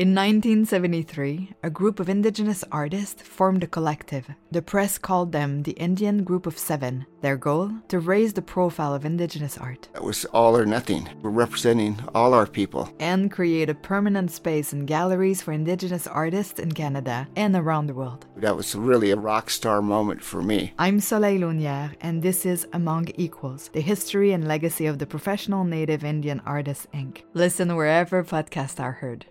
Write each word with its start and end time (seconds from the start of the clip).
In 0.00 0.14
1973, 0.14 1.56
a 1.62 1.68
group 1.68 2.00
of 2.00 2.08
indigenous 2.08 2.64
artists 2.72 3.20
formed 3.20 3.64
a 3.64 3.66
collective. 3.66 4.30
The 4.50 4.62
press 4.62 4.96
called 4.96 5.30
them 5.30 5.62
the 5.62 5.72
Indian 5.72 6.24
Group 6.24 6.46
of 6.46 6.56
Seven. 6.56 7.04
Their 7.20 7.36
goal? 7.36 7.70
To 7.88 8.00
raise 8.00 8.32
the 8.32 8.40
profile 8.40 8.94
of 8.94 9.04
indigenous 9.04 9.58
art. 9.58 9.90
It 9.94 10.02
was 10.02 10.24
all 10.24 10.56
or 10.56 10.64
nothing. 10.64 11.06
We're 11.20 11.28
representing 11.28 12.00
all 12.14 12.32
our 12.32 12.46
people. 12.46 12.88
And 12.98 13.30
create 13.30 13.68
a 13.68 13.74
permanent 13.74 14.30
space 14.30 14.72
in 14.72 14.86
galleries 14.86 15.42
for 15.42 15.52
indigenous 15.52 16.06
artists 16.06 16.58
in 16.58 16.72
Canada 16.72 17.28
and 17.36 17.54
around 17.54 17.86
the 17.86 17.94
world. 17.94 18.24
That 18.36 18.56
was 18.56 18.74
really 18.74 19.10
a 19.10 19.16
rock 19.16 19.50
star 19.50 19.82
moment 19.82 20.22
for 20.22 20.40
me. 20.40 20.72
I'm 20.78 21.00
Soleil 21.00 21.42
Launière, 21.42 21.94
and 22.00 22.22
this 22.22 22.46
is 22.46 22.66
Among 22.72 23.08
Equals, 23.16 23.68
the 23.74 23.82
history 23.82 24.32
and 24.32 24.48
legacy 24.48 24.86
of 24.86 24.98
the 24.98 25.06
Professional 25.06 25.64
Native 25.64 26.04
Indian 26.04 26.40
Artists, 26.46 26.86
Inc. 26.94 27.20
Listen 27.34 27.76
wherever 27.76 28.24
podcasts 28.24 28.80
are 28.80 28.92
heard. 28.92 29.26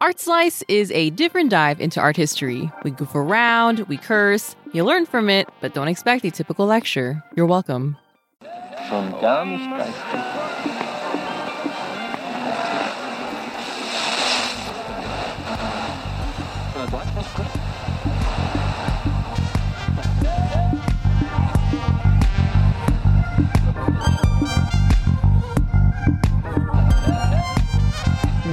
Art 0.00 0.20
Slice 0.20 0.62
is 0.68 0.92
a 0.92 1.10
different 1.10 1.50
dive 1.50 1.80
into 1.80 2.00
art 2.00 2.16
history. 2.16 2.70
We 2.84 2.92
goof 2.92 3.16
around, 3.16 3.80
we 3.88 3.96
curse, 3.96 4.54
you 4.72 4.84
learn 4.84 5.06
from 5.06 5.28
it, 5.28 5.48
but 5.60 5.74
don't 5.74 5.88
expect 5.88 6.24
a 6.24 6.30
typical 6.30 6.66
lecture. 6.66 7.24
You're 7.34 7.46
welcome. 7.46 7.96
Schon 8.88 9.10
gar 9.20 9.44
nicht 9.44 9.68
geistig. 9.68 10.38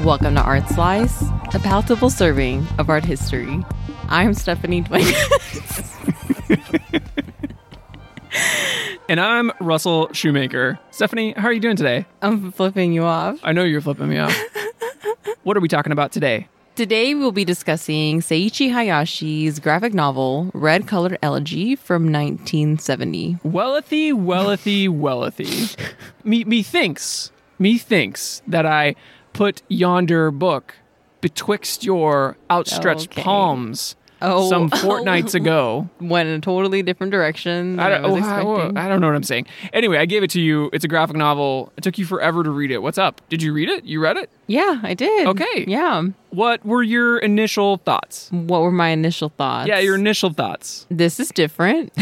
Welcome 0.03 0.35
to 0.35 0.41
Art 0.41 0.67
Slice, 0.69 1.23
a 1.55 1.59
palatable 1.59 2.09
serving 2.09 2.67
of 2.79 2.89
art 2.89 3.05
history. 3.05 3.63
I'm 4.09 4.33
Stephanie 4.33 4.81
Dwayne. 4.83 5.13
And 9.07 9.19
I'm 9.19 9.51
Russell 9.61 10.09
Shoemaker. 10.13 10.79
Stephanie, 10.89 11.33
how 11.37 11.47
are 11.47 11.53
you 11.53 11.59
doing 11.59 11.75
today? 11.75 12.07
I'm 12.23 12.51
flipping 12.51 12.91
you 12.91 13.03
off. 13.03 13.39
I 13.43 13.53
know 13.53 13.63
you're 13.63 13.79
flipping 13.79 14.09
me 14.09 14.17
off. 14.17 14.35
what 15.43 15.55
are 15.55 15.59
we 15.59 15.67
talking 15.67 15.91
about 15.91 16.11
today? 16.11 16.47
Today 16.75 17.13
we'll 17.13 17.31
be 17.31 17.45
discussing 17.45 18.21
Seiichi 18.21 18.71
Hayashi's 18.71 19.59
graphic 19.59 19.93
novel 19.93 20.49
Red 20.55 20.87
Colored 20.87 21.19
Elegy 21.21 21.75
from 21.75 22.11
1970. 22.11 23.35
Wellithy, 23.45 24.11
wellithy, 24.11 24.89
wellithy. 24.89 25.77
me, 26.23 26.43
me 26.43 26.63
thinks, 26.63 27.31
me 27.59 27.77
thinks 27.77 28.41
that 28.47 28.65
I 28.65 28.95
put 29.33 29.61
yonder 29.69 30.31
book 30.31 30.75
betwixt 31.21 31.83
your 31.83 32.37
outstretched 32.51 33.11
Okay. 33.11 33.23
palms 33.23 33.95
Oh. 34.21 34.49
some 34.49 34.69
fortnights 34.69 35.35
ago. 35.35 35.89
Went 35.99 36.29
in 36.29 36.35
a 36.35 36.39
totally 36.39 36.81
different 36.81 37.11
direction. 37.11 37.79
I 37.79 37.89
don't, 37.89 38.05
I 38.05 38.07
oh, 38.07 38.15
I- 38.15 38.41
oh, 38.43 38.71
I 38.75 38.87
don't 38.87 39.01
know 39.01 39.07
what 39.07 39.15
I'm 39.15 39.23
saying. 39.23 39.45
Anyway, 39.73 39.97
I 39.97 40.05
gave 40.05 40.23
it 40.23 40.29
to 40.31 40.41
you. 40.41 40.69
It's 40.73 40.85
a 40.85 40.87
graphic 40.87 41.17
novel. 41.17 41.71
It 41.77 41.83
took 41.83 41.97
you 41.97 42.05
forever 42.05 42.41
to 42.43 42.49
read 42.49 42.71
it. 42.71 42.81
What's 42.81 42.97
up? 42.97 43.21
Did 43.29 43.43
you 43.43 43.51
read 43.53 43.69
it? 43.69 43.83
You 43.83 43.99
read 43.99 44.15
it? 44.17 44.29
Yeah, 44.47 44.79
I 44.83 44.93
did. 44.93 45.27
Okay. 45.27 45.65
Yeah. 45.67 46.03
What 46.29 46.65
were 46.65 46.83
your 46.83 47.17
initial 47.19 47.77
thoughts? 47.77 48.29
What 48.31 48.61
were 48.61 48.71
my 48.71 48.89
initial 48.89 49.29
thoughts? 49.29 49.67
Yeah, 49.69 49.79
your 49.79 49.95
initial 49.95 50.31
thoughts. 50.31 50.85
This 50.89 51.19
is 51.19 51.29
different. 51.29 51.91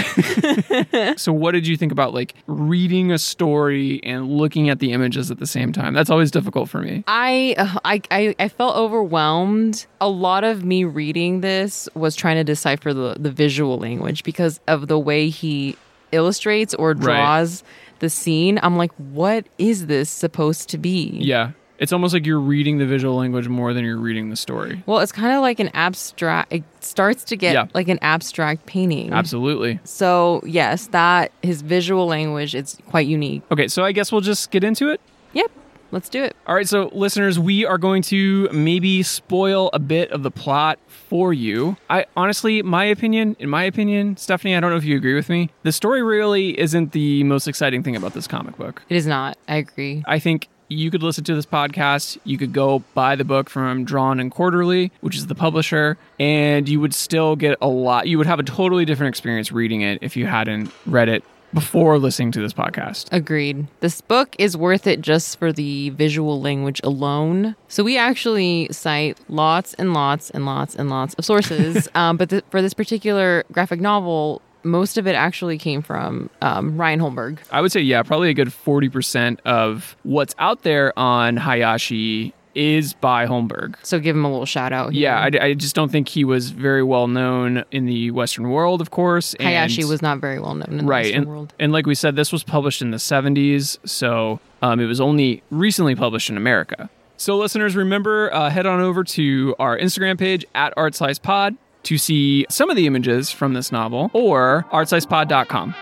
So, 1.18 1.32
what 1.34 1.52
did 1.52 1.68
you 1.68 1.78
think 1.78 1.92
about 1.92 2.14
like 2.14 2.34
reading 2.48 3.12
a 3.12 3.18
story 3.18 4.00
and 4.04 4.30
looking 4.30 4.70
at 4.70 4.80
the 4.80 4.92
images 4.92 5.32
at 5.32 5.40
the 5.40 5.46
same 5.48 5.72
time? 5.72 5.94
That's 5.94 6.10
always 6.10 6.32
difficult 6.32 6.70
for 6.70 6.82
me. 6.82 7.04
I, 7.08 7.56
uh, 7.58 7.80
I 7.86 8.02
I 8.12 8.36
I 8.40 8.48
felt 8.48 8.76
overwhelmed. 8.76 9.86
A 10.02 10.10
lot 10.10 10.44
of 10.44 10.64
me 10.64 10.84
reading 10.84 11.42
this 11.42 11.88
was 11.94 12.16
trying 12.16 12.36
to 12.38 12.44
decipher 12.44 12.94
the 12.94 13.16
the 13.20 13.32
visual 13.32 13.78
language 13.78 14.24
because 14.24 14.60
of 14.68 14.88
the 14.88 15.00
way 15.00 15.30
he 15.30 15.76
illustrates 16.12 16.74
or 16.76 16.94
draws 16.94 17.64
the 18.00 18.10
scene. 18.10 18.60
I'm 18.64 18.78
like, 18.78 18.92
what 18.98 19.46
is 19.58 19.88
this 19.88 20.10
supposed 20.10 20.70
to 20.70 20.78
be? 20.78 21.18
Yeah. 21.22 21.52
It's 21.80 21.92
almost 21.92 22.14
like 22.14 22.26
you're 22.26 22.40
reading 22.40 22.78
the 22.78 22.86
visual 22.86 23.16
language 23.16 23.48
more 23.48 23.74
than 23.74 23.84
you're 23.84 23.98
reading 23.98 24.30
the 24.30 24.36
story. 24.36 24.84
Well, 24.86 25.00
it's 25.00 25.12
kind 25.12 25.34
of 25.36 25.42
like 25.42 25.60
an 25.60 25.70
abstract. 25.74 26.54
It 26.54 26.64
starts 26.82 27.24
to 27.26 27.36
get 27.36 27.54
Yeah. 27.54 27.66
like 27.74 27.88
an 27.90 28.00
abstract 28.02 28.66
painting. 28.66 29.12
Absolutely. 29.12 29.80
So 29.84 30.42
yes, 30.46 30.88
that 30.88 31.32
his 31.42 31.62
visual 31.62 32.06
language 32.08 32.56
it's 32.56 32.78
quite 32.90 33.08
unique. 33.08 33.42
Okay, 33.52 33.68
so 33.68 33.84
I 33.84 33.92
guess 33.92 34.12
we'll 34.12 34.22
just 34.22 34.52
get 34.52 34.64
into 34.64 34.90
it. 34.90 35.02
Yep, 35.34 35.52
let's 35.92 36.10
do 36.10 36.24
it. 36.24 36.36
All 36.48 36.56
right, 36.56 36.68
so 36.68 36.90
listeners, 36.94 37.40
we 37.40 37.66
are 37.66 37.78
going 37.80 38.02
to 38.04 38.50
maybe 38.54 39.02
spoil 39.04 39.70
a 39.74 39.80
bit 39.80 40.12
of 40.12 40.22
the 40.24 40.32
plot 40.32 40.78
for 40.88 41.34
you. 41.34 41.76
I 41.90 42.06
honestly, 42.16 42.62
my 42.62 42.86
opinion, 42.86 43.36
in 43.40 43.50
my 43.50 43.64
opinion, 43.64 44.16
Stephanie, 44.18 44.56
I 44.56 44.60
don't 44.60 44.70
know 44.72 44.78
if 44.78 44.86
you 44.86 44.96
agree 44.96 45.16
with 45.16 45.28
me. 45.30 45.50
The 45.64 45.72
story 45.72 46.04
really 46.04 46.58
isn't 46.60 46.92
the 46.92 47.24
most 47.24 47.48
exciting 47.48 47.82
thing 47.84 47.96
about 47.96 48.14
this 48.14 48.28
comic 48.28 48.58
book. 48.58 48.84
It 48.90 48.96
is 48.96 49.08
not. 49.08 49.38
I 49.48 49.56
agree. 49.58 50.04
I 50.08 50.20
think 50.20 50.48
you 50.74 50.92
could 50.92 51.04
listen 51.04 51.24
to 51.26 51.36
this 51.36 51.46
podcast. 51.46 52.18
You 52.24 52.38
could 52.38 52.54
go 52.54 52.84
buy 52.94 53.16
the 53.16 53.24
book 53.24 53.50
from 53.50 53.86
Drawn 53.86 54.20
and 54.20 54.32
Quarterly, 54.32 54.92
which 55.02 55.16
is 55.16 55.28
the 55.28 55.36
publisher, 55.36 55.98
and 56.20 56.68
you 56.68 56.80
would 56.80 56.94
still 56.94 57.36
get 57.36 57.58
a 57.62 57.68
lot. 57.68 58.08
You 58.08 58.18
would 58.18 58.28
have 58.28 58.40
a 58.40 58.44
totally 58.44 58.86
different 58.86 59.10
experience 59.10 59.52
reading 59.52 59.82
it 59.82 60.00
if 60.02 60.18
you 60.18 60.26
hadn't 60.26 60.72
read 60.86 61.10
it 61.10 61.24
before 61.54 62.00
listening 62.00 62.32
to 62.32 62.42
this 62.42 62.54
podcast. 62.54 63.08
Agreed. 63.12 63.68
This 63.80 64.02
book 64.02 64.36
is 64.40 64.58
worth 64.58 64.88
it 64.88 65.02
just 65.02 65.38
for 65.38 65.54
the 65.54 65.92
visual 65.92 66.42
language 66.42 66.82
alone. 66.84 67.56
So 67.68 67.84
we 67.84 67.98
actually 67.98 68.70
cite 68.72 69.20
lots 69.30 69.76
and 69.76 69.94
lots 69.94 70.32
and 70.32 70.46
lots 70.46 70.76
and 70.76 70.90
lots 70.90 71.14
of 71.14 71.26
sources, 71.26 71.88
um, 71.96 72.18
but 72.18 72.32
th- 72.32 72.44
for 72.50 72.62
this 72.62 72.74
particular 72.74 73.44
graphic 73.52 73.80
novel, 73.80 74.42
most 74.64 74.98
of 74.98 75.08
it 75.08 75.14
actually 75.16 75.58
came 75.58 75.82
from 75.82 76.30
um, 76.42 76.78
Ryan 76.78 77.00
Holmberg. 77.00 77.40
I 77.52 77.62
would 77.62 77.72
say, 77.72 77.82
yeah, 77.82 78.04
probably 78.04 78.30
a 78.30 78.34
good 78.34 78.48
40% 78.50 79.40
of 79.46 79.96
what's 80.04 80.34
out 80.40 80.64
there 80.64 80.98
on 80.98 81.38
Hayashi 81.38 82.34
is 82.56 82.94
by 82.94 83.26
Holmberg. 83.26 83.76
So 83.84 84.00
give 84.00 84.16
him 84.16 84.26
a 84.26 84.30
little 84.30 84.46
shout 84.46 84.72
out. 84.74 84.94
Here. 84.94 85.02
Yeah, 85.04 85.20
I, 85.42 85.46
I 85.46 85.54
just 85.56 85.74
don't 85.76 85.92
think 85.92 86.08
he 86.08 86.24
was 86.24 86.52
very 86.52 86.84
well 86.84 87.08
known 87.08 87.66
in 87.72 87.86
the 87.88 88.12
Western 88.12 88.50
world, 88.52 88.80
of 88.80 88.92
course. 88.92 89.34
and- 89.34 89.48
Hayashi 89.48 89.86
was 89.86 90.04
not 90.04 90.20
very 90.20 90.40
well 90.40 90.54
known 90.54 90.68
in 90.70 90.78
the 90.78 90.84
right 90.84 91.06
Western 91.06 91.22
and, 91.22 91.28
world. 91.28 91.54
and 91.60 91.72
like 91.72 91.88
we 91.88 91.96
said 91.96 92.16
this 92.16 92.32
was 92.32 92.44
published 92.44 92.82
in 92.84 92.92
the 92.92 92.98
70s 92.98 93.80
so 93.88 94.40
um, 94.62 94.80
it 94.80 94.86
was 94.86 95.02
only 95.02 95.42
recently 95.50 95.96
published 95.96 96.30
in 96.30 96.38
america 96.38 96.90
so 97.18 97.38
listeners 97.38 97.76
remember 97.76 98.32
uh, 98.34 98.50
head 98.50 98.66
on 98.66 98.80
over 98.80 99.04
to 99.04 99.56
our 99.60 99.78
instagram 99.78 100.18
page 100.18 100.46
at 100.56 100.76
artslicepod 100.76 101.58
to 101.84 101.98
see 101.98 102.46
some 102.50 102.70
of 102.70 102.76
the 102.76 102.88
images 102.88 103.32
from 103.32 103.54
this 103.54 103.72
novel 103.72 104.10
or 104.14 104.66
artslicepod.com 104.72 105.76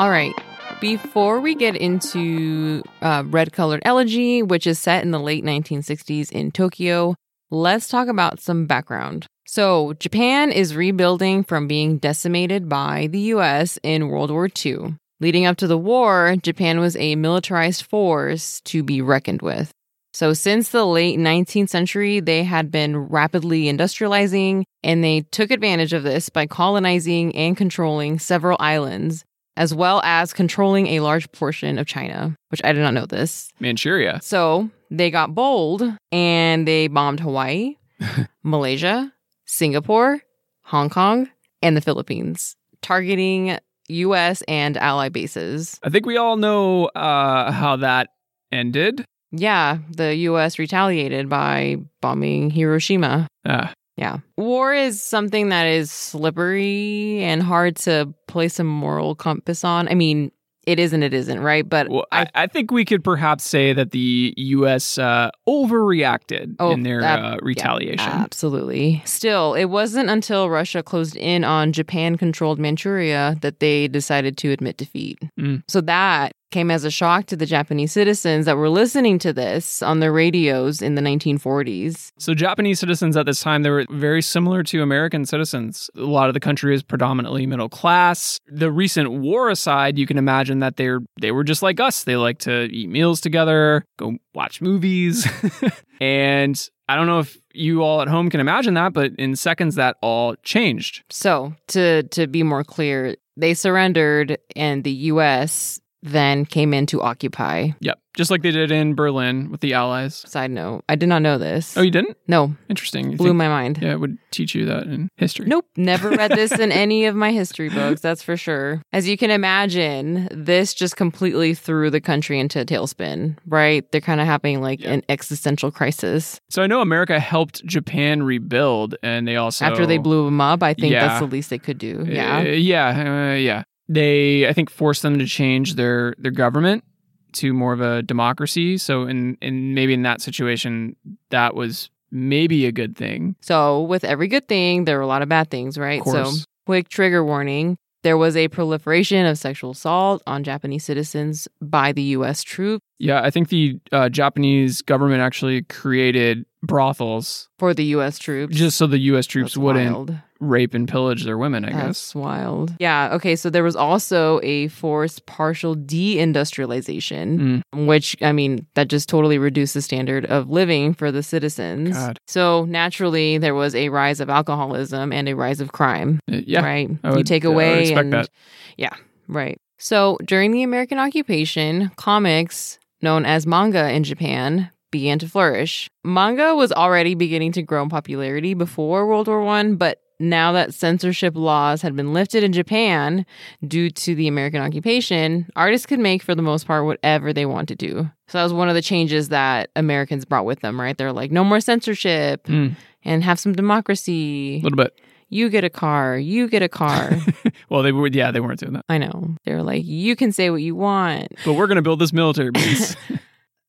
All 0.00 0.08
right. 0.08 0.32
Before 0.80 1.40
we 1.40 1.54
get 1.54 1.76
into 1.76 2.82
uh, 3.02 3.22
Red 3.26 3.52
Colored 3.52 3.82
Elegy, 3.84 4.42
which 4.42 4.66
is 4.66 4.78
set 4.78 5.04
in 5.04 5.10
the 5.10 5.20
late 5.20 5.44
1960s 5.44 6.32
in 6.32 6.52
Tokyo, 6.52 7.14
let's 7.50 7.86
talk 7.86 8.08
about 8.08 8.40
some 8.40 8.64
background. 8.64 9.26
So, 9.46 9.92
Japan 10.00 10.52
is 10.52 10.74
rebuilding 10.74 11.44
from 11.44 11.68
being 11.68 11.98
decimated 11.98 12.66
by 12.66 13.08
the 13.10 13.20
US 13.34 13.78
in 13.82 14.08
World 14.08 14.30
War 14.30 14.48
II. 14.64 14.96
Leading 15.22 15.44
up 15.44 15.58
to 15.58 15.66
the 15.66 15.76
war, 15.76 16.34
Japan 16.42 16.80
was 16.80 16.96
a 16.96 17.14
militarized 17.14 17.82
force 17.84 18.62
to 18.62 18.82
be 18.82 19.02
reckoned 19.02 19.42
with. 19.42 19.70
So, 20.14 20.32
since 20.32 20.70
the 20.70 20.86
late 20.86 21.18
19th 21.18 21.68
century, 21.68 22.20
they 22.20 22.42
had 22.42 22.70
been 22.70 22.96
rapidly 22.96 23.64
industrializing, 23.64 24.64
and 24.82 25.04
they 25.04 25.20
took 25.30 25.50
advantage 25.50 25.92
of 25.92 26.02
this 26.02 26.30
by 26.30 26.46
colonizing 26.46 27.36
and 27.36 27.54
controlling 27.56 28.18
several 28.18 28.56
islands, 28.58 29.24
as 29.58 29.74
well 29.74 30.00
as 30.02 30.32
controlling 30.32 30.86
a 30.88 31.00
large 31.00 31.30
portion 31.32 31.78
of 31.78 31.86
China, 31.86 32.34
which 32.48 32.62
I 32.64 32.72
did 32.72 32.80
not 32.80 32.94
know 32.94 33.06
this. 33.06 33.50
manchuria 33.60 34.20
So, 34.22 34.70
they 34.90 35.10
got 35.10 35.34
bold 35.34 35.82
and 36.10 36.66
they 36.66 36.88
bombed 36.88 37.20
Hawaii, 37.20 37.76
Malaysia, 38.42 39.12
Singapore, 39.44 40.22
Hong 40.62 40.88
Kong, 40.88 41.28
and 41.62 41.76
the 41.76 41.82
Philippines, 41.82 42.56
targeting 42.80 43.58
US 43.90 44.42
and 44.48 44.76
ally 44.76 45.08
bases. 45.08 45.78
i 45.82 45.88
think 45.90 46.06
we 46.06 46.16
all 46.16 46.36
know 46.36 46.86
uh, 46.94 47.50
how 47.52 47.76
that 47.76 48.08
ended 48.52 49.04
Yeah, 49.32 49.78
the 49.96 50.14
US 50.30 50.58
retaliated 50.58 51.28
by 51.28 51.76
bombing 52.00 52.50
Hiroshima. 52.50 53.28
uh, 53.44 53.68
Yeah. 53.96 54.18
War 54.36 54.74
is 54.74 55.02
something 55.02 55.50
that 55.50 55.66
is 55.66 55.90
slippery 55.92 57.22
and 57.22 57.42
hard 57.42 57.76
to 57.86 58.12
place 58.26 58.58
a 58.58 58.64
moral 58.64 59.14
compass 59.14 59.62
on. 59.64 59.88
I 59.88 59.94
mean, 59.94 60.32
it 60.66 60.78
is 60.78 60.92
and 60.92 61.02
it 61.02 61.14
isn't, 61.14 61.40
right? 61.40 61.68
But 61.68 61.88
Well, 61.88 62.06
I 62.12 62.26
I, 62.34 62.46
think 62.46 62.70
we 62.70 62.84
could 62.84 63.02
perhaps 63.02 63.44
say 63.44 63.72
that 63.72 63.90
the 63.92 64.34
U.S. 64.36 64.98
Uh, 64.98 65.30
overreacted 65.48 66.56
Oh, 66.58 66.72
in 66.72 66.82
their 66.82 67.00
uh, 67.02 67.02
yeah, 67.32 67.36
retaliation. 67.42 68.10
absolutely. 68.10 69.02
Still, 69.04 69.54
it 69.54 69.66
wasn't 69.66 70.10
until 70.10 70.50
Russia 70.50 70.82
closed 70.82 71.16
in 71.16 71.44
on 71.44 71.72
Japan 71.72 72.16
controlled 72.16 72.58
Manchuria 72.58 73.36
that 73.40 73.60
they 73.60 73.88
decided 73.88 74.36
to 74.38 74.50
admit 74.50 74.76
defeat. 74.76 75.18
Mm. 75.38 75.62
So 75.68 75.80
that 75.82 76.32
came 76.50 76.70
as 76.70 76.84
a 76.84 76.90
shock 76.90 77.26
to 77.26 77.36
the 77.36 77.46
Japanese 77.46 77.92
citizens 77.92 78.46
that 78.46 78.56
were 78.56 78.68
listening 78.68 79.18
to 79.20 79.32
this 79.32 79.82
on 79.82 80.00
their 80.00 80.12
radios 80.12 80.82
in 80.82 80.94
the 80.94 81.02
1940s. 81.02 82.12
So 82.18 82.34
Japanese 82.34 82.80
citizens 82.80 83.16
at 83.16 83.26
this 83.26 83.40
time 83.40 83.62
they 83.62 83.70
were 83.70 83.86
very 83.90 84.22
similar 84.22 84.62
to 84.64 84.82
American 84.82 85.24
citizens. 85.24 85.90
A 85.96 86.00
lot 86.00 86.28
of 86.28 86.34
the 86.34 86.40
country 86.40 86.74
is 86.74 86.82
predominantly 86.82 87.46
middle 87.46 87.68
class. 87.68 88.38
The 88.46 88.70
recent 88.70 89.10
war 89.10 89.50
aside, 89.50 89.98
you 89.98 90.06
can 90.06 90.18
imagine 90.18 90.60
that 90.60 90.76
they're 90.76 91.00
they 91.20 91.32
were 91.32 91.44
just 91.44 91.62
like 91.62 91.80
us. 91.80 92.04
They 92.04 92.16
like 92.16 92.38
to 92.40 92.64
eat 92.64 92.88
meals 92.88 93.20
together, 93.20 93.84
go 93.98 94.16
watch 94.34 94.60
movies. 94.60 95.26
and 96.00 96.68
I 96.88 96.96
don't 96.96 97.06
know 97.06 97.20
if 97.20 97.38
you 97.52 97.82
all 97.82 98.02
at 98.02 98.08
home 98.08 98.30
can 98.30 98.40
imagine 98.40 98.74
that, 98.74 98.92
but 98.92 99.12
in 99.16 99.36
seconds 99.36 99.76
that 99.76 99.96
all 100.02 100.34
changed. 100.42 101.04
So, 101.10 101.54
to 101.68 102.02
to 102.04 102.26
be 102.26 102.42
more 102.42 102.64
clear, 102.64 103.16
they 103.36 103.54
surrendered 103.54 104.38
and 104.56 104.82
the 104.82 104.92
US 105.12 105.80
then 106.02 106.46
came 106.46 106.72
in 106.74 106.86
to 106.86 107.02
occupy. 107.02 107.70
Yep. 107.80 107.98
Just 108.16 108.30
like 108.30 108.42
they 108.42 108.50
did 108.50 108.72
in 108.72 108.94
Berlin 108.94 109.50
with 109.52 109.60
the 109.60 109.72
Allies. 109.74 110.16
Side 110.28 110.50
note, 110.50 110.82
I 110.88 110.96
did 110.96 111.08
not 111.08 111.22
know 111.22 111.38
this. 111.38 111.76
Oh, 111.76 111.80
you 111.80 111.92
didn't? 111.92 112.16
no, 112.26 112.56
Interesting. 112.68 113.12
You 113.12 113.16
blew 113.16 113.28
think- 113.28 113.36
my 113.36 113.48
mind. 113.48 113.78
Yeah, 113.80 113.92
it 113.92 114.00
would 114.00 114.18
teach 114.32 114.54
you 114.54 114.66
that 114.66 114.84
in 114.84 115.08
history. 115.16 115.46
Nope, 115.46 115.66
never 115.76 116.10
read 116.10 116.32
this 116.32 116.50
in 116.52 116.72
any 116.84 117.04
of 117.06 117.14
my 117.14 117.30
history 117.30 117.68
books, 117.68 118.00
that's 118.00 118.22
for 118.22 118.36
sure. 118.36 118.82
As 118.92 119.06
you 119.08 119.16
can 119.16 119.30
imagine, 119.30 120.26
this 120.32 120.74
just 120.74 120.96
completely 120.96 121.54
threw 121.54 121.88
the 121.90 122.00
country 122.00 122.40
into 122.40 122.60
a 122.60 122.64
tailspin, 122.64 123.36
right? 123.46 123.90
They're 123.92 124.00
kind 124.00 124.20
of 124.20 124.26
having 124.26 124.60
like 124.60 124.80
an 124.84 125.02
existential 125.08 125.70
crisis. 125.70 126.40
So 126.50 126.62
I 126.62 126.66
know 126.66 126.80
America 126.80 127.20
helped 127.20 127.64
Japan 127.64 128.22
rebuild, 128.24 128.96
and 129.02 129.28
they 129.28 129.36
also 129.36 129.64
After 129.66 129.86
they 129.86 129.98
blew 129.98 130.24
them 130.24 130.40
up, 130.40 130.62
I 130.64 130.74
think 130.74 130.92
Yeah. 130.92 131.06
that's 131.06 131.20
the 131.20 131.26
least 131.26 131.50
they 131.50 131.58
could 131.58 131.78
do. 131.78 132.00
Uh, 132.00 132.10
Yeah. 132.10 132.42
yeah, 132.42 133.30
uh, 133.32 133.34
yeah. 133.36 133.62
They, 133.90 134.48
I 134.48 134.52
think, 134.52 134.70
forced 134.70 135.02
them 135.02 135.18
to 135.18 135.26
change 135.26 135.74
their 135.74 136.14
their 136.16 136.30
government 136.30 136.84
to 137.32 137.52
more 137.52 137.72
of 137.72 137.80
a 137.80 138.02
democracy. 138.02 138.78
So, 138.78 139.02
in 139.02 139.36
in 139.42 139.74
maybe 139.74 139.92
in 139.92 140.02
that 140.02 140.20
situation, 140.20 140.94
that 141.30 141.54
was 141.54 141.90
maybe 142.12 142.66
a 142.66 142.72
good 142.72 142.96
thing. 142.96 143.36
So, 143.40 143.82
with 143.82 144.04
every 144.04 144.28
good 144.28 144.48
thing, 144.48 144.84
there 144.84 144.98
are 144.98 145.02
a 145.02 145.06
lot 145.06 145.22
of 145.22 145.28
bad 145.28 145.50
things, 145.50 145.76
right? 145.76 146.02
So, 146.04 146.30
quick 146.66 146.88
trigger 146.88 147.24
warning 147.24 147.76
there 148.02 148.16
was 148.16 148.36
a 148.36 148.48
proliferation 148.48 149.26
of 149.26 149.36
sexual 149.36 149.72
assault 149.72 150.22
on 150.26 150.42
Japanese 150.42 150.84
citizens 150.84 151.48
by 151.60 151.92
the 151.92 152.02
US 152.02 152.42
troops 152.42 152.84
Yeah, 153.00 153.22
I 153.22 153.30
think 153.30 153.48
the 153.48 153.80
uh, 153.92 154.08
Japanese 154.10 154.82
government 154.82 155.22
actually 155.22 155.62
created 155.62 156.44
brothels 156.62 157.48
for 157.58 157.72
the 157.72 157.84
US 157.96 158.18
troops. 158.18 158.54
just 158.54 158.76
so 158.76 158.86
the 158.86 158.98
U.S. 158.98 159.26
troops 159.26 159.52
That's 159.52 159.56
wouldn't 159.56 159.92
wild. 159.96 160.14
rape 160.40 160.74
and 160.74 160.86
pillage 160.86 161.24
their 161.24 161.38
women. 161.38 161.64
I 161.64 161.70
guess. 161.70 162.14
Wild. 162.14 162.74
Yeah. 162.78 163.14
Okay. 163.14 163.34
So 163.36 163.48
there 163.48 163.64
was 163.64 163.74
also 163.76 164.38
a 164.42 164.68
forced 164.68 165.24
partial 165.24 165.74
deindustrialization, 165.74 167.62
Mm. 167.74 167.86
which, 167.86 168.16
I 168.22 168.32
mean, 168.32 168.66
that 168.74 168.88
just 168.88 169.08
totally 169.08 169.38
reduced 169.38 169.74
the 169.74 169.82
standard 169.82 170.26
of 170.26 170.50
living 170.50 170.94
for 170.94 171.10
the 171.12 171.22
citizens. 171.22 171.96
God. 171.96 172.18
So 172.26 172.64
naturally, 172.66 173.38
there 173.38 173.54
was 173.54 173.74
a 173.74 173.88
rise 173.88 174.20
of 174.20 174.28
alcoholism 174.28 175.12
and 175.12 175.28
a 175.28 175.34
rise 175.34 175.60
of 175.60 175.72
crime. 175.72 176.20
Uh, 176.30 176.40
yeah, 176.46 176.62
Right. 176.64 176.90
You 177.16 177.22
take 177.24 177.44
away. 177.44 177.92
and, 177.92 178.12
that. 178.12 178.28
Yeah. 178.76 178.94
Right. 179.28 179.58
So 179.78 180.18
during 180.24 180.50
the 180.52 180.62
American 180.62 180.98
occupation, 180.98 181.90
comics, 181.96 182.78
known 183.02 183.24
as 183.24 183.46
manga 183.46 183.90
in 183.92 184.04
Japan, 184.04 184.70
began 184.90 185.18
to 185.20 185.28
flourish. 185.28 185.88
Manga 186.04 186.54
was 186.54 186.72
already 186.72 187.14
beginning 187.14 187.52
to 187.52 187.62
grow 187.62 187.82
in 187.82 187.88
popularity 187.88 188.54
before 188.54 189.06
World 189.06 189.28
War 189.28 189.42
One, 189.42 189.76
but 189.76 190.02
now 190.22 190.52
that 190.52 190.74
censorship 190.74 191.34
laws 191.34 191.80
had 191.80 191.96
been 191.96 192.12
lifted 192.12 192.44
in 192.44 192.52
Japan 192.52 193.24
due 193.66 193.88
to 193.88 194.14
the 194.14 194.28
American 194.28 194.60
occupation, 194.60 195.46
artists 195.56 195.86
could 195.86 195.98
make, 195.98 196.22
for 196.22 196.34
the 196.34 196.42
most 196.42 196.66
part, 196.66 196.84
whatever 196.84 197.32
they 197.32 197.46
want 197.46 197.68
to 197.68 197.74
do. 197.74 198.10
So 198.28 198.36
that 198.38 198.44
was 198.44 198.52
one 198.52 198.68
of 198.68 198.74
the 198.74 198.82
changes 198.82 199.30
that 199.30 199.70
Americans 199.76 200.26
brought 200.26 200.44
with 200.44 200.60
them, 200.60 200.78
right? 200.78 200.98
They're 200.98 201.12
like, 201.12 201.30
no 201.30 201.42
more 201.44 201.60
censorship 201.60 202.44
Mm. 202.48 202.76
and 203.02 203.24
have 203.24 203.38
some 203.40 203.54
democracy. 203.54 204.58
A 204.58 204.62
little 204.62 204.76
bit. 204.76 205.00
You 205.30 205.48
get 205.48 205.64
a 205.64 205.70
car, 205.70 206.18
you 206.18 206.48
get 206.48 206.62
a 206.62 206.68
car. 206.68 207.16
Well, 207.68 207.82
they 207.84 207.92
were. 207.92 208.08
Yeah, 208.08 208.32
they 208.32 208.40
weren't 208.40 208.58
doing 208.58 208.72
that. 208.72 208.84
I 208.88 208.98
know. 208.98 209.36
They're 209.44 209.62
like, 209.62 209.84
you 209.84 210.16
can 210.16 210.32
say 210.32 210.50
what 210.50 210.56
you 210.60 210.74
want. 210.74 211.28
But 211.44 211.52
we're 211.52 211.68
gonna 211.68 211.82
build 211.82 212.00
this 212.00 212.12
military 212.12 212.50
base. 212.52 212.96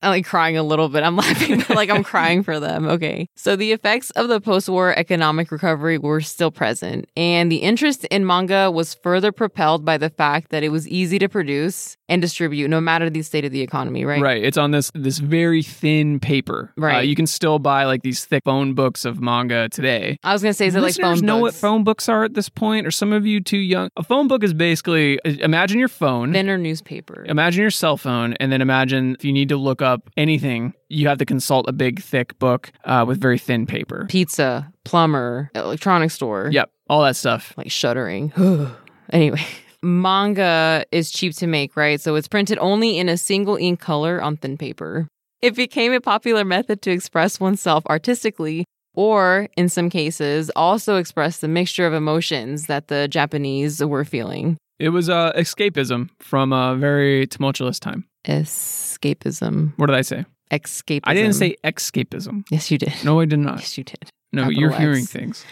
I'm 0.03 0.09
like 0.11 0.25
crying 0.25 0.57
a 0.57 0.63
little 0.63 0.89
bit. 0.89 1.03
I'm 1.03 1.15
laughing, 1.25 1.59
but 1.59 1.71
like 1.75 1.89
I'm 1.89 2.03
crying 2.03 2.43
for 2.43 2.59
them. 2.59 2.87
Okay. 2.87 3.27
So 3.35 3.55
the 3.55 3.71
effects 3.71 4.09
of 4.11 4.27
the 4.29 4.41
post 4.41 4.67
war 4.69 4.93
economic 4.97 5.51
recovery 5.51 5.97
were 5.97 6.21
still 6.21 6.51
present. 6.51 7.09
And 7.15 7.51
the 7.51 7.57
interest 7.57 8.05
in 8.05 8.25
manga 8.25 8.71
was 8.71 8.93
further 8.95 9.31
propelled 9.31 9.85
by 9.85 9.97
the 9.97 10.09
fact 10.09 10.49
that 10.51 10.63
it 10.63 10.69
was 10.69 10.87
easy 10.87 11.19
to 11.19 11.29
produce 11.29 11.97
and 12.09 12.21
distribute 12.21 12.67
no 12.69 12.81
matter 12.81 13.09
the 13.09 13.21
state 13.21 13.45
of 13.45 13.51
the 13.51 13.61
economy, 13.61 14.03
right? 14.05 14.21
Right. 14.21 14.43
It's 14.43 14.57
on 14.57 14.71
this 14.71 14.91
this 14.95 15.19
very 15.19 15.61
thin 15.63 16.19
paper. 16.19 16.71
Uh, 16.77 16.81
Right. 16.81 17.07
you 17.07 17.15
can 17.15 17.27
still 17.27 17.59
buy 17.59 17.85
like 17.85 18.01
these 18.01 18.25
thick 18.25 18.43
phone 18.43 18.73
books 18.73 19.05
of 19.05 19.21
manga 19.21 19.69
today. 19.69 20.17
I 20.23 20.33
was 20.33 20.41
going 20.41 20.49
to 20.51 20.57
say, 20.57 20.65
is 20.67 20.75
it 20.75 20.81
like 20.81 20.95
phone 20.95 21.19
know 21.19 21.37
what 21.37 21.53
phone 21.53 21.83
books 21.83 22.09
are 22.09 22.23
at 22.23 22.33
this 22.33 22.49
point, 22.49 22.87
or 22.87 22.91
some 22.91 23.13
of 23.13 23.25
you 23.25 23.39
too 23.39 23.57
young. 23.59 23.89
A 23.97 24.03
phone 24.03 24.27
book 24.27 24.43
is 24.43 24.53
basically 24.53 25.19
imagine 25.25 25.77
your 25.79 25.87
phone, 25.87 26.33
Thinner 26.33 26.57
newspaper. 26.57 27.23
imagine 27.27 27.61
your 27.61 27.69
cell 27.71 27.97
phone, 27.97 28.33
and 28.39 28.51
then 28.51 28.61
imagine 28.61 29.15
if 29.19 29.23
you 29.23 29.31
need 29.31 29.49
to 29.49 29.57
look 29.57 29.81
up 29.81 29.90
anything, 30.17 30.73
you 30.89 31.07
have 31.07 31.17
to 31.19 31.25
consult 31.25 31.67
a 31.67 31.73
big 31.73 32.01
thick 32.01 32.37
book 32.39 32.71
uh, 32.85 33.05
with 33.07 33.19
very 33.19 33.37
thin 33.37 33.65
paper. 33.65 34.05
Pizza, 34.09 34.71
plumber, 34.83 35.51
electronic 35.55 36.11
store. 36.11 36.49
Yep, 36.51 36.71
all 36.89 37.03
that 37.03 37.15
stuff. 37.15 37.53
like 37.57 37.71
shuddering. 37.71 38.31
anyway, 39.11 39.43
manga 39.81 40.85
is 40.91 41.11
cheap 41.11 41.35
to 41.35 41.47
make, 41.47 41.75
right? 41.75 41.99
So 41.99 42.15
it's 42.15 42.27
printed 42.27 42.57
only 42.59 42.97
in 42.97 43.09
a 43.09 43.17
single 43.17 43.55
ink 43.55 43.79
color 43.79 44.21
on 44.21 44.37
thin 44.37 44.57
paper. 44.57 45.07
It 45.41 45.55
became 45.55 45.91
a 45.91 46.01
popular 46.01 46.45
method 46.45 46.81
to 46.83 46.91
express 46.91 47.39
oneself 47.39 47.83
artistically, 47.87 48.65
or 48.93 49.47
in 49.57 49.69
some 49.69 49.89
cases, 49.89 50.51
also 50.55 50.97
express 50.97 51.37
the 51.37 51.47
mixture 51.47 51.87
of 51.87 51.93
emotions 51.93 52.67
that 52.67 52.89
the 52.89 53.07
Japanese 53.07 53.83
were 53.83 54.05
feeling. 54.05 54.57
It 54.81 54.89
was 54.89 55.09
uh, 55.09 55.31
escapism 55.33 56.09
from 56.19 56.51
a 56.51 56.75
very 56.75 57.27
tumultuous 57.27 57.79
time. 57.79 58.05
Escapism. 58.25 59.73
What 59.77 59.85
did 59.87 59.95
I 59.95 60.01
say? 60.01 60.25
Escapism. 60.49 61.01
I 61.03 61.13
didn't 61.13 61.33
say 61.33 61.55
escapism. 61.63 62.45
Yes, 62.49 62.71
you 62.71 62.79
did. 62.79 62.91
No, 63.05 63.19
I 63.19 63.25
did 63.25 63.37
not. 63.37 63.59
Yes, 63.59 63.77
you 63.77 63.83
did. 63.83 64.09
No, 64.33 64.41
Capital 64.41 64.59
you're 64.59 64.71
X. 64.71 64.79
hearing 64.79 65.05
things. 65.05 65.45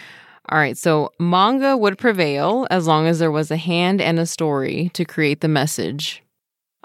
All 0.50 0.58
right, 0.58 0.76
so 0.76 1.12
manga 1.20 1.78
would 1.78 2.00
prevail 2.00 2.66
as 2.72 2.88
long 2.88 3.06
as 3.06 3.20
there 3.20 3.30
was 3.30 3.52
a 3.52 3.58
hand 3.58 4.02
and 4.02 4.18
a 4.18 4.26
story 4.26 4.90
to 4.96 5.06
create 5.06 5.42
the 5.42 5.48
message. 5.48 6.24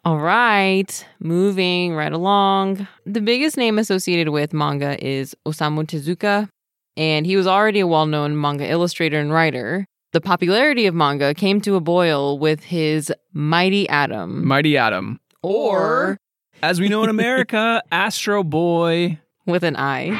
All 0.05 0.19
right, 0.19 1.07
moving 1.21 1.95
right 1.95 2.13
along. 2.13 2.87
The 3.07 3.23
biggest 3.23 3.57
name 3.57 3.79
associated 3.79 4.29
with 4.29 4.53
manga 4.53 5.03
is 5.03 5.35
Osamu 5.47 5.87
Tezuka, 5.87 6.51
and 6.99 7.25
he 7.25 7.37
was 7.39 7.47
already 7.47 7.81
a 7.81 7.87
well 7.87 8.05
known 8.05 8.39
manga 8.39 8.71
illustrator 8.71 9.19
and 9.19 9.33
writer. 9.33 9.87
The 10.15 10.21
popularity 10.21 10.87
of 10.87 10.95
manga 10.95 11.35
came 11.35 11.61
to 11.63 11.75
a 11.75 11.81
boil 11.81 12.39
with 12.39 12.63
his 12.63 13.13
Mighty 13.33 13.89
Atom. 13.89 14.47
Mighty 14.47 14.77
Atom. 14.77 15.19
or 15.43 16.19
As 16.63 16.79
we 16.81 16.89
know 16.89 17.03
in 17.03 17.11
America, 17.11 17.83
Astro 17.91 18.45
Boy. 18.45 19.19
with 19.45 19.65
an 19.65 19.75
I. 19.75 20.11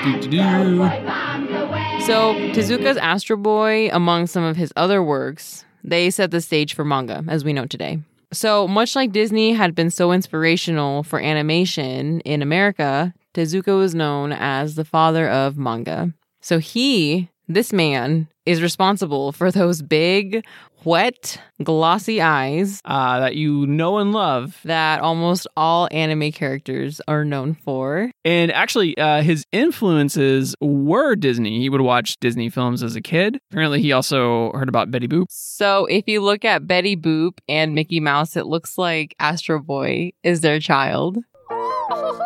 So, 2.07 2.35
Tezuka's 2.51 2.97
Astro 2.97 3.37
Boy, 3.37 3.89
among 3.93 4.27
some 4.27 4.43
of 4.43 4.57
his 4.57 4.73
other 4.75 5.01
works, 5.01 5.65
they 5.85 6.11
set 6.11 6.33
the 6.33 6.41
stage 6.41 6.75
for 6.75 6.85
manga 6.85 7.23
as 7.29 7.45
we 7.45 7.53
know 7.53 7.67
today. 7.67 8.01
So, 8.33 8.67
much 8.67 8.97
like 8.97 9.13
Disney 9.13 9.53
had 9.53 9.77
been 9.77 9.91
so 9.91 10.11
inspirational 10.11 11.05
for 11.05 11.21
animation 11.21 12.19
in 12.23 12.43
America, 12.43 13.15
Tezuka 13.33 13.79
was 13.79 13.95
known 13.95 14.33
as 14.33 14.75
the 14.75 14.85
father 14.85 15.29
of 15.29 15.57
manga. 15.57 16.13
So, 16.41 16.59
he, 16.59 17.29
this 17.49 17.73
man, 17.73 18.29
is 18.47 18.61
responsible 18.61 19.33
for 19.33 19.51
those 19.51 19.81
big, 19.81 20.45
wet, 20.85 21.41
glossy 21.63 22.21
eyes 22.21 22.83
Uh, 22.85 23.21
that 23.21 23.37
you 23.37 23.67
know 23.67 23.97
and 23.99 24.13
love. 24.13 24.61
that 24.65 25.01
almost 25.01 25.47
all 25.57 25.89
anime 25.91 26.31
characters 26.31 27.01
are 27.09 27.25
known 27.25 27.55
for. 27.55 28.11
And 28.23 28.53
actually, 28.53 28.97
uh, 28.99 29.23
his 29.23 29.47
influences 29.51 30.55
were 30.61 31.17
Disney. 31.17 31.61
He 31.61 31.71
would 31.71 31.81
watch 31.81 32.19
Disney 32.21 32.51
films 32.51 32.83
as 32.83 32.97
a 32.97 33.01
kid. 33.01 33.39
Apparently, 33.51 33.81
he 33.81 33.93
also 33.93 34.53
heard 34.53 34.69
about 34.69 34.91
Betty 34.91 35.09
Boop. 35.09 35.27
So 35.31 35.87
if 35.87 36.05
you 36.07 36.21
look 36.21 36.45
at 36.45 36.67
Betty 36.67 36.97
Boop 36.97 37.39
and 37.49 37.75
Mickey 37.75 38.01
Mouse, 38.01 38.37
it 38.37 38.45
looks 38.47 38.77
like 38.77 39.15
Astro 39.19 39.59
Boy 39.63 40.13
is 40.23 40.43
their 40.43 40.61
child. 40.61 41.17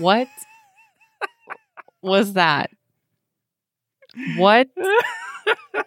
What 0.00 0.28
was 2.02 2.32
that? 2.34 2.70
What? 4.36 4.68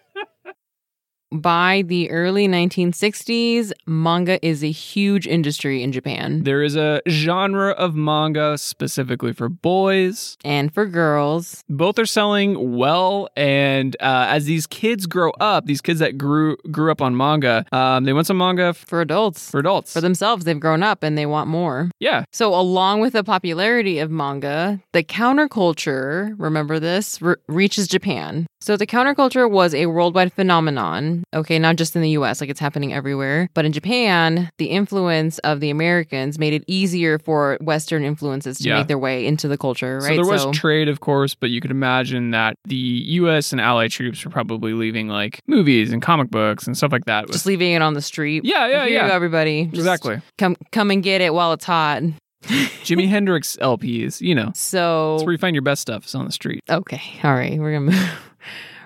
By 1.32 1.84
the 1.86 2.10
early 2.10 2.48
1960s, 2.48 3.72
manga 3.86 4.44
is 4.46 4.64
a 4.64 4.72
huge 4.72 5.28
industry 5.28 5.84
in 5.84 5.92
Japan. 5.92 6.42
There 6.42 6.64
is 6.64 6.76
a 6.76 7.02
genre 7.08 7.70
of 7.74 7.94
manga 7.96 8.58
specifically 8.58 9.34
for 9.34 9.48
boys. 9.48 10.38
And 10.44 10.74
for 10.74 10.88
girls, 10.88 11.64
Both 11.70 12.00
are 12.00 12.08
selling 12.08 12.76
well, 12.78 13.30
and 13.36 13.96
uh, 14.00 14.26
as 14.30 14.46
these 14.46 14.66
kids 14.66 15.06
grow 15.06 15.30
up, 15.40 15.66
these 15.68 15.82
kids 15.82 16.00
that 16.00 16.18
grew 16.18 16.58
grew 16.72 16.92
up 16.92 17.00
on 17.02 17.16
manga, 17.16 17.64
um, 17.72 18.06
they 18.06 18.14
want 18.14 18.26
some 18.26 18.38
manga 18.40 18.64
f- 18.70 18.78
for 18.78 19.00
adults, 19.00 19.52
for 19.52 19.60
adults. 19.60 19.94
for 19.94 20.02
themselves, 20.02 20.46
they've 20.46 20.60
grown 20.60 20.82
up 20.82 21.04
and 21.04 21.16
they 21.16 21.28
want 21.28 21.48
more. 21.48 21.92
yeah, 22.00 22.24
So, 22.32 22.56
along 22.56 23.02
with 23.02 23.14
the 23.14 23.24
popularity 23.24 24.00
of 24.00 24.10
manga, 24.10 24.82
the 24.94 25.04
counterculture, 25.04 26.34
remember 26.40 26.80
this, 26.80 27.22
re- 27.22 27.36
reaches 27.48 27.88
Japan. 27.88 28.48
So, 28.62 28.76
the 28.76 28.86
counterculture 28.86 29.50
was 29.50 29.74
a 29.74 29.86
worldwide 29.86 30.34
phenomenon, 30.34 31.24
okay, 31.34 31.58
not 31.60 31.78
just 31.78 31.96
in 31.96 32.02
the 32.02 32.10
US, 32.12 32.42
like 32.42 32.50
it's 32.50 32.60
happening 32.60 32.94
everywhere, 32.94 33.48
but 33.54 33.64
in 33.64 33.72
Japan, 33.72 34.50
the 34.58 34.66
influence 34.66 35.40
of 35.40 35.62
the 35.62 35.70
Americans 35.70 36.38
made 36.38 36.52
it 36.54 36.64
easier 36.68 37.20
for 37.20 37.58
Western 37.62 38.04
influences 38.04 38.58
to 38.58 38.68
Yeah. 38.68 38.78
make 38.80 38.88
their 38.88 38.98
way 38.98 39.26
into 39.26 39.48
the 39.48 39.58
culture, 39.58 40.00
right? 40.00 40.10
So 40.18 40.24
there 40.24 40.26
was 40.26 40.46
trade, 40.58 40.90
of 40.90 41.00
course, 41.00 41.36
but 41.36 41.50
you 41.52 41.62
could 41.62 41.72
imagine 41.72 42.32
that 42.32 42.56
the 42.66 42.76
U.S. 42.76 43.52
and 43.54 43.62
Allied 43.62 43.92
troops 43.92 44.26
were 44.26 44.32
probably 44.32 44.74
leaving 44.74 45.08
like 45.08 45.40
movies 45.48 45.92
and 45.94 46.02
comic 46.02 46.30
books 46.30 46.68
and 46.68 46.76
stuff 46.76 46.92
like 46.92 47.06
that. 47.06 47.24
with- 47.28 47.34
just 47.34 47.46
leaving 47.46 47.72
it 47.72 47.82
on 47.82 47.94
the 47.94 48.02
street. 48.02 48.44
yeah, 48.44 48.68
yeah, 48.68 48.86
Here 48.86 49.06
yeah. 49.08 49.14
everybody. 49.14 49.66
Just 49.68 49.76
Exactly. 49.78 50.22
Come, 50.38 50.58
come 50.74 50.92
and 50.92 51.02
get 51.02 51.22
it 51.22 51.34
while 51.34 51.54
it's 51.54 51.66
hot. 51.66 52.04
Jimi 52.44 53.08
Hendrix 53.08 53.58
LPs, 53.62 54.20
you 54.22 54.36
know. 54.36 54.52
So, 54.56 55.14
That's 55.16 55.26
where 55.26 55.32
you 55.34 55.38
find 55.38 55.56
your 55.56 55.62
best 55.62 55.82
stuff 55.82 56.06
is 56.06 56.16
on 56.16 56.26
the 56.26 56.32
street. 56.32 56.62
Okay. 56.70 57.02
All 57.24 57.34
right. 57.34 57.58
We're 57.60 57.72
going 57.72 57.86
to 57.90 57.92
move. 57.94 58.10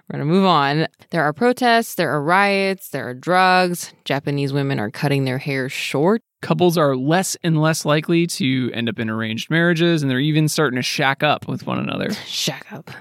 We're 0.10 0.20
going 0.20 0.28
to 0.28 0.34
move 0.34 0.46
on. 0.46 0.88
There 1.12 1.24
are 1.24 1.32
protests, 1.32 1.96
there 1.96 2.12
are 2.12 2.22
riots, 2.22 2.90
there 2.90 3.08
are 3.08 3.14
drugs. 3.14 3.94
Japanese 4.04 4.52
women 4.52 4.80
are 4.80 4.92
cutting 4.92 5.24
their 5.24 5.38
hair 5.38 5.70
short. 5.70 6.22
Couples 6.42 6.78
are 6.78 6.98
less 6.98 7.38
and 7.42 7.62
less 7.62 7.86
likely 7.86 8.28
to 8.28 8.70
end 8.74 8.90
up 8.90 9.00
in 9.00 9.10
arranged 9.10 9.50
marriages, 9.50 10.02
and 10.02 10.12
they're 10.12 10.20
even 10.20 10.50
starting 10.50 10.76
to 10.76 10.84
shack 10.84 11.24
up 11.24 11.48
with 11.48 11.66
one 11.66 11.80
another. 11.80 12.12
Shack 12.26 12.68
up. 12.74 12.92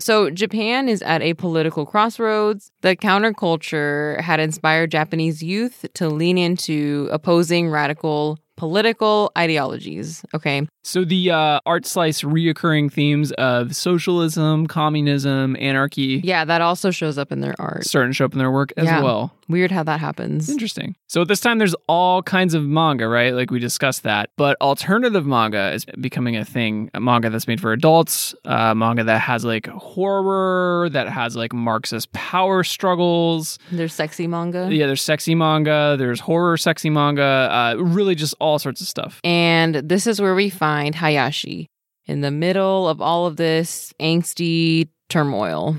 So, 0.00 0.28
Japan 0.30 0.88
is 0.88 1.00
at 1.02 1.22
a 1.22 1.34
political 1.34 1.86
crossroads. 1.86 2.72
The 2.80 2.96
counterculture 2.96 4.20
had 4.20 4.40
inspired 4.40 4.90
Japanese 4.90 5.40
youth 5.40 5.86
to 5.94 6.08
lean 6.08 6.36
into 6.36 7.08
opposing 7.12 7.70
radical 7.70 8.40
political 8.58 9.30
ideologies. 9.38 10.24
Okay. 10.34 10.66
So 10.82 11.04
the 11.04 11.30
uh, 11.30 11.60
art 11.64 11.86
slice 11.86 12.22
reoccurring 12.22 12.92
themes 12.92 13.30
of 13.32 13.74
socialism, 13.76 14.66
communism, 14.66 15.56
anarchy 15.60 16.20
Yeah, 16.24 16.44
that 16.44 16.60
also 16.60 16.90
shows 16.90 17.18
up 17.18 17.30
in 17.30 17.40
their 17.40 17.54
art. 17.58 17.84
starting 17.84 18.10
to 18.10 18.14
show 18.14 18.24
up 18.24 18.32
in 18.32 18.38
their 18.38 18.50
work 18.50 18.72
as 18.76 18.86
Yeah. 18.86 19.02
well. 19.02 19.32
Weird 19.48 19.70
how 19.70 19.82
that 19.84 20.00
happens. 20.00 20.50
Interesting. 20.50 20.94
So 21.06 21.22
at 21.22 21.28
this 21.28 21.40
time, 21.40 21.58
there's 21.58 21.74
all 21.88 22.22
kinds 22.22 22.52
of 22.54 22.64
manga, 22.64 23.06
right? 23.08 23.32
Like 23.34 23.50
we 23.50 23.58
discussed 23.58 24.02
that. 24.02 24.30
But 24.36 24.56
alternative 24.60 25.24
manga 25.26 25.72
is 25.72 25.84
becoming 26.00 26.36
a 26.36 26.44
thing. 26.44 26.90
A 26.94 27.00
manga 27.00 27.30
that's 27.30 27.46
made 27.48 27.60
for 27.60 27.72
adults, 27.72 28.34
uh, 28.44 28.74
manga 28.74 29.04
that 29.04 29.20
has 29.20 29.44
like 29.44 29.66
horror, 29.68 30.88
that 30.90 31.08
has 31.08 31.36
like 31.36 31.52
Marxist 31.52 32.12
power 32.12 32.64
struggles. 32.64 33.58
There's 33.70 33.92
sexy 33.92 34.26
manga. 34.26 34.68
Yeah, 34.70 34.86
there's 34.86 35.02
sexy 35.02 35.34
manga, 35.34 35.96
there's 35.98 36.20
horror 36.20 36.56
sexy 36.56 36.88
manga, 36.90 37.22
uh, 37.22 37.74
really 37.82 38.14
just 38.14 38.34
all 38.40 38.47
sorts 38.56 38.80
of 38.80 38.86
stuff. 38.86 39.20
And 39.24 39.74
this 39.74 40.06
is 40.06 40.20
where 40.20 40.34
we 40.34 40.48
find 40.48 40.94
Hayashi 40.94 41.68
in 42.06 42.22
the 42.22 42.30
middle 42.30 42.88
of 42.88 43.02
all 43.02 43.26
of 43.26 43.36
this 43.36 43.92
angsty 44.00 44.88
turmoil. 45.08 45.76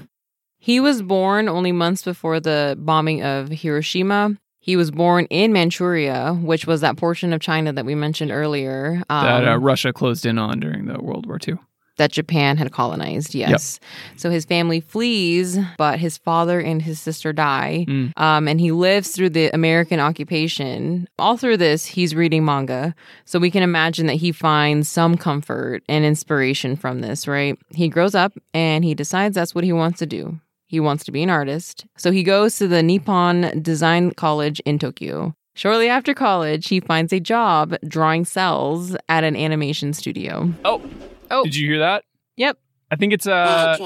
He 0.60 0.80
was 0.80 1.02
born 1.02 1.50
only 1.50 1.72
months 1.72 2.04
before 2.04 2.40
the 2.40 2.76
bombing 2.78 3.24
of 3.24 3.50
Hiroshima. 3.50 4.38
He 4.60 4.76
was 4.76 4.92
born 4.92 5.26
in 5.26 5.54
Manchuria, 5.54 6.34
which 6.34 6.68
was 6.68 6.82
that 6.82 6.98
portion 6.98 7.34
of 7.34 7.40
China 7.40 7.72
that 7.74 7.86
we 7.86 7.96
mentioned 7.96 8.30
earlier. 8.30 9.02
Um, 9.10 9.26
that 9.26 9.48
uh, 9.48 9.58
Russia 9.58 9.94
closed 9.94 10.26
in 10.26 10.38
on 10.38 10.60
during 10.60 10.86
the 10.86 11.00
World 11.02 11.26
War 11.26 11.40
II. 11.46 11.56
That 12.00 12.12
Japan 12.12 12.58
had 12.58 12.72
colonized. 12.72 13.36
Yes. 13.36 13.79
So 14.18 14.32
his 14.32 14.46
family 14.46 14.79
flees, 14.79 15.60
but 15.77 16.00
his 16.00 16.18
father 16.18 16.60
and 16.60 16.82
his 16.82 17.00
sister 17.00 17.32
die. 17.32 17.86
Mm. 17.88 18.18
Um, 18.18 18.48
and 18.48 18.60
he 18.60 18.72
lives 18.72 19.12
through 19.12 19.29
the 19.29 19.51
American 19.53 20.00
occupation. 20.00 21.08
All 21.20 21.38
through 21.38 21.58
this, 21.58 21.86
he's 21.86 22.15
reading 22.15 22.44
manga. 22.44 22.96
So 23.25 23.38
we 23.38 23.51
can 23.51 23.62
imagine 23.62 24.08
that 24.08 24.15
he 24.15 24.32
finds 24.32 24.89
some 24.89 25.18
comfort 25.18 25.84
and 25.88 26.03
inspiration 26.03 26.75
from 26.75 27.01
this, 27.01 27.27
right? 27.27 27.58
He 27.70 27.89
grows 27.89 28.15
up 28.15 28.34
and 28.53 28.84
he 28.84 28.96
decides 28.96 29.36
that's 29.36 29.53
what 29.53 29.63
he 29.63 29.74
wants 29.74 30.00
to 30.00 30.06
do. 30.06 30.39
He 30.65 30.79
wants 30.79 31.03
to 31.06 31.12
be 31.12 31.24
an 31.24 31.29
artist. 31.29 31.86
So 31.98 32.12
he 32.12 32.24
goes 32.24 32.58
to 32.58 32.68
the 32.68 32.82
Nippon 32.82 33.62
Design 33.62 34.12
College 34.12 34.60
in 34.62 34.79
Tokyo. 34.79 35.36
Shortly 35.56 35.89
after 35.89 36.13
college, 36.13 36.70
he 36.70 36.79
finds 36.79 37.12
a 37.12 37.20
job 37.20 37.75
drawing 37.86 38.24
cells 38.24 38.96
at 39.10 39.25
an 39.25 39.36
animation 39.36 39.91
studio. 39.91 40.53
Oh, 40.63 40.82
Oh. 41.31 41.43
did 41.43 41.55
you 41.55 41.67
hear 41.67 41.79
that? 41.79 42.03
Yep. 42.38 42.57
I 42.91 42.95
think 42.95 43.13
it's 43.13 43.27
uh, 43.27 43.77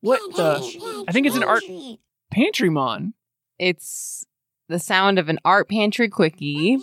what 0.00 0.20
the? 0.36 1.04
I 1.08 1.12
think 1.12 1.26
it's 1.26 1.36
an 1.36 1.42
art 1.44 1.62
pantry 2.30 2.70
mon. 2.70 3.14
It's 3.58 4.24
the 4.68 4.78
sound 4.78 5.18
of 5.18 5.28
an 5.28 5.38
art 5.44 5.68
pantry 5.68 6.08
quickie. 6.08 6.78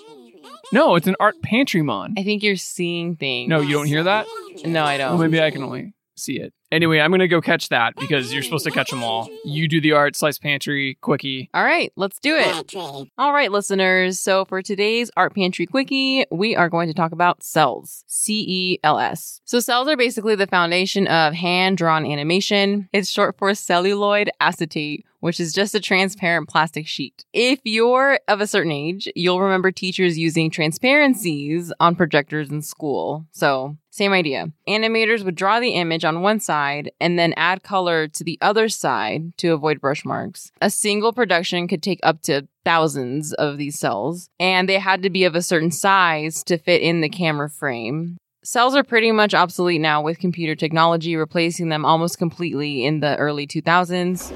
No, 0.71 0.95
it's 0.95 1.07
an 1.07 1.15
art 1.19 1.35
pantry 1.41 1.81
mon. 1.81 2.15
I 2.17 2.23
think 2.23 2.43
you're 2.43 2.55
seeing 2.55 3.15
things. 3.15 3.49
No, 3.49 3.61
you 3.61 3.73
don't 3.73 3.85
hear 3.87 4.03
that? 4.03 4.25
No, 4.65 4.83
I 4.83 4.97
don't. 4.97 5.19
maybe 5.19 5.41
I 5.41 5.51
can 5.51 5.63
only 5.63 5.93
see 6.15 6.39
it. 6.39 6.53
Anyway, 6.73 6.99
I'm 6.99 7.11
gonna 7.11 7.27
go 7.27 7.39
catch 7.39 7.69
that 7.69 7.95
because 7.97 8.33
you're 8.33 8.41
supposed 8.41 8.65
to 8.65 8.71
catch 8.71 8.89
them 8.89 9.03
all. 9.03 9.29
You 9.45 9.67
do 9.67 9.79
the 9.79 9.91
art 9.91 10.15
slice 10.15 10.39
pantry 10.39 10.97
quickie. 11.01 11.51
All 11.53 11.63
right, 11.63 11.93
let's 11.95 12.17
do 12.19 12.35
it. 12.35 12.75
All 12.75 13.31
right, 13.31 13.51
listeners. 13.51 14.19
So 14.19 14.43
for 14.45 14.63
today's 14.63 15.11
Art 15.15 15.35
Pantry 15.35 15.67
Quickie, 15.67 16.25
we 16.31 16.55
are 16.55 16.69
going 16.69 16.87
to 16.87 16.93
talk 16.95 17.11
about 17.11 17.43
cells. 17.43 18.03
C 18.07 18.43
E 18.47 18.79
L 18.83 18.97
S. 18.97 19.39
So 19.45 19.59
cells 19.59 19.87
are 19.87 19.95
basically 19.95 20.33
the 20.33 20.47
foundation 20.47 21.05
of 21.05 21.35
hand 21.35 21.77
drawn 21.77 22.07
animation. 22.07 22.89
It's 22.91 23.11
short 23.11 23.37
for 23.37 23.53
celluloid 23.53 24.31
acetate, 24.39 25.05
which 25.19 25.39
is 25.39 25.53
just 25.53 25.75
a 25.75 25.79
transparent 25.79 26.49
plastic 26.49 26.87
sheet. 26.87 27.23
If 27.33 27.59
you're 27.63 28.19
of 28.27 28.41
a 28.41 28.47
certain 28.47 28.71
age, 28.71 29.07
you'll 29.15 29.41
remember 29.41 29.71
teachers 29.71 30.17
using 30.17 30.49
transparencies 30.49 31.71
on 31.79 31.95
projectors 31.95 32.49
in 32.49 32.63
school. 32.63 33.27
So 33.31 33.77
same 33.91 34.11
idea. 34.11 34.47
Animators 34.67 35.23
would 35.23 35.35
draw 35.35 35.59
the 35.59 35.75
image 35.75 36.03
on 36.03 36.23
one 36.23 36.39
side 36.39 36.62
and 36.99 37.17
then 37.17 37.33
add 37.37 37.63
color 37.63 38.07
to 38.07 38.23
the 38.23 38.37
other 38.41 38.69
side 38.69 39.37
to 39.37 39.53
avoid 39.53 39.81
brush 39.81 40.05
marks. 40.05 40.51
A 40.61 40.69
single 40.69 41.13
production 41.13 41.67
could 41.67 41.83
take 41.83 41.99
up 42.03 42.21
to 42.23 42.47
thousands 42.65 43.33
of 43.33 43.57
these 43.57 43.79
cells, 43.79 44.29
and 44.39 44.67
they 44.69 44.79
had 44.79 45.03
to 45.03 45.09
be 45.09 45.23
of 45.23 45.35
a 45.35 45.41
certain 45.41 45.71
size 45.71 46.43
to 46.45 46.57
fit 46.57 46.81
in 46.81 47.01
the 47.01 47.09
camera 47.09 47.49
frame. 47.49 48.17
Cells 48.43 48.75
are 48.75 48.83
pretty 48.83 49.11
much 49.11 49.33
obsolete 49.33 49.81
now 49.81 50.01
with 50.01 50.19
computer 50.19 50.55
technology 50.55 51.15
replacing 51.15 51.69
them 51.69 51.85
almost 51.85 52.17
completely 52.17 52.85
in 52.85 52.99
the 52.99 53.15
early 53.17 53.47
2000s. 53.47 54.33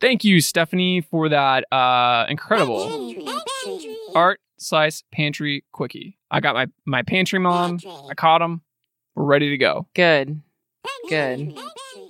Thank 0.00 0.24
you, 0.24 0.40
Stephanie, 0.40 1.00
for 1.00 1.28
that 1.28 1.70
uh, 1.72 2.26
incredible 2.28 3.12
art 4.14 4.40
slice 4.58 5.02
pantry 5.12 5.64
quickie. 5.72 6.18
I 6.30 6.40
got 6.40 6.54
my 6.54 6.66
my 6.84 7.02
pantry 7.02 7.38
mon. 7.38 7.80
I 8.08 8.14
caught 8.14 8.42
him. 8.42 8.62
We're 9.14 9.24
ready 9.24 9.50
to 9.50 9.58
go. 9.58 9.86
Good. 9.94 10.40
Good. 11.08 11.58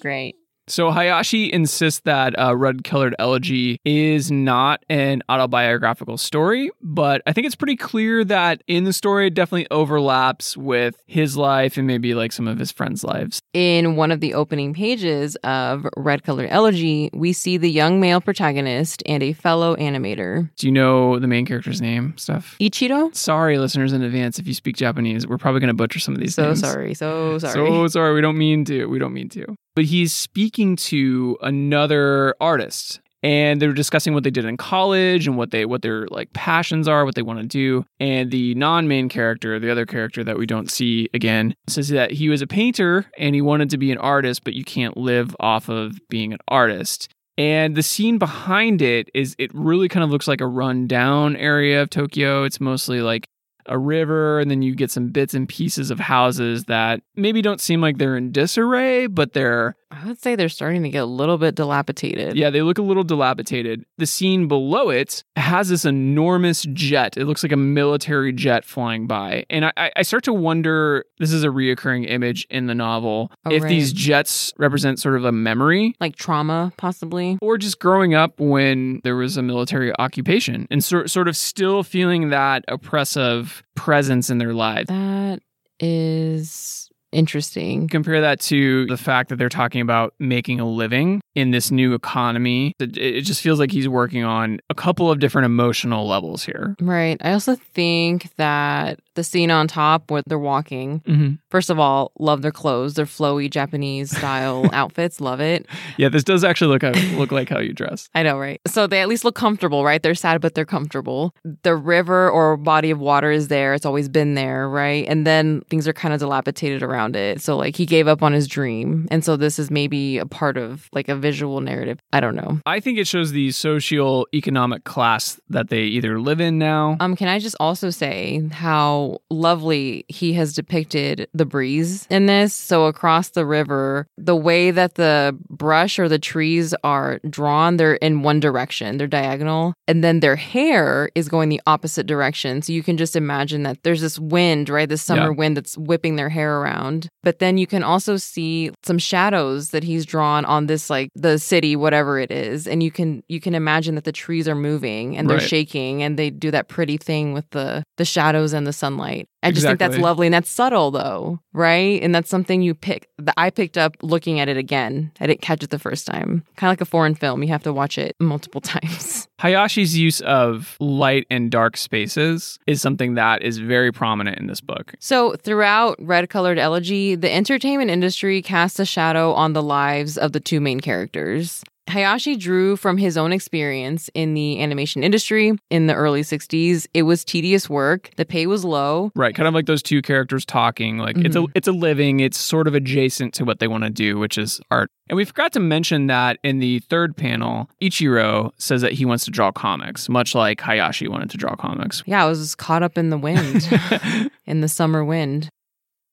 Great. 0.01 0.40
So 0.71 0.93
Hayashi 0.93 1.53
insists 1.53 2.01
that 2.05 2.39
uh, 2.39 2.55
Red 2.55 2.85
Colored 2.85 3.17
Elegy 3.19 3.81
is 3.85 4.31
not 4.31 4.85
an 4.89 5.21
autobiographical 5.29 6.17
story, 6.17 6.71
but 6.81 7.23
I 7.27 7.33
think 7.33 7.49
it's 7.49 7.57
pretty 7.57 7.75
clear 7.75 8.25
that 8.27 8.63
in 8.69 8.85
the 8.85 8.93
story 8.93 9.27
it 9.27 9.35
definitely 9.35 9.67
overlaps 9.73 10.57
with 10.57 11.03
his 11.09 11.37
life 11.37 11.77
and 11.77 11.89
maybe 11.89 12.15
like 12.15 12.31
some 12.31 12.47
of 12.47 12.61
his 12.61 12.71
friends' 12.71 13.03
lives. 13.03 13.41
In 13.53 13.97
one 13.97 14.13
of 14.13 14.21
the 14.21 14.33
opening 14.35 14.73
pages 14.73 15.35
of 15.43 15.89
Red 15.97 16.23
Colored 16.23 16.47
Elegy, 16.49 17.11
we 17.13 17.33
see 17.33 17.57
the 17.57 17.69
young 17.69 17.99
male 17.99 18.21
protagonist 18.21 19.03
and 19.07 19.25
a 19.25 19.33
fellow 19.33 19.75
animator. 19.75 20.51
Do 20.55 20.69
you 20.69 20.73
know 20.73 21.19
the 21.19 21.27
main 21.27 21.47
character's 21.47 21.81
name, 21.81 22.17
Steph? 22.17 22.57
Ichiro? 22.61 23.13
Sorry, 23.13 23.59
listeners 23.59 23.93
in 23.93 24.03
advance, 24.03 24.39
if 24.39 24.47
you 24.47 24.55
speak 24.55 24.77
Japanese, 24.77 25.27
we're 25.27 25.37
probably 25.37 25.59
going 25.59 25.67
to 25.67 25.75
butcher 25.75 25.99
some 25.99 26.15
of 26.15 26.21
these 26.21 26.37
things. 26.37 26.61
So 26.61 26.67
names. 26.67 26.73
sorry. 26.73 26.95
So 26.95 27.39
sorry. 27.39 27.55
So 27.55 27.87
sorry. 27.89 28.15
We 28.15 28.21
don't 28.21 28.39
mean 28.39 28.65
to. 28.67 28.87
We 28.87 29.01
don't 29.01 29.13
mean 29.13 29.29
to. 29.31 29.57
But 29.81 29.87
he's 29.87 30.13
speaking 30.13 30.77
to 30.77 31.39
another 31.41 32.35
artist. 32.39 33.01
And 33.23 33.63
they're 33.63 33.73
discussing 33.73 34.13
what 34.13 34.25
they 34.25 34.31
did 34.31 34.45
in 34.45 34.59
college 34.59 35.27
and 35.27 35.39
what 35.39 35.53
they 35.53 35.65
what 35.65 35.81
their 35.81 36.07
like 36.09 36.31
passions 36.35 36.87
are, 36.87 37.07
what 37.07 37.15
they 37.15 37.23
want 37.23 37.41
to 37.41 37.47
do. 37.47 37.87
And 37.99 38.31
the 38.31 38.55
non-main 38.57 39.09
character, 39.09 39.59
the 39.59 39.73
other 39.73 39.87
character 39.87 40.23
that 40.23 40.37
we 40.37 40.45
don't 40.45 40.71
see 40.71 41.09
again, 41.15 41.55
says 41.67 41.89
that 41.89 42.11
he 42.11 42.29
was 42.29 42.43
a 42.43 42.47
painter 42.47 43.07
and 43.17 43.35
he 43.35 43.41
wanted 43.41 43.71
to 43.71 43.79
be 43.79 43.91
an 43.91 43.97
artist, 43.97 44.45
but 44.45 44.53
you 44.53 44.65
can't 44.65 44.99
live 44.99 45.35
off 45.41 45.71
of 45.71 45.99
being 46.11 46.35
an 46.35 46.41
artist. 46.47 47.09
And 47.39 47.75
the 47.75 47.83
scene 47.83 48.19
behind 48.19 48.83
it 48.83 49.09
is 49.15 49.35
it 49.39 49.51
really 49.55 49.89
kind 49.89 50.05
of 50.05 50.11
looks 50.11 50.29
like 50.29 50.43
a 50.43 50.47
run 50.47 50.87
down 50.89 51.37
area 51.37 51.81
of 51.81 51.89
Tokyo. 51.89 52.45
It's 52.45 52.61
mostly 52.61 53.01
like 53.01 53.25
a 53.71 53.79
river, 53.79 54.41
and 54.41 54.51
then 54.51 54.61
you 54.61 54.75
get 54.75 54.91
some 54.91 55.09
bits 55.09 55.33
and 55.33 55.49
pieces 55.49 55.91
of 55.91 55.99
houses 55.99 56.65
that 56.65 57.01
maybe 57.17 57.41
don't 57.41 57.61
seem 57.61 57.81
like 57.81 57.97
they're 57.97 58.17
in 58.17 58.33
disarray, 58.33 59.07
but 59.07 59.33
they're 59.33 59.77
I 59.93 60.07
would 60.07 60.21
say 60.21 60.37
they're 60.37 60.49
starting 60.49 60.85
to 60.85 60.89
get 60.89 61.03
a 61.03 61.07
little 61.07 61.37
bit 61.37 61.57
dilapidated. 61.57 62.37
yeah, 62.37 62.49
they 62.51 62.63
look 62.63 62.79
a 62.79 62.83
little 62.83 63.03
dilapidated. 63.03 63.85
The 63.99 64.07
scene 64.07 64.47
below 64.47 64.89
it 64.91 65.25
has 65.35 65.69
this 65.69 65.85
enormous 65.85 66.63
jet. 66.73 67.17
It 67.17 67.25
looks 67.27 67.43
like 67.43 67.51
a 67.51 67.57
military 67.57 68.33
jet 68.33 68.65
flying 68.65 69.09
by. 69.09 69.45
And 69.51 69.65
I- 69.67 69.73
I, 69.77 69.91
I 69.97 70.03
start 70.03 70.23
to 70.25 70.33
wonder 70.33 71.05
this 71.19 71.33
is 71.33 71.43
a 71.43 71.49
reoccurring 71.49 72.09
image 72.09 72.47
in 72.51 72.67
the 72.67 72.75
novel. 72.75 73.33
Oh, 73.45 73.51
if 73.53 73.65
right. 73.65 73.69
these 73.69 73.93
jets 73.93 74.53
represent 74.59 75.01
sort 75.01 75.17
of 75.17 75.25
a 75.25 75.33
memory 75.33 75.95
Like 76.01 76.15
trauma, 76.17 76.73
possibly. 76.77 77.39
or 77.43 77.59
just 77.59 77.81
growing 77.81 78.15
up 78.15 78.39
when 78.39 79.01
there 79.03 79.17
was 79.17 79.37
a 79.37 79.43
military 79.43 79.93
occupation 79.99 80.69
and 80.71 80.85
sort, 80.85 81.11
sort 81.11 81.27
of 81.27 81.37
still 81.37 81.83
feeling 81.83 82.31
that 82.31 82.65
oppressive 82.69 83.65
presence 83.75 84.31
in 84.31 84.39
their 84.39 84.55
lives. 84.55 84.87
That 84.89 85.41
is 85.81 86.90
interesting. 87.13 87.89
Compare 87.89 88.21
that 88.23 88.41
to 88.41 88.87
the 88.87 88.97
fact 88.97 89.29
that 89.29 89.37
they're 89.37 89.49
talking 89.49 89.81
about 89.81 90.15
making 90.19 90.61
a 90.61 90.69
living 90.69 91.21
in 91.35 91.51
this 91.53 91.71
new 91.71 91.95
economy. 91.95 92.75
It, 92.79 92.97
it 92.97 93.21
just 93.23 93.41
feels 93.41 93.59
like 93.59 93.71
he's 93.71 93.89
working 93.89 94.25
on 94.25 94.61
a 94.69 94.75
couple 94.75 95.11
of 95.11 95.19
different 95.21 95.47
emotional 95.47 96.07
levels 96.07 96.45
here. 96.45 96.75
Right. 96.81 97.17
I 97.21 97.33
also 97.33 97.55
think 97.55 98.35
that 98.37 99.01
the 99.15 99.23
scene 99.25 99.51
on 99.51 99.69
top 99.69 100.11
where 100.11 100.23
they're 100.27 100.39
walking, 100.39 101.01
Mm-hmm. 101.07 101.35
first 101.51 101.71
of 101.71 101.79
all, 101.79 102.13
love 102.19 102.43
their 102.43 102.51
clothes, 102.53 102.95
their 102.95 103.05
flowy 103.07 103.51
Japanese 103.51 104.17
style 104.17 104.69
outfits. 104.73 105.21
Love 105.21 105.41
it. 105.41 105.67
Yeah, 105.99 106.09
this 106.09 106.25
does 106.25 106.43
actually 106.45 106.69
look 106.79 106.97
look 107.17 107.31
like 107.33 107.49
how 107.49 107.59
you 107.61 107.73
dress. 107.73 108.09
I 108.15 108.23
know, 108.23 108.39
right? 108.39 108.61
So 108.67 108.87
they 108.87 109.01
at 109.01 109.09
least 109.09 109.25
look 109.25 109.35
comfortable, 109.35 109.85
right? 109.85 110.03
They're 110.03 110.15
sad, 110.15 110.41
but 110.41 110.55
they're 110.55 110.65
comfortable. 110.65 111.35
The 111.63 111.75
river 111.77 112.31
or 112.31 112.57
body 112.57 112.91
of 112.91 112.99
water 112.99 113.31
is 113.31 113.49
there. 113.49 113.75
It's 113.75 113.87
always 113.87 114.09
been 114.09 114.35
there, 114.35 114.69
right? 114.69 115.07
And 115.09 115.27
then 115.27 115.61
things 115.71 115.87
are 115.87 115.93
kind 115.93 116.15
of 116.15 116.21
dilapidated 116.21 116.83
around 116.83 117.15
it. 117.17 117.41
So, 117.41 117.57
like, 117.57 117.77
he 117.77 117.87
gave 117.87 118.09
up 118.09 118.23
on 118.23 118.33
his 118.33 118.47
dream. 118.49 119.07
And 119.11 119.25
so 119.25 119.37
this 119.37 119.59
is 119.59 119.71
maybe 119.71 120.19
a 120.19 120.27
part 120.27 120.57
of 120.57 120.89
like 120.93 121.09
a 121.09 121.15
visual 121.31 121.61
narrative. 121.61 121.99
I 122.13 122.21
don't 122.21 122.35
know. 122.35 122.59
I 122.67 122.81
think 122.81 122.99
it 122.99 123.07
shows 123.07 123.31
the 123.33 123.51
social 123.53 124.27
economic 124.35 124.83
class 124.85 125.41
that 125.49 125.69
they 125.69 125.83
either 125.85 126.21
live 126.21 126.41
in 126.41 126.59
now. 126.59 126.97
Um, 127.01 127.15
can 127.15 127.29
I 127.29 127.39
just 127.39 127.57
also 127.61 127.91
say 127.91 128.43
how 128.53 129.19
lovely 129.31 130.05
he 130.09 130.33
has 130.35 130.53
depicted 130.55 131.29
the 131.33 131.45
breeze 131.47 132.07
in 132.11 132.27
this? 132.27 132.53
So 132.55 132.87
across 132.87 133.31
the 133.31 133.47
river, 133.47 134.07
the 134.19 134.35
way 134.37 134.71
that 134.73 134.95
the 134.95 135.37
brush 135.49 135.99
or 135.99 136.09
the 136.09 136.19
trees 136.19 136.75
are 136.85 137.21
drawn, 137.29 137.77
they're 137.77 137.95
in 137.95 138.23
one 138.23 138.41
direction, 138.41 138.97
they're 138.99 139.07
diagonal, 139.07 139.75
and 139.87 140.03
then 140.03 140.21
their 140.21 140.37
hair 140.37 141.11
is 141.15 141.29
going 141.29 141.49
the 141.49 141.61
opposite 141.67 142.07
direction. 142.07 142.63
So 142.63 142.73
you 142.73 142.83
can 142.83 142.97
just 142.97 143.15
imagine 143.17 143.63
that 143.63 143.79
there's 143.85 144.01
this 144.01 144.19
wind, 144.19 144.69
right? 144.69 144.89
This 144.89 145.03
summer 145.03 145.31
Yeah. 145.31 145.39
wind 145.41 145.57
that's 145.57 145.79
whipping 145.79 146.17
their 146.17 146.29
hair 146.29 146.59
around. 146.61 147.09
But 147.23 147.39
then 147.39 147.57
you 147.59 147.67
can 147.67 147.83
also 147.83 148.17
see 148.17 148.71
some 148.85 148.99
shadows 148.99 149.71
that 149.71 149.85
he's 149.85 150.07
drawn 150.07 150.45
on 150.45 150.67
this 150.67 150.91
like 150.91 151.10
the 151.15 151.39
city, 151.39 151.77
whatever 151.77 152.19
it 152.19 152.31
is, 152.31 152.67
and 152.67 152.83
you 152.83 152.91
can 152.91 153.23
you 153.29 153.41
can 153.41 153.55
imagine 153.55 153.95
that 153.97 154.05
the 154.05 154.13
trees 154.13 154.47
are 154.49 154.55
moving 154.55 155.17
and 155.17 155.29
they're 155.29 155.39
Right. 155.39 155.49
shaking 155.49 156.03
and 156.03 156.19
they 156.19 156.31
do 156.31 156.51
that 156.51 156.69
pretty 156.69 156.97
thing 156.97 157.33
with 157.33 157.49
the 157.51 157.83
the 157.97 158.05
shadows 158.05 158.53
and 158.53 158.67
the 158.67 158.73
sunlight. 158.73 159.29
I 159.43 159.53
just 159.53 159.67
think 159.67 159.79
that's 159.79 159.97
lovely 159.99 160.27
and 160.27 160.35
that's 160.35 160.51
subtle 160.51 160.91
though, 160.91 161.41
right? 161.53 162.03
And 162.03 162.15
that's 162.15 162.29
something 162.29 162.63
you 162.63 162.75
pick 162.75 163.09
that 163.19 163.35
I 163.37 163.51
picked 163.51 163.79
up 163.79 163.97
looking 164.03 164.39
at 164.39 164.49
it 164.49 164.57
again. 164.57 165.13
I 165.21 165.27
didn't 165.27 165.41
catch 165.41 165.63
it 165.63 165.71
the 165.71 165.79
first 165.79 166.07
time. 166.07 166.45
Kind 166.57 166.69
of 166.69 166.73
like 166.73 166.81
a 166.81 166.85
foreign 166.85 167.15
film, 167.15 167.43
you 167.43 167.49
have 167.49 167.63
to 167.63 167.73
watch 167.73 167.97
it 167.97 168.17
multiple 168.21 168.61
times. 168.61 169.29
Hayashi's 169.41 169.97
use 169.97 170.21
of 170.23 170.77
light 170.81 171.27
and 171.31 171.51
dark 171.51 171.77
spaces 171.77 172.59
is 172.67 172.83
something 172.83 173.15
that 173.15 173.43
is 173.43 173.59
very 173.59 173.93
prominent 173.93 174.39
in 174.39 174.47
this 174.47 174.61
book. 174.61 174.95
So, 174.99 175.35
throughout 175.37 175.97
Red 175.99 176.29
Colored 176.29 176.59
Elegy, 176.59 177.15
the 177.15 177.33
entertainment 177.33 177.91
industry 177.91 178.43
casts 178.43 178.79
a 178.79 178.85
shadow 178.85 179.33
on 179.33 179.55
the 179.55 179.63
lives 179.63 180.19
of 180.19 180.33
the 180.33 180.41
two 180.41 180.61
main 180.61 180.81
characters. 180.81 181.63
Hayashi 181.89 182.37
drew 182.37 182.77
from 182.77 182.99
his 182.99 183.17
own 183.17 183.33
experience 183.33 184.09
in 184.15 184.35
the 184.35 184.63
animation 184.63 185.03
industry 185.03 185.53
in 185.71 185.87
the 185.89 185.95
early 185.95 186.23
60s. 186.23 186.87
It 186.95 187.03
was 187.03 187.25
tedious 187.25 187.69
work, 187.69 188.11
the 188.17 188.25
pay 188.25 188.47
was 188.47 188.65
low. 188.65 189.11
Right, 189.17 189.35
kind 189.35 189.49
of 189.49 189.55
like 189.55 189.67
those 189.67 189.83
two 189.83 190.01
characters 190.03 190.45
talking. 190.45 190.99
Like 190.99 191.17
it's 191.19 191.35
a 191.35 191.41
Mhm. 191.41 191.51
it's 191.55 191.67
a 191.69 191.73
living. 191.73 192.21
It's 192.21 192.39
sort 192.39 192.69
of 192.69 192.75
adjacent 192.75 193.35
to 193.35 193.45
what 193.45 193.59
they 193.59 193.67
want 193.67 193.85
to 193.85 193.91
do, 193.91 194.19
which 194.19 194.39
is 194.39 194.61
art. 194.71 194.91
And 195.09 195.17
we 195.17 195.25
forgot 195.25 195.53
to 195.55 195.61
mention 195.61 196.07
that 196.07 196.39
in 196.45 196.61
the 196.61 196.79
third 196.81 197.17
panel, 197.17 197.69
Ichiro 197.83 198.53
says 198.59 198.83
that 198.83 198.93
he 198.93 199.05
wants 199.05 199.25
to 199.25 199.31
draw 199.33 199.51
comics, 199.51 200.09
much 200.09 200.35
like 200.35 200.61
Hayashi 200.61 201.09
wanted 201.09 201.31
to 201.31 201.37
draw 201.37 201.57
comics. 201.57 202.05
Yeah, 202.07 202.25
I 202.25 202.29
was 202.29 202.55
caught 202.55 202.85
up 202.85 202.97
in 202.97 203.11
the 203.11 203.19
wind, 203.19 203.69
in 204.47 204.61
the 204.61 204.69
summer 204.69 205.05
wind. 205.05 205.49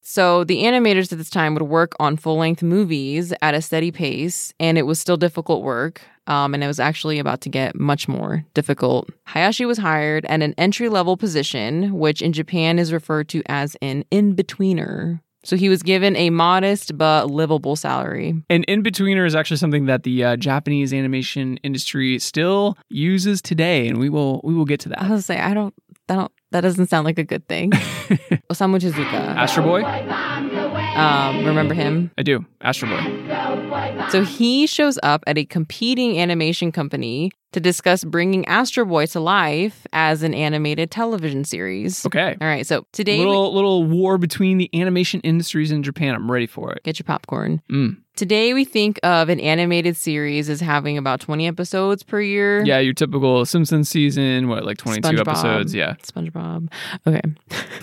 So, 0.10 0.46
the 0.46 0.63
animators 0.63 1.12
at 1.12 1.17
this 1.17 1.30
time 1.30 1.54
would 1.54 1.63
work 1.63 1.91
on 2.00 2.15
full 2.15 2.38
length 2.38 2.63
movies 2.63 3.34
at 3.41 3.54
a 3.54 3.62
steady 3.62 3.91
pace, 3.91 4.54
and 4.58 4.78
it 4.78 4.84
was 4.84 5.02
still 5.02 5.17
difficult 5.17 5.63
work. 5.63 6.02
Um, 6.28 6.54
and 6.54 6.63
it 6.63 6.67
was 6.67 6.80
actually 6.80 7.20
about 7.20 7.41
to 7.41 7.50
get 7.50 7.76
much 7.76 8.08
more 8.08 8.46
difficult. 8.54 9.10
Hayashi 9.26 9.65
was 9.65 9.78
hired 9.78 10.26
at 10.28 10.41
an 10.41 10.54
entry 10.58 10.88
level 10.88 11.17
position, 11.17 11.93
which 11.93 12.22
in 12.22 12.32
Japan 12.32 12.80
is 12.80 12.93
referred 12.93 13.28
to 13.30 13.43
as 13.48 13.76
an 13.82 14.06
in 14.10 14.34
betweener. 14.34 15.20
So, 15.43 15.58
he 15.58 15.67
was 15.67 15.84
given 15.84 16.15
a 16.15 16.30
modest 16.30 16.98
but 16.98 17.30
livable 17.30 17.76
salary. 17.76 18.41
An 18.50 18.63
in 18.63 18.84
betweener 18.84 19.28
is 19.28 19.36
actually 19.36 19.58
something 19.58 19.88
that 19.88 20.04
the 20.04 20.24
uh, 20.24 20.38
Japanese 20.38 20.93
animation 20.93 21.58
industry 21.63 22.17
still 22.20 22.78
uses 22.88 23.41
today, 23.41 23.89
and 23.89 23.98
we 23.98 24.08
will 24.08 24.39
we 24.46 24.54
will 24.54 24.65
get 24.65 24.80
to 24.82 24.89
that. 24.89 25.02
I 25.02 25.10
was 25.10 25.26
say, 25.26 25.38
I 25.38 25.54
don't, 25.54 25.74
that 26.08 26.15
don't, 26.15 26.32
that 26.52 26.62
doesn't 26.62 26.88
sound 26.88 27.06
like 27.06 27.20
a 27.20 27.24
good 27.24 27.48
thing. 27.48 27.72
Osamu 28.52 28.80
Tezuka. 28.80 29.13
Astro 29.36 29.63
Boy, 29.63 29.84
Um, 29.84 31.46
remember 31.46 31.74
him? 31.74 32.12
I 32.17 32.24
do. 32.24 32.46
Astro 32.62 32.89
Boy. 32.89 34.08
So 34.10 34.24
he 34.24 34.65
shows 34.67 34.98
up 35.04 35.24
at 35.28 35.38
a 35.38 35.46
competing 35.46 36.20
animation 36.20 36.72
company 36.72 37.32
to 37.52 37.60
discuss 37.60 38.04
bringing 38.04 38.46
Astro 38.46 38.86
Boy 38.86 39.06
to 39.08 39.20
life 39.20 39.86
as 39.93 40.24
an 40.24 40.34
animated 40.34 40.89
television 40.91 41.43
series. 41.43 42.06
Okay. 42.06 42.36
All 42.39 42.48
right, 42.48 42.65
so 42.65 42.86
today 42.93 43.20
we 43.20 43.26
Little 43.26 43.54
little 43.54 43.84
war 43.84 44.17
between 44.17 44.58
the 44.58 44.70
animation 44.74 45.20
industries 45.22 45.72
in 45.72 45.84
Japan. 45.84 46.15
I'm 46.15 46.32
ready 46.32 46.48
for 46.48 46.72
it. 46.74 46.84
get 46.84 47.00
your 47.00 47.06
popcorn. 47.06 47.62
Mm. 47.72 47.98
Today 48.17 48.56
we 48.56 48.65
think 48.65 48.99
of 49.03 49.30
an 49.30 49.39
animated 49.39 49.95
series 49.95 50.49
as 50.49 50.60
having 50.60 50.97
about 50.97 51.19
20 51.19 51.45
episodes 51.47 52.01
per 52.01 52.19
year. 52.19 52.65
Yeah, 52.65 52.80
your 52.80 52.95
typical 52.95 53.45
Simpsons 53.45 53.89
season, 53.89 54.47
what 54.47 54.65
like 54.65 54.80
22 54.80 55.08
SpongeBob. 55.08 55.19
episodes? 55.19 55.75
Yeah. 55.75 55.93
SpongeBob. 56.01 56.71
Okay. 57.06 57.21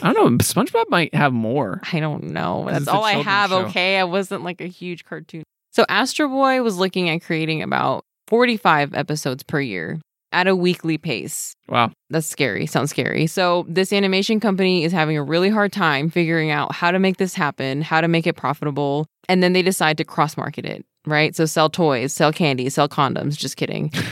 I 0.03 0.13
don't 0.13 0.33
know. 0.33 0.39
SpongeBob 0.39 0.87
might 0.89 1.15
have 1.15 1.33
more. 1.33 1.81
I 1.93 2.01
don't 2.01 2.25
know. 2.25 2.67
That's 2.69 2.89
all 2.89 3.05
I 3.05 3.13
have. 3.13 3.51
show. 3.51 3.67
Okay. 3.67 3.97
I 3.97 4.03
wasn't 4.03 4.43
like 4.43 4.61
a 4.61 4.67
huge 4.67 5.05
cartoon. 5.05 5.45
So 5.71 5.87
Astro 5.89 6.27
Boy 6.27 6.63
was 6.63 6.79
looking 6.79 7.09
at 7.09 7.23
creating 7.23 7.63
about 7.63 8.05
45 8.27 8.93
episodes 8.93 9.45
per 9.45 9.61
year 9.61 10.01
at 10.33 10.49
a 10.49 10.57
weekly 10.57 10.99
pace. 10.99 11.55
Wow. 11.69 11.93
That's 12.11 12.27
scary. 12.27 12.67
Sounds 12.67 12.91
scary. 12.91 13.29
So, 13.29 13.65
this 13.69 13.93
animation 13.93 14.41
company 14.41 14.83
is 14.83 14.91
having 14.91 15.17
a 15.17 15.23
really 15.23 15.49
hard 15.49 15.73
time 15.73 16.11
figuring 16.11 16.51
out 16.51 16.75
how 16.75 16.91
to 16.91 16.99
make 16.99 17.19
this 17.19 17.35
happen, 17.35 17.83
how 17.83 18.01
to 18.01 18.09
make 18.09 18.27
it 18.27 18.35
profitable. 18.35 19.07
And 19.29 19.43
then 19.43 19.53
they 19.53 19.63
decide 19.63 19.97
to 19.99 20.05
cross 20.05 20.37
market 20.37 20.65
it, 20.65 20.85
right? 21.07 21.35
So, 21.35 21.45
sell 21.47 21.69
toys, 21.71 22.13
sell 22.13 22.33
candy, 22.33 22.69
sell 22.71 22.89
condoms. 22.89 23.37
Just 23.37 23.57
kidding. 23.57 23.91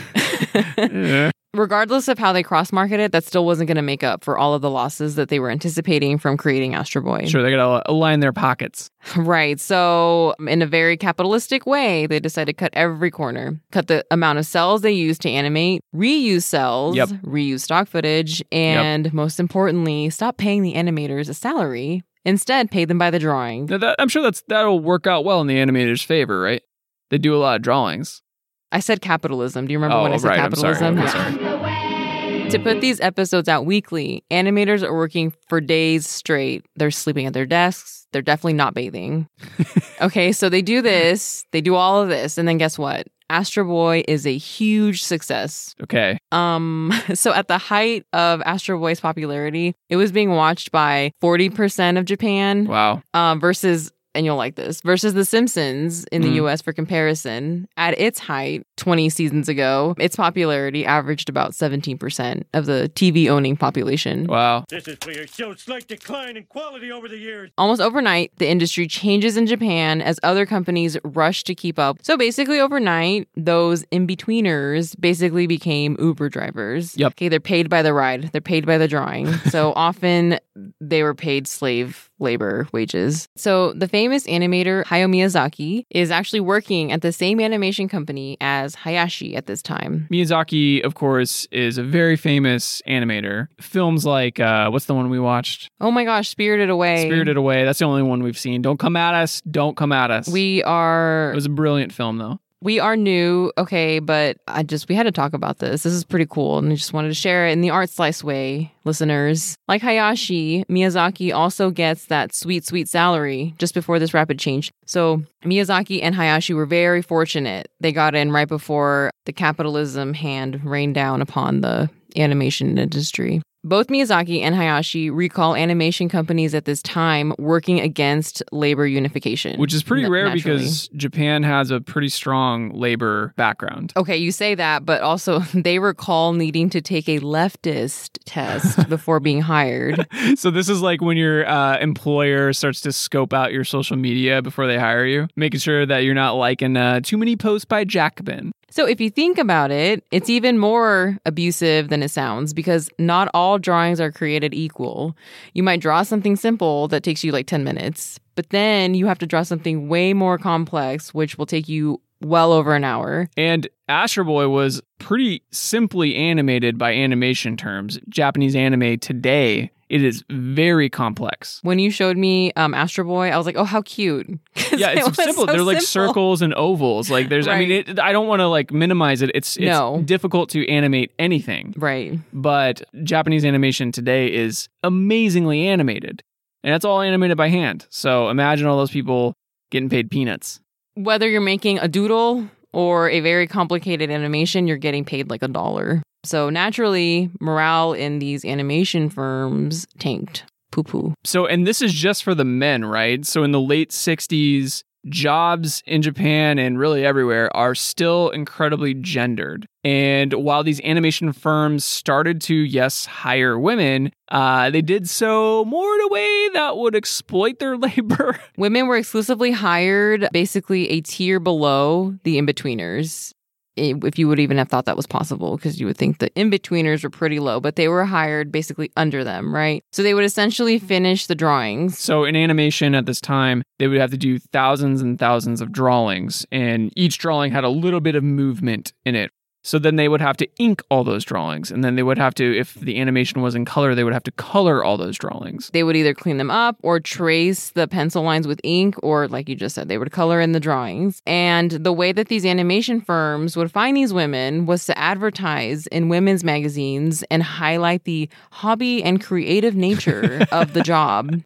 Yeah. 0.79 1.31
Regardless 1.55 2.09
of 2.09 2.19
how 2.19 2.33
they 2.33 2.43
cross 2.43 2.73
market 2.73 2.99
it, 2.99 3.13
that 3.13 3.25
still 3.25 3.45
wasn't 3.45 3.69
going 3.69 3.77
to 3.77 3.83
make 3.83 4.03
up 4.03 4.25
for 4.25 4.39
all 4.39 4.55
of 4.55 4.63
the 4.63 4.71
losses 4.71 5.17
that 5.17 5.29
they 5.29 5.39
were 5.39 5.51
anticipating 5.51 6.17
from 6.19 6.37
creating 6.39 6.75
Astro 6.75 7.03
Boy. 7.03 7.27
Sure, 7.27 7.43
they 7.43 7.51
gotta 7.51 7.83
align 7.91 8.21
their 8.21 8.33
pockets. 8.33 8.89
Right. 9.17 9.59
So, 9.61 10.35
in 10.49 10.63
a 10.63 10.67
very 10.67 10.97
capitalistic 10.97 11.67
way, 11.67 12.07
they 12.07 12.21
decided 12.21 12.53
to 12.53 12.57
cut 12.57 12.71
every 12.75 13.11
corner, 13.11 13.61
cut 13.71 13.87
the 13.89 14.05
amount 14.11 14.39
of 14.39 14.47
cells 14.47 14.81
they 14.83 14.93
use 14.93 15.19
to 15.21 15.29
animate, 15.31 15.83
reuse 15.95 16.45
cells, 16.45 16.97
Yep. 16.97 17.09
reuse 17.25 17.61
stock 17.61 17.89
footage, 17.89 18.43
and 18.53 19.13
most 19.13 19.39
importantly, 19.41 20.09
stop 20.11 20.37
paying 20.39 20.63
the 20.63 20.75
animators 20.75 21.29
a 21.29 21.35
salary. 21.35 22.03
Instead, 22.25 22.71
pay 22.71 22.85
them 22.85 22.99
by 22.99 23.11
the 23.11 23.19
drawing. 23.19 23.67
Now 23.67 23.79
that, 23.79 23.97
I'm 23.99 24.09
sure 24.09 24.23
that's 24.23 24.43
that'll 24.49 24.81
work 24.81 25.07
out 25.07 25.25
well 25.25 25.41
in 25.41 25.47
the 25.47 25.57
animator's 25.57 26.03
favor, 26.03 26.41
right? 26.41 26.63
They 27.11 27.19
do 27.19 27.35
a 27.35 27.39
lot 27.39 27.57
of 27.57 27.63
drawings. 27.63 28.23
I 28.71 28.81
said 28.81 29.03
capitalism. 29.03 29.67
Do 29.67 29.73
you 29.73 29.79
remember 29.79 29.97
oh, 29.97 30.03
when 30.05 30.13
I 30.13 30.15
oh, 30.15 30.19
said 30.19 30.29
right. 30.29 30.41
I'm 30.41 30.55
sorry. 30.55 30.75
capitalism? 30.75 30.99
I'm 30.99 31.39
sorry. 31.39 32.51
To 32.51 32.59
put 32.59 32.81
these 32.81 33.01
episodes 33.01 33.49
out 33.49 33.65
weekly, 33.65 34.25
animators 34.31 34.83
are 34.83 34.95
working 34.95 35.33
for 35.49 35.61
days 35.61 36.07
straight. 36.07 36.67
They're 36.77 36.91
sleeping 36.91 37.27
at 37.27 37.33
their 37.33 37.47
desks. 37.47 38.07
They're 38.13 38.21
definitely 38.21 38.55
not 38.55 38.75
bathing. 38.75 39.27
okay, 40.03 40.33
so 40.33 40.49
they 40.49 40.61
do 40.61 40.83
this, 40.83 41.47
they 41.53 41.63
do 41.63 41.75
all 41.75 42.03
of 42.03 42.09
this, 42.09 42.37
and 42.37 42.47
then 42.47 42.59
guess 42.59 42.79
what? 42.79 43.07
Astro 43.31 43.65
Boy 43.65 44.05
is 44.09 44.27
a 44.27 44.37
huge 44.37 45.03
success. 45.03 45.75
Okay. 45.83 46.19
Um, 46.33 46.93
so 47.15 47.33
at 47.33 47.49
the 47.49 47.59
height 47.59 48.05
of 48.13 48.43
Astro 48.43 48.79
Boy's 48.79 49.01
popularity, 49.01 49.75
it 49.89 49.97
was 49.97 50.13
being 50.13 50.31
watched 50.31 50.71
by 50.73 51.13
40% 51.23 51.99
of 51.99 52.05
Japan 52.05 52.67
Wow. 52.67 53.03
um, 53.15 53.41
versus 53.41 53.93
and 54.15 54.27
you'll 54.27 54.37
like 54.37 54.57
this, 54.57 54.81
versus 54.83 55.15
The 55.15 55.25
Simpsons 55.25 56.05
in 56.13 56.23
the 56.23 56.29
Mm. 56.29 56.35
US 56.47 56.63
for 56.63 56.73
comparison. 56.73 57.67
At 57.77 57.99
its 57.99 58.19
height, 58.19 58.67
20 58.77 59.09
seasons 59.09 59.49
ago, 59.49 59.95
its 59.99 60.17
popularity 60.17 60.85
averaged 60.85 61.29
about 61.29 61.53
17% 61.53 62.43
of 62.55 62.67
the 62.67 62.91
TV 62.95 63.29
owning 63.29 63.57
population. 63.57 64.27
Wow. 64.27 64.65
This 64.69 64.89
is 64.89 64.99
for 65.01 65.13
your 65.13 65.27
show's 65.27 65.61
slight 65.63 65.87
decline 65.89 66.37
in 66.37 66.45
quality 66.45 66.91
over 66.93 67.09
the 67.09 67.17
years. 67.19 67.51
Almost 67.59 67.81
overnight, 67.81 68.33
the 68.39 68.49
industry 68.49 68.87
changes 68.87 69.37
in 69.37 69.47
Japan 69.47 70.01
as 70.03 70.19
other 70.23 70.47
companies 70.47 70.97
rush 71.05 71.45
to 71.45 71.55
keep 71.55 71.79
up. 71.79 71.99
So 72.03 72.17
basically, 72.17 72.61
overnight, 72.61 73.29
those 73.37 73.85
in 73.91 74.07
betweeners 74.07 74.99
basically 75.01 75.47
became 75.47 75.97
Uber 75.99 76.29
drivers. 76.29 76.97
Yep. 76.97 77.13
Okay, 77.13 77.29
they're 77.29 77.41
paid 77.41 77.69
by 77.69 77.83
the 77.83 77.93
ride, 77.95 78.31
they're 78.33 78.41
paid 78.41 78.67
by 78.67 78.79
the 78.79 78.89
drawing. 78.89 79.33
so 79.51 79.73
often 79.77 80.39
they 80.81 81.03
were 81.03 81.15
paid 81.15 81.47
slave 81.47 82.11
labor 82.23 82.67
wages. 82.73 83.29
So 83.37 83.73
the 83.75 83.89
famous 83.89 84.27
animator 84.27 84.85
Hayao 84.85 85.11
Miyazaki 85.11 85.85
is 85.91 86.11
actually 86.11 86.41
working 86.41 86.93
at 86.93 87.03
the 87.03 87.13
same 87.13 87.41
animation 87.41 87.89
company 87.89 88.37
as 88.41 88.75
Hayashi 88.75 89.37
at 89.37 89.47
this 89.47 89.61
time. 89.63 90.09
Miyazaki, 90.11 90.83
of 90.85 90.95
course, 90.95 91.47
is 91.51 91.79
a 91.79 91.83
very 91.83 92.17
famous 92.17 92.81
animator. 92.89 93.49
Films 93.61 94.07
like, 94.07 94.41
uh, 94.41 94.71
what's 94.71 94.87
the 94.87 94.95
one 94.95 95.11
we 95.11 95.21
watched? 95.21 95.71
Oh 95.81 95.91
my 95.91 96.05
gosh, 96.05 96.29
Spirited 96.29 96.71
Away. 96.71 97.05
Spirited 97.07 97.37
Away. 97.37 97.65
That's 97.65 97.81
the 97.81 97.85
only 97.85 98.03
one 98.03 98.23
we've 98.23 98.39
seen. 98.39 98.63
Don't 98.63 98.79
come 98.79 98.97
at 98.97 99.15
us. 99.15 99.43
Don't 99.51 99.77
come 99.77 99.93
at 99.93 100.11
us. 100.11 100.29
We 100.29 100.63
are 100.63 101.33
It 101.33 101.35
was 101.35 101.47
a 101.47 101.51
brilliant 101.51 101.93
film, 101.93 102.19
though. 102.19 102.39
We 102.63 102.79
are 102.79 102.97
new, 102.97 103.53
okay, 103.59 103.99
but 103.99 104.39
I 104.47 104.63
just 104.63 104.89
we 104.89 104.95
had 104.95 105.03
to 105.05 105.13
talk 105.13 105.33
about 105.33 105.59
this. 105.59 105.83
This 105.83 105.93
is 105.93 106.05
pretty 106.05 106.27
cool, 106.27 106.59
and 106.59 106.73
I 106.73 106.77
just 106.77 106.93
wanted 106.93 107.09
to 107.09 107.15
share 107.15 107.47
it 107.47 107.53
in 107.53 107.61
the 107.61 107.71
art 107.71 107.91
slice 107.91 108.23
way, 108.23 108.73
listeners. 108.85 109.57
Like 109.69 109.83
Hayashi, 109.83 110.65
Miyazaki 110.71 111.35
also 111.35 111.71
gets 111.71 112.07
that 112.07 112.35
sweet, 112.35 112.65
sweet 112.65 112.89
salary 112.89 113.55
just 113.59 113.75
before 113.75 113.99
this 113.99 114.15
rapid 114.15 114.39
change. 114.39 114.71
So 114.87 115.23
Miyazaki 115.45 116.03
and 116.03 116.15
Hayashi 116.15 116.55
were 116.55 116.67
very 116.67 117.03
fortunate. 117.03 117.71
They 117.81 117.93
got 117.93 118.15
in 118.15 118.31
right 118.31 118.49
before 118.49 119.11
the 119.27 119.33
capitalism 119.33 120.15
hand 120.15 120.65
rained 120.65 120.95
down 120.95 121.21
upon 121.21 121.61
the 121.61 121.91
animation 122.17 122.79
industry. 122.79 123.43
Both 123.65 123.87
Miyazaki 123.87 124.41
and 124.41 124.57
Hayashi 124.57 125.09
recall 125.09 125.55
animation 125.55 126.09
companies 126.09 126.53
at 126.53 126.65
this 126.65 126.83
time 126.83 127.33
working 127.39 127.79
against 127.79 128.43
labor 128.51 128.89
unification. 128.89 129.59
Which 129.61 129.73
is 129.73 129.85
pretty 129.85 130.03
na- 130.03 130.09
rare 130.09 130.25
naturally. 130.31 130.59
because 130.59 130.89
Japan 130.89 131.45
has 131.45 131.71
a 131.71 131.81
pretty 131.81 132.09
strong 132.09 132.71
labor 132.71 133.33
background. 133.37 133.93
Okay, 133.97 134.17
you 134.17 134.33
say 134.33 134.57
that, 134.57 134.85
but 134.85 135.03
also 135.03 135.39
they 135.55 135.79
recall 135.79 136.33
needing 136.33 136.71
to 136.71 136.81
take 136.81 137.09
a 137.09 137.21
leftist 137.21 138.19
test 138.25 138.89
before 138.89 139.21
being 139.21 139.41
hired. 139.41 140.09
so 140.35 140.51
this 140.51 140.69
is 140.69 140.83
like 140.83 141.01
when 141.01 141.17
your 141.17 141.49
uh, 141.49 141.79
employer 141.79 142.53
starts 142.53 142.81
to 142.81 142.91
scope 142.91 143.33
out 143.33 143.53
your 143.53 143.65
social 143.65 143.97
media 143.97 144.43
before 144.43 144.67
they 144.67 144.79
hire 144.79 145.07
you, 145.07 145.29
making 145.37 145.61
sure 145.61 145.87
that 145.87 145.99
you're 145.99 146.15
not 146.15 146.33
liking 146.33 146.77
uh, 146.77 146.99
too 147.01 147.17
many 147.17 147.37
posts 147.37 147.65
by 147.65 147.85
Jacobin. 147.85 148.53
So 148.73 148.87
if 148.87 149.03
you 149.03 149.11
think 149.11 149.37
about 149.37 149.71
it, 149.71 150.03
it's 150.11 150.31
even 150.31 150.57
more 150.57 151.19
abusive 151.27 151.91
than 151.91 152.03
it 152.03 152.09
sounds 152.09 152.55
because 152.55 152.89
not 152.99 153.29
all 153.35 153.59
drawings 153.59 154.01
are 154.01 154.11
created 154.11 154.55
equal. 154.55 155.15
You 155.53 155.63
might 155.63 155.81
draw 155.81 156.03
something 156.05 156.37
simple 156.37 156.89
that 156.89 157.03
takes 157.03 157.23
you 157.23 157.33
like 157.33 157.47
10 157.47 157.65
minutes, 157.65 158.19
but 158.35 158.49
then 158.49 158.95
you 158.95 159.05
have 159.05 159.19
to 159.19 159.27
draw 159.27 159.43
something 159.43 159.89
way 159.89 160.15
more 160.15 160.39
complex, 160.39 161.13
which 161.13 161.37
will 161.37 161.45
take 161.45 161.69
you 161.69 162.01
well 162.23 162.51
over 162.51 162.75
an 162.75 162.83
hour. 162.83 163.29
And 163.37 163.69
Astro 163.89 164.25
Boy 164.25 164.49
was 164.49 164.81
pretty 164.99 165.43
simply 165.51 166.15
animated 166.15 166.79
by 166.79 166.95
animation 166.95 167.59
terms. 167.59 167.99
Japanese 168.09 168.57
anime 168.57 168.99
today, 169.01 169.71
it 169.93 170.03
is 170.03 170.25
very 170.31 170.89
complex. 170.89 171.61
When 171.63 171.79
you 171.79 171.91
showed 171.91 172.17
me 172.17 172.51
um, 172.55 172.73
Astro 172.75 173.05
Boy, 173.05 173.29
I 173.31 173.37
was 173.37 173.45
like, 173.47 173.57
oh, 173.57 173.65
how 173.65 173.83
cute. 173.83 174.27
Yeah, 174.73 174.91
it's 174.93 175.07
was 175.07 175.17
simple. 175.17 175.47
so 175.47 175.53
They're 175.53 175.63
like 175.63 175.83
simple. 175.83 176.09
circles 176.09 176.41
and 176.41 176.55
ovals. 176.55 177.11
Like 177.11 177.29
there's, 177.29 177.47
I 177.47 177.59
mean, 177.59 177.71
it, 177.71 177.99
I 178.01 178.11
don't 178.13 178.27
want 178.27 178.41
to 178.41 178.47
like 178.49 178.73
minimize 178.73 179.21
it. 179.21 179.31
It's, 179.35 179.57
it's 179.59 179.67
No. 179.67 180.01
difficult 180.05 180.49
to 180.51 180.67
animate 180.69 181.13
anything. 181.19 181.75
Right. 181.77 182.19
but 182.33 182.83
Japanese 183.05 183.45
animation 183.45 183.93
today 183.93 184.33
is 184.33 184.69
amazingly 184.83 185.67
animated. 185.69 186.23
And 186.65 186.73
that's 186.73 186.85
all 186.87 187.01
animated 187.03 187.37
by 187.37 187.49
hand. 187.49 187.87
So 187.91 188.31
imagine 188.31 188.67
all 188.67 188.79
those 188.79 188.91
people 188.91 189.35
getting 189.71 189.91
paid 189.91 190.11
peanuts. 190.11 190.59
whether 190.95 191.29
you're 191.29 191.41
making 191.43 191.79
a 191.81 191.89
doodle 191.89 192.49
or 192.73 193.11
a 193.11 193.21
very 193.21 193.47
complicated 193.47 194.11
animation, 194.11 194.67
you're 194.67 194.79
getting 194.79 195.05
paid 195.05 195.29
like 195.29 195.43
a 195.43 195.49
dollar. 195.49 196.03
So 196.25 196.51
naturally, 196.51 197.31
morale 197.41 197.93
in 197.93 198.19
these 198.19 198.45
animation 198.45 199.11
firms 199.11 199.87
tanked. 199.99 200.45
Poo 200.71 200.83
poo. 200.83 201.15
So, 201.25 201.47
and 201.47 201.67
this 201.67 201.83
is 201.83 201.93
just 201.93 202.25
for 202.25 202.35
the 202.35 202.45
men, 202.45 202.85
right? 202.85 203.27
So, 203.27 203.43
in 203.43 203.53
the 203.53 203.61
late 203.61 203.91
60s, 203.91 204.85
jobs 205.07 205.83
in 205.87 206.03
Japan 206.03 206.59
and 206.59 206.79
really 206.79 207.05
everywhere 207.05 207.55
are 207.57 207.75
still 207.75 208.31
incredibly 208.31 208.95
gendered. 208.95 209.67
And 209.85 210.33
while 210.33 210.63
these 210.63 210.81
animation 210.83 211.33
firms 211.33 211.85
started 211.85 212.41
to, 212.43 212.55
yes, 212.55 213.07
hire 213.07 213.59
women, 213.59 214.13
uh, 214.31 214.71
they 214.71 214.83
did 214.83 215.09
so 215.09 215.65
more 215.65 215.95
in 215.95 216.01
a 216.03 216.09
way 216.09 216.49
that 216.55 216.77
would 216.77 216.95
exploit 216.95 217.59
their 217.59 217.77
labor. 217.79 218.39
Women 218.57 218.87
were 218.87 218.97
exclusively 218.97 219.51
hired 219.51 220.29
basically 220.33 220.89
a 220.91 221.01
tier 221.01 221.41
below 221.41 222.15
the 222.23 222.39
in 222.39 222.47
betweeners. 222.47 223.33
If 223.77 224.19
you 224.19 224.29
would 224.29 224.39
even 224.39 224.59
have 224.59 224.69
thought 224.69 224.85
that 224.85 224.97
was 224.97 225.07
possible, 225.07 225.57
because 225.57 225.81
you 225.81 225.87
would 225.87 225.97
think 225.97 226.19
the 226.19 226.33
in 226.35 226.51
betweeners 226.51 227.03
were 227.03 227.11
pretty 227.11 227.41
low, 227.41 227.61
but 227.61 227.77
they 227.77 227.89
were 227.89 228.05
hired 228.05 228.53
basically 228.53 228.91
under 228.97 229.25
them, 229.25 229.55
right? 229.55 229.83
So 229.93 230.03
they 230.03 230.15
would 230.15 230.25
essentially 230.25 230.79
mm-hmm. 230.79 230.87
finish 230.87 231.27
the 231.27 231.35
drawings. 231.35 231.99
So 231.99 232.25
in 232.25 232.37
animation 232.37 232.95
at 232.95 233.07
this 233.07 233.21
time, 233.21 233.63
they 233.79 233.89
would 233.89 234.01
have 234.01 234.11
to 234.11 234.19
do 234.19 234.39
thousands 234.39 235.01
and 235.01 235.19
thousands 235.19 235.61
of 235.61 235.73
drawings, 235.73 236.47
and 236.53 236.93
each 236.97 237.19
drawing 237.19 237.53
had 237.53 237.65
a 237.65 237.69
little 237.69 238.01
bit 238.01 238.15
of 238.15 238.23
movement 238.23 238.93
in 239.05 239.15
it. 239.15 239.31
So 239.63 239.79
then 239.79 239.95
they 239.95 240.09
would 240.09 240.21
have 240.21 240.37
to 240.39 240.49
ink 240.59 240.83
all 240.91 241.05
those 241.05 241.25
drawings, 241.25 241.71
and 241.71 241.85
then 241.85 241.95
they 241.95 242.03
would 242.03 242.19
have 242.19 242.35
to, 242.35 242.59
if 242.59 242.75
the 242.75 243.01
animation 243.01 243.43
was 243.43 243.55
in 243.55 243.65
color, 243.65 243.95
they 243.95 244.03
would 244.03 244.13
have 244.13 244.25
to 244.25 244.33
color 244.33 244.83
all 244.83 244.97
those 244.97 245.17
drawings. 245.17 245.71
They 245.73 245.85
would 245.85 245.95
either 245.95 246.15
clean 246.15 246.39
them 246.39 246.51
up 246.51 246.77
or 246.83 246.99
trace 246.99 247.71
the 247.71 247.87
pencil 247.87 248.25
lines 248.25 248.49
with 248.49 248.61
ink, 248.65 248.97
or 249.05 249.29
like 249.29 249.49
you 249.49 249.55
just 249.55 249.77
said, 249.77 249.89
they 249.89 249.99
would 249.99 250.11
color 250.11 250.41
in 250.41 250.51
the 250.51 250.59
drawings. 250.59 251.23
And 251.27 251.71
the 251.71 251.93
way 251.93 252.11
that 252.11 252.27
these 252.27 252.45
animation 252.45 253.01
firms 253.01 253.57
would 253.57 253.71
find 253.71 253.97
these 253.97 254.13
women 254.13 254.67
was 254.67 254.85
to 254.87 254.99
advertise 254.99 255.87
in 255.87 256.09
women's 256.09 256.43
magazines 256.43 257.23
and 257.31 257.43
highlight 257.43 258.03
the 258.03 258.29
hobby 258.51 259.03
and 259.05 259.23
creative 259.23 259.77
nature 259.77 260.45
of 260.53 260.73
the 260.73 260.83
job. 260.83 261.41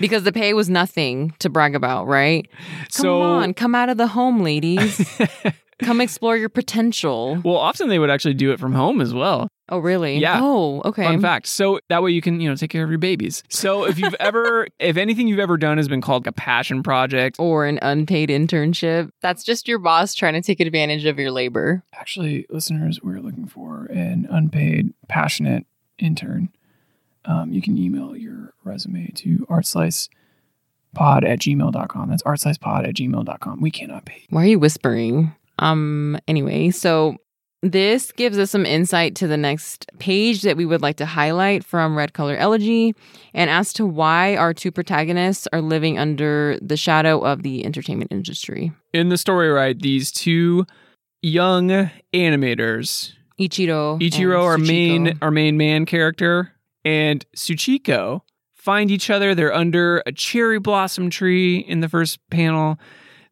Because 0.00 0.24
the 0.24 0.32
pay 0.32 0.52
was 0.52 0.68
nothing 0.68 1.34
to 1.38 1.48
brag 1.48 1.74
about, 1.74 2.06
right? 2.06 2.46
Come 2.50 2.86
so, 2.90 3.22
on, 3.22 3.54
come 3.54 3.74
out 3.74 3.88
of 3.88 3.96
the 3.96 4.06
home, 4.06 4.42
ladies. 4.42 5.20
come 5.82 6.00
explore 6.00 6.36
your 6.36 6.48
potential. 6.48 7.40
well, 7.44 7.56
often 7.56 7.88
they 7.88 7.98
would 7.98 8.10
actually 8.10 8.34
do 8.34 8.52
it 8.52 8.58
from 8.60 8.72
home 8.72 9.00
as 9.00 9.12
well. 9.12 9.48
Oh, 9.68 9.78
really? 9.78 10.18
Yeah. 10.18 10.40
Oh, 10.42 10.82
okay. 10.84 11.04
Fun 11.04 11.20
fact. 11.22 11.46
So 11.46 11.80
that 11.88 12.02
way 12.02 12.10
you 12.10 12.20
can, 12.20 12.40
you 12.40 12.48
know, 12.48 12.54
take 12.56 12.70
care 12.70 12.84
of 12.84 12.90
your 12.90 12.98
babies. 12.98 13.42
So 13.48 13.84
if 13.84 13.98
you've 13.98 14.14
ever, 14.20 14.66
if 14.78 14.96
anything 14.98 15.28
you've 15.28 15.38
ever 15.38 15.56
done 15.56 15.78
has 15.78 15.88
been 15.88 16.02
called 16.02 16.26
a 16.26 16.32
passion 16.32 16.82
project, 16.82 17.36
or 17.38 17.64
an 17.64 17.78
unpaid 17.80 18.28
internship. 18.28 19.10
That's 19.22 19.42
just 19.44 19.68
your 19.68 19.78
boss 19.78 20.14
trying 20.14 20.34
to 20.34 20.42
take 20.42 20.60
advantage 20.60 21.06
of 21.06 21.18
your 21.18 21.30
labor. 21.30 21.84
actually, 21.94 22.44
listeners, 22.50 23.00
we're 23.02 23.20
looking 23.20 23.46
for 23.46 23.86
an 23.86 24.26
unpaid, 24.30 24.92
passionate 25.08 25.64
intern. 25.98 26.50
Um, 27.24 27.52
you 27.52 27.62
can 27.62 27.78
email 27.78 28.16
your 28.16 28.52
resume 28.64 29.10
to 29.14 29.46
artslicepod 29.48 30.08
at 30.98 31.38
gmail.com. 31.38 32.10
That's 32.10 32.22
artslicepod 32.24 32.88
at 32.88 32.94
gmail.com. 32.94 33.60
We 33.60 33.70
cannot 33.70 34.04
pay. 34.04 34.24
Why 34.28 34.42
are 34.42 34.48
you 34.48 34.58
whispering? 34.58 35.34
Um 35.58 36.18
anyway, 36.26 36.70
so 36.70 37.16
this 37.62 38.10
gives 38.10 38.38
us 38.38 38.50
some 38.50 38.66
insight 38.66 39.14
to 39.16 39.28
the 39.28 39.36
next 39.36 39.86
page 40.00 40.42
that 40.42 40.56
we 40.56 40.66
would 40.66 40.82
like 40.82 40.96
to 40.96 41.06
highlight 41.06 41.64
from 41.64 41.96
Red 41.96 42.12
Color 42.12 42.36
Elegy 42.36 42.92
and 43.34 43.48
as 43.48 43.72
to 43.74 43.86
why 43.86 44.36
our 44.36 44.52
two 44.52 44.72
protagonists 44.72 45.46
are 45.52 45.60
living 45.60 45.96
under 45.96 46.58
the 46.60 46.76
shadow 46.76 47.20
of 47.20 47.44
the 47.44 47.64
entertainment 47.64 48.10
industry. 48.10 48.72
In 48.92 49.10
the 49.10 49.16
story, 49.16 49.48
right, 49.48 49.78
these 49.78 50.10
two 50.10 50.66
young 51.22 51.88
animators, 52.12 53.12
Ichiro. 53.38 54.00
Ichiro, 54.00 54.42
our 54.42 54.58
Sachiko. 54.58 54.66
main 54.66 55.18
our 55.22 55.30
main 55.30 55.56
man 55.56 55.86
character, 55.86 56.52
and 56.84 57.24
Sachiko 57.36 58.22
find 58.52 58.90
each 58.90 59.08
other. 59.08 59.36
They're 59.36 59.54
under 59.54 60.02
a 60.04 60.10
cherry 60.10 60.58
blossom 60.58 61.10
tree 61.10 61.58
in 61.58 61.80
the 61.80 61.88
first 61.88 62.18
panel. 62.30 62.78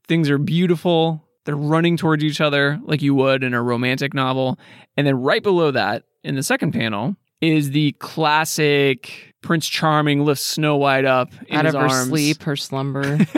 Things 0.06 0.30
are 0.30 0.38
beautiful. 0.38 1.24
They're 1.44 1.56
running 1.56 1.96
towards 1.96 2.22
each 2.22 2.40
other 2.40 2.78
like 2.82 3.02
you 3.02 3.14
would 3.14 3.42
in 3.42 3.54
a 3.54 3.62
romantic 3.62 4.14
novel. 4.14 4.58
And 4.96 5.06
then 5.06 5.20
right 5.20 5.42
below 5.42 5.70
that, 5.70 6.04
in 6.22 6.34
the 6.34 6.42
second 6.42 6.72
panel, 6.72 7.16
is 7.40 7.70
the 7.70 7.92
classic 7.92 9.34
Prince 9.42 9.66
Charming 9.68 10.24
lifts 10.24 10.44
Snow 10.44 10.76
White 10.76 11.06
up 11.06 11.30
in 11.48 11.56
out 11.56 11.64
his 11.64 11.74
of 11.74 11.80
her 11.80 11.86
arms. 11.88 12.08
sleep, 12.08 12.42
her 12.42 12.56
slumber. 12.56 13.18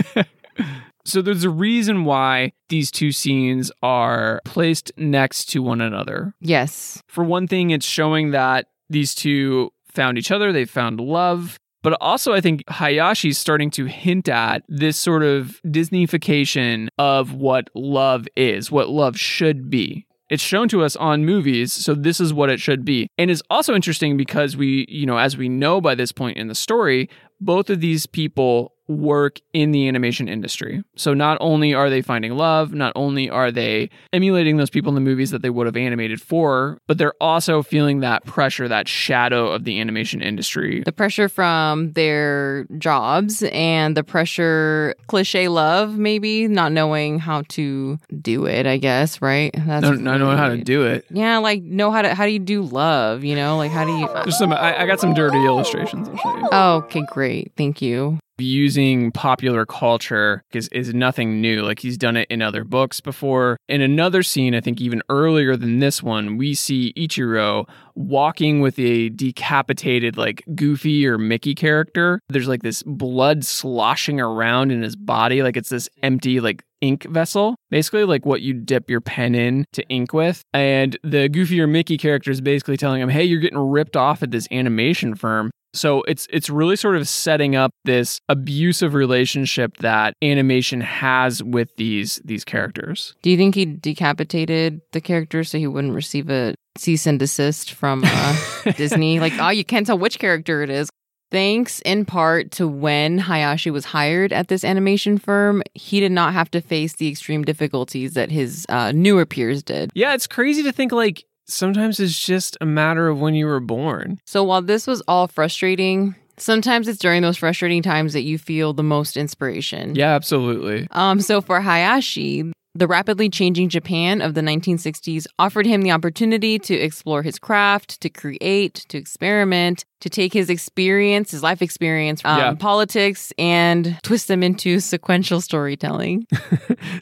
So 1.04 1.20
there's 1.20 1.42
a 1.42 1.50
reason 1.50 2.04
why 2.04 2.52
these 2.68 2.92
two 2.92 3.10
scenes 3.10 3.72
are 3.82 4.40
placed 4.44 4.92
next 4.96 5.46
to 5.46 5.60
one 5.60 5.80
another. 5.80 6.34
yes. 6.40 7.02
For 7.08 7.24
one 7.24 7.48
thing, 7.48 7.70
it's 7.70 7.84
showing 7.84 8.30
that 8.30 8.66
these 8.88 9.12
two 9.14 9.72
found 9.92 10.16
each 10.16 10.30
other, 10.30 10.52
they 10.52 10.64
found 10.64 11.00
love. 11.00 11.58
But 11.82 11.94
also, 12.00 12.32
I 12.32 12.40
think 12.40 12.64
Hayashi's 12.66 13.38
starting 13.38 13.70
to 13.72 13.86
hint 13.86 14.28
at 14.28 14.62
this 14.68 14.96
sort 14.96 15.22
of 15.22 15.60
Disneyfication 15.66 16.88
of 16.98 17.34
what 17.34 17.70
love 17.74 18.26
is, 18.36 18.70
what 18.70 18.88
love 18.88 19.18
should 19.18 19.68
be. 19.68 20.06
It's 20.30 20.42
shown 20.42 20.68
to 20.68 20.82
us 20.82 20.96
on 20.96 21.26
movies, 21.26 21.72
so 21.72 21.94
this 21.94 22.18
is 22.18 22.32
what 22.32 22.48
it 22.48 22.58
should 22.58 22.86
be. 22.86 23.08
And 23.18 23.30
it's 23.30 23.42
also 23.50 23.74
interesting 23.74 24.16
because 24.16 24.56
we, 24.56 24.86
you 24.88 25.04
know, 25.04 25.18
as 25.18 25.36
we 25.36 25.48
know 25.48 25.80
by 25.80 25.94
this 25.94 26.10
point 26.10 26.38
in 26.38 26.48
the 26.48 26.54
story, 26.54 27.10
both 27.38 27.68
of 27.68 27.80
these 27.80 28.06
people 28.06 28.72
work 28.88 29.40
in 29.52 29.72
the 29.72 29.88
animation 29.88 30.28
industry. 30.28 30.82
So 30.96 31.14
not 31.14 31.38
only 31.40 31.74
are 31.74 31.88
they 31.88 32.02
finding 32.02 32.36
love, 32.36 32.72
not 32.72 32.92
only 32.96 33.30
are 33.30 33.50
they 33.50 33.90
emulating 34.12 34.56
those 34.56 34.70
people 34.70 34.90
in 34.90 34.94
the 34.94 35.00
movies 35.00 35.30
that 35.30 35.42
they 35.42 35.50
would 35.50 35.66
have 35.66 35.76
animated 35.76 36.20
for, 36.20 36.78
but 36.86 36.98
they're 36.98 37.14
also 37.20 37.62
feeling 37.62 38.00
that 38.00 38.24
pressure, 38.24 38.68
that 38.68 38.88
shadow 38.88 39.48
of 39.48 39.64
the 39.64 39.80
animation 39.80 40.20
industry. 40.20 40.82
The 40.84 40.92
pressure 40.92 41.28
from 41.28 41.92
their 41.92 42.66
jobs 42.78 43.42
and 43.52 43.96
the 43.96 44.04
pressure, 44.04 44.94
cliche 45.06 45.48
love, 45.48 45.96
maybe 45.96 46.48
not 46.48 46.72
knowing 46.72 47.18
how 47.18 47.42
to 47.50 47.98
do 48.20 48.46
it, 48.46 48.66
I 48.66 48.76
guess, 48.78 49.22
right? 49.22 49.52
That's 49.54 49.82
Not, 49.82 49.98
not 49.98 50.18
knowing 50.18 50.38
how 50.38 50.48
to 50.48 50.58
do 50.58 50.84
it. 50.84 51.06
Yeah, 51.10 51.38
like 51.38 51.62
know 51.62 51.90
how 51.90 52.02
to 52.02 52.14
how 52.14 52.26
do 52.26 52.32
you 52.32 52.38
do 52.38 52.62
love? 52.62 53.24
You 53.24 53.36
know, 53.36 53.56
like 53.56 53.70
how 53.70 53.84
do 53.84 53.92
you? 53.92 54.08
There's 54.08 54.36
some. 54.36 54.52
I, 54.52 54.82
I 54.82 54.86
got 54.86 55.00
some 55.00 55.14
dirty 55.14 55.44
illustrations. 55.44 56.08
I'll 56.08 56.16
show 56.16 56.36
you. 56.36 56.48
Oh, 56.52 56.76
okay, 56.84 57.02
great, 57.06 57.52
thank 57.56 57.80
you. 57.80 58.18
Using 58.42 59.10
popular 59.12 59.64
culture 59.66 60.42
is, 60.52 60.68
is 60.68 60.92
nothing 60.94 61.40
new. 61.40 61.62
Like 61.62 61.78
he's 61.78 61.96
done 61.96 62.16
it 62.16 62.28
in 62.30 62.42
other 62.42 62.64
books 62.64 63.00
before. 63.00 63.56
In 63.68 63.80
another 63.80 64.22
scene, 64.22 64.54
I 64.54 64.60
think 64.60 64.80
even 64.80 65.02
earlier 65.08 65.56
than 65.56 65.78
this 65.78 66.02
one, 66.02 66.36
we 66.36 66.54
see 66.54 66.92
Ichiro 66.96 67.68
walking 67.94 68.60
with 68.60 68.78
a 68.78 69.10
decapitated, 69.10 70.16
like 70.16 70.42
Goofy 70.54 71.06
or 71.06 71.18
Mickey 71.18 71.54
character. 71.54 72.20
There's 72.28 72.48
like 72.48 72.62
this 72.62 72.82
blood 72.82 73.44
sloshing 73.44 74.20
around 74.20 74.70
in 74.72 74.82
his 74.82 74.96
body. 74.96 75.42
Like 75.42 75.56
it's 75.56 75.70
this 75.70 75.88
empty, 76.02 76.40
like 76.40 76.64
ink 76.82 77.04
vessel, 77.04 77.56
basically 77.70 78.04
like 78.04 78.26
what 78.26 78.42
you 78.42 78.52
dip 78.52 78.90
your 78.90 79.00
pen 79.00 79.34
in 79.34 79.64
to 79.72 79.82
ink 79.88 80.12
with. 80.12 80.42
And 80.52 80.98
the 81.02 81.28
Goofy 81.28 81.60
or 81.60 81.66
Mickey 81.66 81.96
character 81.96 82.30
is 82.30 82.42
basically 82.42 82.76
telling 82.76 83.00
him, 83.00 83.08
hey, 83.08 83.24
you're 83.24 83.40
getting 83.40 83.58
ripped 83.58 83.96
off 83.96 84.22
at 84.22 84.30
this 84.30 84.46
animation 84.50 85.14
firm. 85.14 85.50
So 85.74 86.02
it's 86.02 86.26
it's 86.30 86.50
really 86.50 86.76
sort 86.76 86.96
of 86.96 87.08
setting 87.08 87.56
up 87.56 87.70
this 87.84 88.20
abusive 88.28 88.92
relationship 88.92 89.78
that 89.78 90.12
animation 90.20 90.82
has 90.82 91.42
with 91.42 91.74
these 91.76 92.20
these 92.26 92.44
characters. 92.44 93.14
Do 93.22 93.30
you 93.30 93.38
think 93.38 93.54
he 93.54 93.64
decapitated 93.64 94.82
the 94.92 95.00
character 95.00 95.44
so 95.44 95.56
he 95.56 95.66
wouldn't 95.66 95.94
receive 95.94 96.28
a 96.28 96.54
cease 96.76 97.06
and 97.06 97.18
desist 97.18 97.72
from 97.72 98.02
uh, 98.04 98.36
Disney? 98.76 99.18
Like, 99.18 99.32
oh, 99.38 99.48
you 99.48 99.64
can't 99.64 99.86
tell 99.86 99.98
which 99.98 100.18
character 100.18 100.62
it 100.62 100.68
is. 100.68 100.90
Thanks 101.32 101.80
in 101.80 102.04
part 102.04 102.50
to 102.52 102.68
when 102.68 103.16
Hayashi 103.16 103.70
was 103.70 103.86
hired 103.86 104.34
at 104.34 104.48
this 104.48 104.64
animation 104.64 105.16
firm, 105.16 105.62
he 105.72 105.98
did 105.98 106.12
not 106.12 106.34
have 106.34 106.50
to 106.50 106.60
face 106.60 106.92
the 106.96 107.08
extreme 107.08 107.42
difficulties 107.42 108.12
that 108.12 108.30
his 108.30 108.66
uh, 108.68 108.92
newer 108.92 109.24
peers 109.24 109.62
did. 109.62 109.90
Yeah, 109.94 110.12
it's 110.12 110.26
crazy 110.26 110.62
to 110.62 110.72
think 110.72 110.92
like 110.92 111.24
sometimes 111.46 111.98
it's 112.00 112.18
just 112.18 112.58
a 112.60 112.66
matter 112.66 113.08
of 113.08 113.18
when 113.18 113.34
you 113.34 113.46
were 113.46 113.60
born. 113.60 114.20
So 114.26 114.44
while 114.44 114.60
this 114.60 114.86
was 114.86 115.00
all 115.08 115.26
frustrating, 115.26 116.14
sometimes 116.36 116.86
it's 116.86 116.98
during 116.98 117.22
those 117.22 117.38
frustrating 117.38 117.82
times 117.82 118.12
that 118.12 118.22
you 118.22 118.36
feel 118.36 118.74
the 118.74 118.82
most 118.82 119.16
inspiration. 119.16 119.94
Yeah, 119.94 120.14
absolutely. 120.14 120.86
Um, 120.90 121.22
so 121.22 121.40
for 121.40 121.62
Hayashi, 121.62 122.52
the 122.74 122.86
rapidly 122.86 123.28
changing 123.28 123.68
Japan 123.68 124.22
of 124.22 124.34
the 124.34 124.40
1960s 124.40 125.26
offered 125.38 125.66
him 125.66 125.82
the 125.82 125.90
opportunity 125.90 126.58
to 126.58 126.74
explore 126.74 127.22
his 127.22 127.38
craft, 127.38 128.00
to 128.00 128.08
create, 128.08 128.74
to 128.88 128.96
experiment, 128.98 129.84
to 130.00 130.08
take 130.08 130.32
his 130.32 130.48
experience, 130.48 131.30
his 131.32 131.42
life 131.42 131.60
experience, 131.62 132.22
um, 132.24 132.38
Yeah. 132.38 132.54
politics, 132.54 133.32
and 133.38 133.98
twist 134.02 134.28
them 134.28 134.42
into 134.42 134.80
sequential 134.92 135.40
storytelling. 135.40 136.26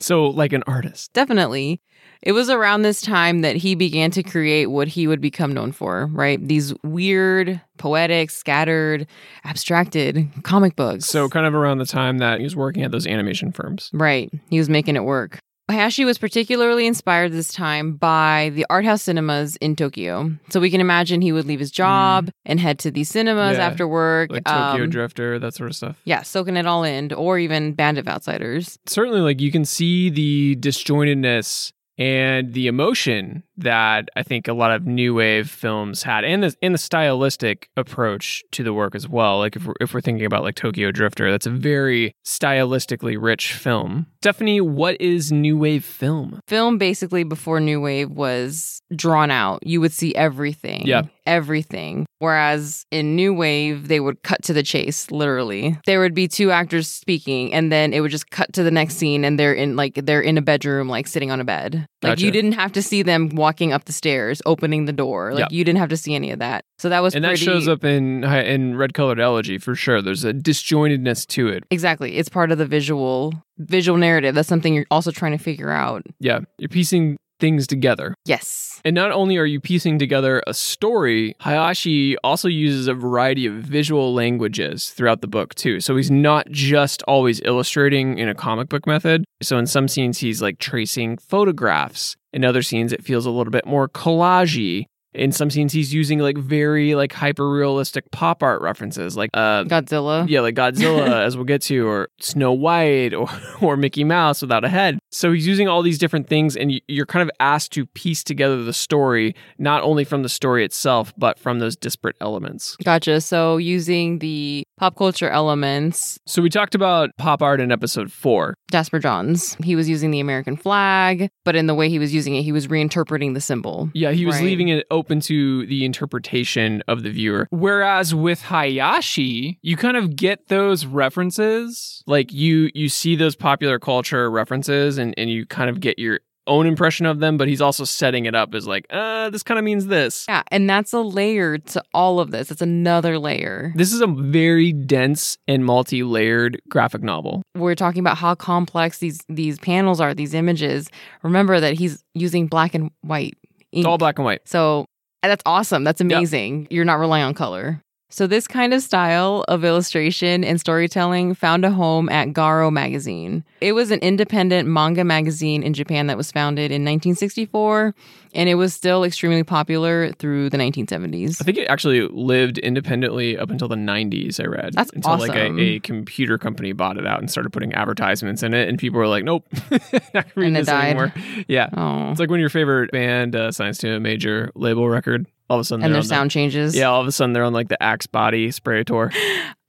So 0.01 0.27
like 0.27 0.53
an 0.53 0.63
artist. 0.67 1.13
Definitely. 1.15 1.81
It 2.23 2.33
was 2.33 2.51
around 2.51 2.83
this 2.83 3.01
time 3.01 3.41
that 3.41 3.57
he 3.57 3.75
began 3.75 4.11
to 4.13 4.23
create 4.23 4.67
what 4.67 4.89
he 4.89 5.07
would 5.07 5.21
become 5.23 5.53
known 5.55 5.73
for, 5.73 6.07
right? 6.13 6.39
These 6.47 6.75
weird, 6.85 7.61
poetic, 7.79 8.31
scattered, 8.31 9.07
abstracted 9.45 10.29
comic 10.43 10.77
books. 10.77 11.07
So 11.07 11.29
kind 11.29 11.47
of 11.47 11.55
around 11.55 11.79
the 11.79 11.87
time 11.87 12.19
that 12.19 12.39
he 12.39 12.45
was 12.45 12.55
working 12.57 12.83
at 12.83 12.91
those 12.93 13.07
animation 13.07 13.53
firms. 13.53 13.91
Right. 13.93 14.31
He 14.51 14.59
was 14.59 14.69
making 14.69 14.97
it 14.97 15.05
work. 15.05 15.39
Hayashi 15.71 16.05
was 16.05 16.19
particularly 16.19 16.87
inspired 16.87 17.33
this 17.33 17.53
time 17.53 17.95
by 17.95 18.51
the 18.55 18.67
art 18.71 18.85
house 18.85 19.03
cinemas 19.03 19.57
in 19.57 19.77
Tokyo. 19.77 20.31
So 20.51 20.61
we 20.61 20.71
can 20.71 20.81
imagine 20.81 21.21
he 21.23 21.33
would 21.33 21.47
leave 21.47 21.61
his 21.61 21.71
job 21.71 22.31
and 22.45 22.61
head 22.61 22.79
to 22.81 22.91
these 22.91 23.09
cinemas 23.09 23.57
Mm. 23.57 23.59
Yeah. 23.61 23.67
after 23.67 23.89
work. 23.89 24.31
Like 24.31 24.45
Tokyo 24.45 24.85
um, 24.85 24.91
Drifter, 24.91 25.39
that 25.39 25.55
sort 25.55 25.71
of 25.71 25.77
stuff. 25.77 26.01
Yeah, 26.05 26.23
soaking 26.23 26.57
it 26.57 26.67
all 26.67 26.85
in, 26.85 27.13
or 27.13 27.39
even 27.39 27.73
Band 27.73 27.99
of 27.99 28.07
Outsiders. 28.09 28.79
certainly 28.87 29.21
like 29.21 29.41
you 29.41 29.51
can 29.53 29.65
see 29.65 30.11
the 30.11 30.57
disjointedness 30.57 31.73
and 31.99 32.53
the 32.55 32.67
emotion 32.67 33.43
that 33.61 34.09
I 34.17 34.23
think 34.23 34.49
a 34.49 34.53
lot 34.53 34.73
of 34.73 34.87
new 34.87 35.15
wave 35.15 35.49
films 35.49 36.03
had 36.03 36.25
and 36.25 36.43
the 36.43 36.55
and 36.63 36.75
the 36.75 36.79
stylistic 36.79 37.69
approach 37.77 38.43
to 38.53 38.63
the 38.63 38.73
work 38.73 38.95
as 38.95 39.09
well. 39.09 39.39
Like 39.39 39.57
if 39.57 39.67
we're, 39.67 39.75
if 39.81 39.95
we're 39.95 40.01
thinking 40.01 40.27
about 40.27 40.43
like 40.43 40.55
Tokyo 40.55 40.91
Drifter, 40.91 41.31
that's 41.31 41.47
a 41.47 41.51
very 41.51 42.13
stylistically 42.25 43.17
rich 43.21 43.53
film. 43.53 44.07
Stephanie, 44.23 44.61
what 44.61 45.01
is 45.01 45.33
new 45.33 45.57
wave 45.57 45.85
film? 45.85 46.41
Film 46.47 46.79
basically 46.79 47.25
before 47.25 47.61
New 47.61 47.81
Wave 47.81 48.11
was 48.11 48.83
drawn 48.95 49.31
out. 49.31 49.67
You 49.67 49.81
would 49.81 49.93
see 49.93 50.15
everything. 50.15 50.87
Yeah. 50.87 51.03
Everything. 51.27 52.07
Whereas 52.19 52.85
in 52.91 53.15
New 53.15 53.33
Wave, 53.33 53.89
they 53.89 54.01
would 54.01 54.23
cut 54.23 54.43
to 54.45 54.53
the 54.53 54.63
chase, 54.63 55.11
literally. 55.11 55.79
There 55.87 56.01
would 56.01 56.15
be 56.15 56.27
two 56.29 56.51
actors 56.51 56.89
speaking, 56.89 57.55
and 57.55 57.71
then 57.71 57.93
it 57.93 58.01
would 58.01 58.11
just 58.11 58.31
cut 58.31 58.53
to 58.55 58.63
the 58.63 58.71
next 58.71 58.97
scene, 58.97 59.25
and 59.25 59.39
they're 59.39 59.55
in 59.55 59.77
like 59.77 59.95
they're 59.95 60.21
in 60.21 60.37
a 60.37 60.43
bedroom, 60.43 60.89
like 60.89 61.07
sitting 61.07 61.31
on 61.31 61.41
a 61.41 61.45
bed. 61.45 61.87
Like 62.03 62.13
Gotcha. 62.13 62.25
you 62.25 62.31
didn't 62.31 62.53
have 62.53 62.73
to 62.73 62.83
see 62.83 63.03
them 63.03 63.29
walking 63.51 63.73
up 63.73 63.85
the 63.87 63.93
stairs, 63.93 64.41
opening 64.47 64.85
the 64.85 64.93
door. 64.93 65.33
Like 65.35 65.41
Yeah. 65.41 65.47
you 65.51 65.65
didn't 65.65 65.81
have 65.81 65.89
to 65.89 65.97
see 65.97 66.15
any 66.15 66.31
of 66.31 66.39
that. 66.39 66.65
So 66.79 66.89
that 66.89 67.03
was 67.03 67.17
And 67.17 67.25
that 67.25 67.31
pretty 67.31 67.45
shows 67.45 67.67
up 67.67 67.85
in 67.85 68.23
in 68.25 68.77
Red 68.77 68.95
Colored 68.95 69.19
Elegy 69.19 69.59
for 69.59 69.75
sure. 69.75 70.01
There's 70.01 70.25
a 70.25 70.33
disjointedness 70.33 71.27
to 71.29 71.49
it. 71.49 71.65
Exactly. 71.71 72.17
It's 72.17 72.29
part 72.29 72.53
of 72.53 72.59
the 72.59 72.67
visual 72.67 73.35
visual 73.59 73.99
narrative. 73.99 74.35
That's 74.37 74.49
something 74.49 74.73
you're 74.73 74.87
also 74.91 75.11
trying 75.11 75.33
to 75.37 75.43
figure 75.43 75.71
out. 75.71 76.03
Yeah, 76.21 76.41
you're 76.59 76.69
piecing 76.69 77.17
things 77.41 77.67
together. 77.67 78.15
Yes. 78.25 78.81
And 78.85 78.95
not 78.95 79.11
only 79.13 79.37
are 79.39 79.47
you 79.47 79.61
piecing 79.61 79.99
together 79.99 80.43
a 80.47 80.55
story, 80.55 81.35
Hayashi 81.41 82.17
also 82.19 82.49
uses 82.49 82.87
a 82.87 82.95
variety 82.95 83.47
of 83.47 83.55
visual 83.55 84.13
languages 84.15 84.91
throughout 84.91 85.23
the 85.23 85.27
book, 85.27 85.55
too. 85.55 85.81
So 85.81 85.97
he's 85.97 86.11
not 86.11 86.51
just 86.51 87.03
always 87.09 87.41
illustrating 87.45 88.19
in 88.19 88.29
a 88.29 88.35
comic 88.35 88.69
book 88.69 88.87
method. 88.87 89.25
So 89.43 89.57
in 89.59 89.67
some 89.67 89.89
scenes, 89.89 90.19
he's 90.19 90.41
like 90.43 90.59
tracing 90.59 91.17
photographs. 91.17 92.15
In 92.33 92.45
other 92.45 92.63
scenes, 92.63 92.93
it 92.93 93.05
feels 93.05 93.27
a 93.27 93.31
little 93.31 93.51
bit 93.51 93.67
more 93.67 93.89
collagey. 93.89 94.85
In 95.13 95.33
some 95.33 95.51
scenes, 95.51 95.73
he's 95.73 95.93
using 95.93 96.21
like 96.21 96.39
very 96.39 96.95
like 96.95 97.13
hyper 97.13 97.51
realistic 97.51 98.09
pop 98.13 98.45
art 98.45 98.63
references, 98.63 99.17
like 99.17 99.31
uh, 99.35 99.65
Godzilla. 99.65 100.29
yeah, 100.29 100.41
like 100.41 100.55
Godzilla, 100.55 101.09
as 101.27 101.37
we'll 101.37 101.45
get 101.45 101.63
to, 101.63 101.85
or 101.89 102.09
Snow 102.21 102.53
White, 102.53 103.13
or 103.13 103.29
or 103.61 103.77
Mickey 103.77 104.05
Mouse 104.05 104.41
without 104.41 104.65
a 104.65 104.69
head. 104.69 105.00
So 105.13 105.33
he's 105.33 105.47
using 105.47 105.69
all 105.69 105.83
these 105.83 105.99
different 105.99 106.29
things, 106.29 106.57
and 106.57 106.73
you- 106.73 106.81
you're 106.89 107.07
kind 107.07 107.23
of 107.23 107.31
asked 107.41 107.73
to 107.73 107.87
piece 107.87 108.23
together 108.23 108.63
the 108.63 108.73
story, 108.73 109.35
not 109.59 109.83
only 109.83 110.05
from 110.05 110.23
the 110.23 110.29
story 110.29 110.65
itself, 110.65 111.13
but 111.19 111.39
from 111.39 111.59
those 111.59 111.77
disparate 111.77 112.17
elements. 112.21 112.77
Gotcha. 112.85 113.21
So 113.21 113.57
using 113.57 114.19
the 114.21 114.65
pop 114.79 114.97
culture 114.97 115.29
elements, 115.29 116.19
So 116.27 116.41
we 116.43 116.49
talked 116.49 116.75
about 116.75 117.11
pop 117.19 117.43
art 117.43 117.61
in 117.61 117.71
episode 117.73 118.11
four. 118.13 118.55
Jasper 118.71 118.99
Johns, 119.01 119.57
he 119.65 119.75
was 119.75 119.89
using 119.89 120.11
the 120.13 120.21
American 120.21 120.57
flag, 120.57 121.29
but 121.45 121.57
in 121.57 121.67
the 121.67 121.75
way 121.75 121.89
he 121.89 121.99
was 121.99 122.15
using 122.15 122.37
it, 122.37 122.43
he 122.43 122.53
was 122.53 122.69
reinterpreting 122.69 123.35
the 123.35 123.41
symbol. 123.41 123.91
Yeah, 123.95 124.13
he 124.13 124.25
was 124.25 124.37
Right. 124.37 124.45
leaving 124.45 124.69
it 124.69 124.87
open 124.91 125.21
to 125.23 125.67
the 125.67 125.85
interpretation 125.85 126.83
of 126.87 127.03
the 127.03 127.11
viewer. 127.11 127.49
Whereas 127.51 128.15
with 128.15 128.43
Hayashi, 128.43 129.59
you 129.63 129.77
kind 129.77 129.97
of 129.97 130.15
get 130.17 130.49
those 130.49 130.87
references. 130.87 132.03
Like 132.07 132.33
you 132.33 132.71
you 132.75 132.89
see 132.89 133.17
those 133.17 133.37
popular 133.37 133.79
culture 133.79 134.31
references 134.31 134.99
and, 135.01 135.15
and 135.17 135.29
you 135.31 135.47
kind 135.47 135.71
of 135.71 135.81
get 135.81 135.99
your 135.99 136.21
own 136.47 136.67
impression 136.67 137.07
of 137.07 137.21
them, 137.21 137.37
but 137.37 137.47
he's 137.47 137.61
also 137.61 137.85
setting 137.85 138.25
it 138.25 138.35
up 138.35 138.55
as 138.55 138.67
like, 138.67 138.87
uh, 138.91 139.31
this 139.31 139.43
kind 139.43 139.59
of 139.59 139.65
means 139.65 139.87
this. 139.87 140.25
Yeah, 140.29 140.43
and 140.51 140.69
that's 140.69 140.93
a 140.93 141.01
layer 141.01 141.59
to 141.59 141.83
all 141.95 142.19
of 142.19 142.33
this. 142.33 142.51
It's 142.51 142.63
another 142.63 143.19
layer. 143.19 143.73
This 143.77 143.93
is 143.93 144.01
a 144.01 144.07
very 144.07 144.73
dense 144.73 145.39
and 145.47 145.65
multi-layered 145.65 146.61
graphic 146.69 147.03
novel. 147.03 147.43
We're 147.55 147.77
talking 147.77 148.01
about 148.01 148.17
how 148.17 148.35
complex 148.35 148.99
these 148.99 149.21
these 149.29 149.59
panels 149.59 150.01
are, 150.01 150.13
these 150.13 150.35
images. 150.35 150.89
Remember 151.23 151.61
that 151.61 151.75
he's 151.75 152.03
using 152.15 152.49
black 152.49 152.75
and 152.75 152.91
white 153.03 153.37
ink. 153.71 153.85
It's 153.85 153.87
all 153.87 153.99
black 153.99 154.19
and 154.19 154.25
white. 154.25 154.49
So 154.49 154.87
that's 155.23 155.43
awesome. 155.47 155.85
That's 155.85 156.01
amazing. 156.01 156.67
You're 156.71 156.87
not 156.87 156.99
relying 156.99 157.25
on 157.25 157.35
color. 157.35 157.81
So, 158.13 158.27
this 158.27 158.49
kind 158.49 158.75
of 158.75 158.83
style 158.83 159.45
of 159.47 159.65
illustration 159.65 160.43
and 160.43 160.59
storytelling 160.59 161.35
found 161.35 161.65
a 161.65 161.71
home 161.71 162.09
at 162.09 162.29
Garo 162.31 162.73
magazine. 162.73 163.45
It 163.61 163.73
was 163.73 163.93
an 163.93 164.01
independent 164.01 164.69
manga 164.69 165.05
magazine 165.05 165.63
in 165.63 165.75
Japan 165.75 166.09
that 166.09 166.17
was 166.17 166.33
founded 166.33 166.73
in 166.73 166.83
1964, 166.83 167.95
and 168.35 168.49
it 168.49 168.57
was 168.57 168.75
still 168.75 169.05
extremely 169.05 169.45
popular 169.45 170.11
through 170.15 170.51
the 170.51 170.57
1970s. 170.57 171.41
I 171.41 171.45
think 171.45 171.57
it 171.57 171.69
actually 171.69 172.01
lived 172.09 172.59
independently 172.59 173.39
up 173.39 173.49
until 173.49 173.69
the 173.69 173.77
90s, 173.77 174.43
I 174.43 174.49
read. 174.49 174.73
That's 174.73 174.91
until 174.91 175.17
like 175.17 175.37
a, 175.37 175.57
a 175.61 175.79
computer 175.79 176.37
company 176.37 176.73
bought 176.73 176.99
it 176.99 177.07
out 177.07 177.21
and 177.21 177.31
started 177.31 177.51
putting 177.51 177.73
advertisements 177.75 178.43
in 178.43 178.55
it, 178.55 178.69
and 178.69 178.77
people 178.77 178.99
were 178.99 179.07
like, 179.07 179.23
nope, 179.23 179.47
not 180.15 180.27
reading 180.35 180.57
it 180.57 180.61
this 180.61 180.67
died. 180.67 180.89
anymore. 180.89 181.15
Yeah. 181.47 181.69
Oh. 181.75 182.11
It's 182.11 182.19
like 182.19 182.29
when 182.29 182.41
your 182.41 182.51
favorite 182.51 182.91
band 182.91 183.37
uh, 183.37 183.53
signs 183.53 183.79
to 183.79 183.95
a 183.95 184.01
major 184.01 184.51
label 184.57 184.89
record, 184.89 185.27
all 185.51 185.57
of 185.57 185.61
a 185.61 185.65
sudden 185.65 185.85
And 185.85 185.95
their 185.95 186.03
sound 186.03 186.31
changes. 186.31 186.75
Yeah, 186.75 186.89
all 186.89 187.01
of 187.03 187.07
a 187.09 187.13
sudden 187.13 187.35
they're 187.35 187.45
on 187.45 187.53
like 187.53 187.69
the 187.69 187.83
Axe 187.83 188.07
Body 188.07 188.51
spray 188.51 188.85
tour. 188.85 189.13